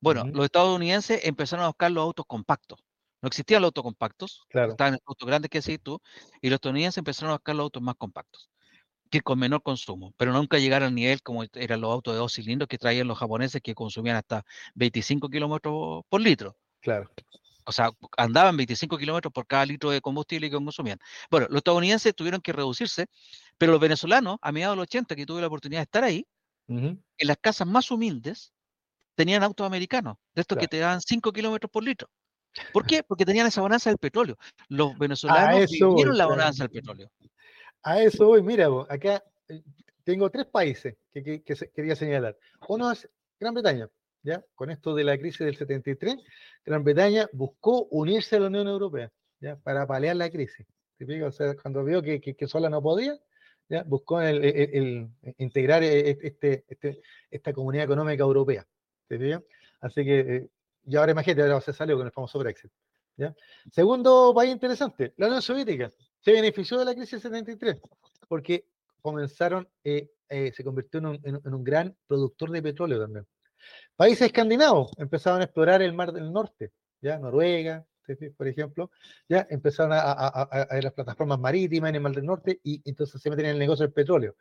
[0.00, 2.82] bueno, los estadounidenses empezaron a buscar los autos compactos.
[3.20, 4.72] No existían los autos compactos, claro.
[4.72, 6.00] estaban los autos grandes que decís tú,
[6.40, 8.50] y los estadounidenses empezaron a buscar los autos más compactos,
[9.10, 12.32] que con menor consumo, pero nunca llegaron al nivel como eran los autos de dos
[12.32, 14.42] cilindros que traían los japoneses que consumían hasta
[14.74, 16.56] 25 kilómetros por litro.
[16.80, 17.12] Claro
[17.64, 20.98] o sea, andaban 25 kilómetros por cada litro de combustible que consumían.
[21.30, 23.06] Bueno, los estadounidenses tuvieron que reducirse,
[23.58, 26.26] pero los venezolanos, a mediados de los 80, que tuve la oportunidad de estar ahí,
[26.68, 28.52] en las casas más humildes,
[29.14, 32.08] tenían autos americanos, de estos que te daban 5 kilómetros por litro.
[32.72, 33.02] ¿Por qué?
[33.02, 34.36] Porque tenían esa bonanza del petróleo.
[34.68, 37.10] Los venezolanos vivieron la bonanza del petróleo.
[37.82, 39.62] A eso voy, mira, acá eh,
[40.04, 42.36] tengo tres países que, que quería señalar.
[42.68, 43.08] Uno es
[43.40, 43.88] Gran Bretaña,
[44.22, 44.44] ¿ya?
[44.54, 46.16] Con esto de la crisis del 73,
[46.64, 49.56] Gran Bretaña buscó unirse a la Unión Europea, ¿ya?
[49.56, 50.66] Para paliar la crisis.
[51.24, 53.18] O sea, cuando vio que, que, sola no podía,
[53.68, 53.82] ¿ya?
[53.82, 57.00] buscó el, integrar e, e, este, este,
[57.30, 58.66] esta comunidad económica europea.
[59.80, 60.48] Así que, eh,
[60.86, 62.70] y ahora imagínate, ahora se salió con el famoso Brexit.
[63.16, 63.34] ¿ya?
[63.70, 65.90] Segundo país interesante, la Unión Soviética
[66.20, 67.80] se benefició de la crisis del 73
[68.28, 68.66] porque
[69.02, 73.26] comenzaron, eh, eh, se convirtió en un, en un, gran productor de petróleo también.
[73.96, 77.84] Países escandinavos empezaron a explorar el mar del norte, ya Noruega,
[78.36, 78.90] por ejemplo,
[79.28, 83.30] ya empezaron a, a, las plataformas marítimas en el Mar del Norte y entonces se
[83.30, 84.36] meten en el negocio del petróleo.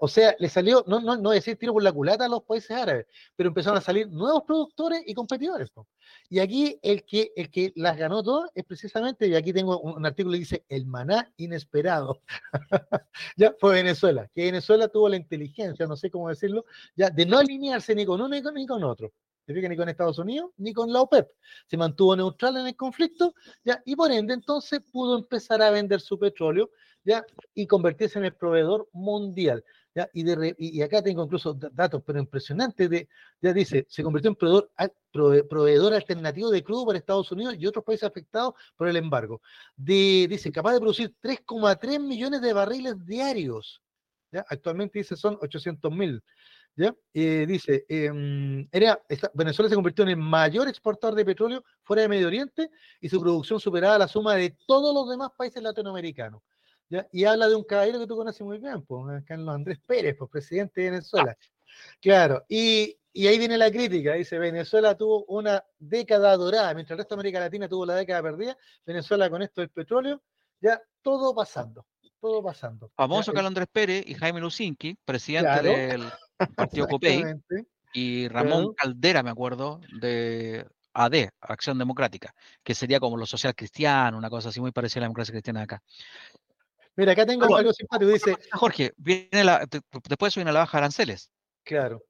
[0.00, 2.70] O sea, le salió, no, no, no decir tiro por la culata a los países
[2.70, 3.06] árabes,
[3.36, 5.70] pero empezaron a salir nuevos productores y competidores.
[6.28, 10.04] Y aquí el que, el que las ganó todas es precisamente, y aquí tengo un,
[10.06, 12.20] artículo que dice, el maná inesperado.
[13.36, 16.64] ya fue Venezuela, que Venezuela tuvo la inteligencia, no sé cómo decirlo,
[16.96, 19.12] ya de no alinearse ni con uno ni con otro
[19.52, 21.28] ni con Estados Unidos ni con la OPEP.
[21.66, 23.82] Se mantuvo neutral en el conflicto ¿ya?
[23.84, 26.70] y por ende entonces pudo empezar a vender su petróleo
[27.04, 27.24] ¿ya?
[27.54, 29.64] y convertirse en el proveedor mundial.
[29.94, 30.08] ¿ya?
[30.12, 33.08] Y, de, y, acá tengo incluso datos, pero impresionantes, de,
[33.40, 34.70] ya dice, se convirtió en proveedor,
[35.48, 39.42] proveedor alternativo de crudo para Estados Unidos y otros países afectados por el embargo.
[39.76, 43.82] De, dice, capaz de producir 3,3 millones de barriles diarios.
[44.30, 44.44] ¿ya?
[44.48, 46.22] Actualmente dice son 800 mil.
[46.80, 46.94] ¿Ya?
[47.12, 48.98] Eh, dice, em, era,
[49.34, 52.70] Venezuela se convirtió en el mayor exportador de petróleo fuera de Medio Oriente
[53.02, 56.40] y su producción superaba la suma de todos los demás países latinoamericanos.
[56.88, 57.06] ¿ya?
[57.12, 60.30] Y habla de un caballero que tú conoces muy bien, pues, Carlos Andrés Pérez, pues,
[60.30, 61.36] presidente de Venezuela.
[62.00, 66.98] Claro, y, y ahí viene la crítica, dice, Venezuela tuvo una década dorada, mientras el
[66.98, 70.22] resto de América Latina tuvo la década perdida, Venezuela con esto del petróleo,
[70.60, 71.84] ya todo pasando
[72.20, 72.90] todo pasando.
[72.94, 76.10] Famoso Carlos Andrés Pérez y Jaime Lucinchi, presidente del
[76.54, 77.24] Partido Copey,
[77.92, 84.18] y Ramón Caldera, me acuerdo, de AD, Acción Democrática, que sería como lo social cristiano,
[84.18, 85.82] una cosa así muy parecida a la democracia cristiana de acá.
[86.96, 88.36] Mira, acá tengo algo simpático, dice...
[88.52, 89.66] Jorge, viene la,
[90.08, 91.30] después viene la baja de aranceles.
[91.62, 92.04] Claro.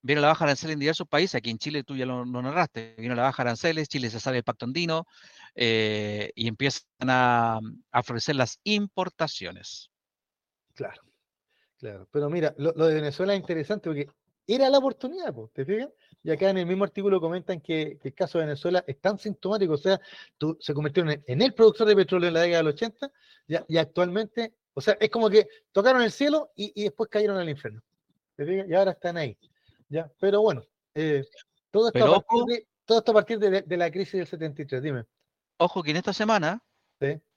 [0.00, 2.94] Viene la baja de aranceles en diversos países, aquí en Chile tú ya lo, narraste,
[2.98, 5.06] viene la baja de aranceles, Chile se sale del pacto andino
[5.54, 7.58] eh, y empiezan a,
[7.92, 9.90] ofrecer las importaciones.
[10.74, 11.02] Claro,
[11.78, 12.08] claro.
[12.10, 14.08] Pero mira, lo, de Venezuela es interesante porque
[14.46, 15.90] era la oportunidad, ¿te fijas?
[16.22, 19.74] Y acá en el mismo artículo comentan que, el caso de Venezuela es tan sintomático,
[19.74, 20.00] o sea,
[20.36, 23.10] tú, se convirtieron en, el productor de petróleo en la década del 80
[23.68, 27.82] y, actualmente, o sea, es como que tocaron el cielo y, después cayeron al infierno.
[28.36, 28.68] ¿te fijas?
[28.68, 29.36] Y ahora están ahí.
[29.88, 30.10] ¿ya?
[30.18, 30.62] Pero bueno,
[30.94, 31.24] eh,
[31.70, 35.04] todo, esto a partir de, todo esto a partir de, la crisis del 73, dime.
[35.58, 36.62] Ojo que en esta semana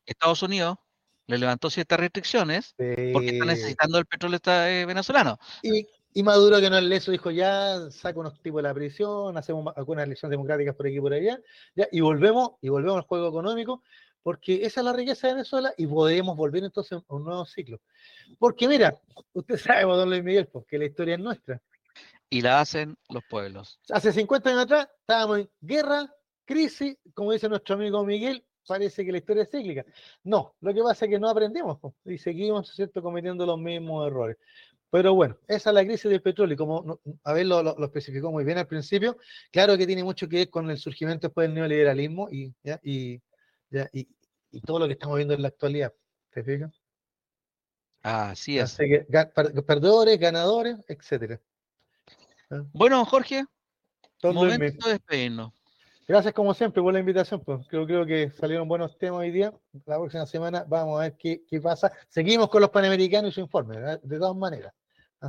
[0.06, 0.78] Estados Unidos
[1.28, 5.40] le levantó ciertas restricciones porque está necesitando el petróleo eh, venezolano.
[6.14, 9.74] Y, Maduro, que no es leso, dijo ya, saca unos tipos de la prisión, hacemos
[9.78, 11.40] algunas elecciones democráticas por aquí y por allá,
[11.74, 13.82] ya, y volvemos, y volvemos al juego económico,
[14.22, 17.80] porque esa es la riqueza de Venezuela y podemos volver entonces a un nuevo ciclo.
[18.38, 19.00] Porque mira,
[19.34, 21.62] usted sabe, don Luis Miguel, porque la historia es nuestra.
[22.30, 23.80] Y la hacen los pueblos.
[23.90, 26.14] Hace 50 años atrás estábamos en guerra,
[26.46, 29.86] crisis, como dice nuestro amigo Miguel, parece que la historia es cíclica.
[30.24, 33.02] No, lo que pasa es que no aprendemos y seguimos ¿cierto?
[33.02, 34.38] cometiendo los mismos errores.
[34.92, 38.44] Pero bueno, esa es la crisis del petróleo, como a ver lo, lo, especificó muy
[38.44, 39.18] bien al principio,
[39.50, 43.22] claro que tiene mucho que ver con el surgimiento después del neoliberalismo y, y,
[43.94, 45.94] y, todo lo que estamos viendo en la actualidad.
[46.30, 46.82] ¿Te fijas?
[48.04, 48.66] Así es.
[48.66, 49.08] Así que,
[49.66, 51.40] perdedores, ganadores, etcétera.
[52.74, 53.46] Bueno, Jorge,
[54.24, 55.54] momento de despedirnos.
[56.12, 57.40] Gracias como siempre por la invitación.
[57.40, 57.66] Pues.
[57.70, 59.54] Creo, creo que salieron buenos temas hoy día.
[59.86, 61.90] La próxima semana vamos a ver qué, pasa.
[62.10, 64.74] Seguimos con los Panamericanos y su informe, de todas maneras.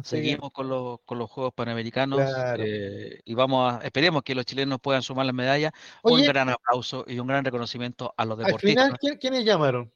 [0.02, 2.20] Seguimos con los, con los Juegos Panamericanos
[2.58, 5.70] eh, y vamos a, esperemos que los chilenos puedan sumar las medallas.
[6.02, 8.90] un gran aplauso y un gran reconocimiento a los deportistas.
[8.90, 9.92] Al final, ¿quiénes llamaron?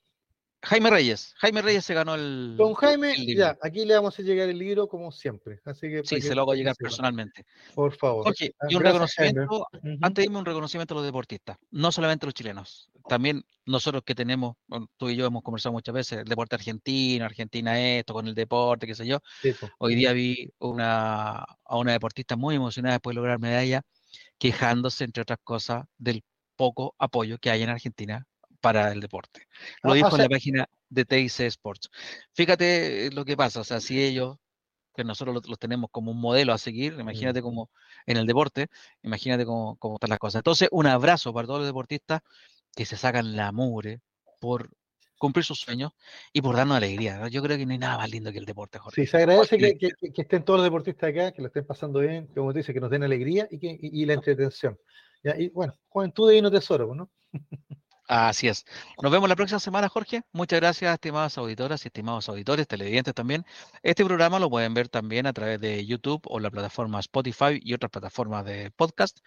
[0.66, 1.32] Jaime Reyes.
[1.36, 2.56] Jaime Reyes se ganó el.
[2.58, 5.60] Con Jaime, ya, aquí le vamos a llegar el libro como siempre.
[5.64, 7.46] Así que sí, se lo hago llegar personalmente.
[7.72, 8.26] Por favor.
[8.26, 9.66] Ah, y un reconocimiento,
[10.02, 14.02] antes de irme un reconocimiento a los deportistas, no solamente a los chilenos, también nosotros
[14.04, 14.56] que tenemos,
[14.96, 18.88] tú y yo hemos conversado muchas veces, el deporte argentino, Argentina esto, con el deporte,
[18.88, 19.20] qué sé yo.
[19.78, 23.82] Hoy día vi una, a una deportista muy emocionada después de lograr medalla,
[24.36, 26.24] quejándose, entre otras cosas, del
[26.56, 28.26] poco apoyo que hay en Argentina
[28.66, 29.46] para el deporte.
[29.84, 31.88] Lo dijo en la página de TIC Sports.
[32.32, 34.38] Fíjate lo que pasa, o sea, si ellos,
[34.92, 37.70] que nosotros los, tenemos como un modelo a seguir, imagínate como
[38.06, 38.66] en el deporte,
[39.04, 40.40] imagínate cómo, cómo están las cosas.
[40.40, 42.22] Entonces, un abrazo para todos los deportistas
[42.74, 44.00] que se sacan la mugre
[44.40, 44.68] por
[45.16, 45.92] cumplir sus sueños
[46.32, 47.28] y por darnos alegría.
[47.28, 49.02] Yo creo que no hay nada más lindo que el deporte, Jorge.
[49.02, 52.52] Sí, se agradece que, estén todos los deportistas acá, que lo estén pasando bien, como
[52.52, 54.76] te dice, que nos den alegría y, que, y, la entretención.
[55.22, 57.12] Y bueno, juventud y no tesoro, ¿no?
[58.08, 58.64] Así es.
[59.02, 60.22] Nos vemos la próxima semana, Jorge.
[60.32, 63.44] Muchas gracias, estimadas auditoras y estimados auditores, televidentes también.
[63.82, 67.74] Este programa lo pueden ver también a través de YouTube o la plataforma Spotify y
[67.74, 69.18] otras plataformas de podcast.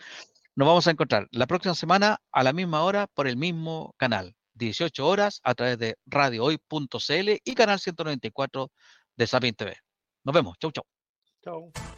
[0.55, 4.35] Nos vamos a encontrar la próxima semana a la misma hora por el mismo canal,
[4.53, 8.71] 18 horas a través de radiohoy.cl y canal 194
[9.17, 9.75] de Sapien TV.
[10.23, 10.57] Nos vemos.
[10.57, 10.85] Chau, chau.
[11.43, 11.79] Chau.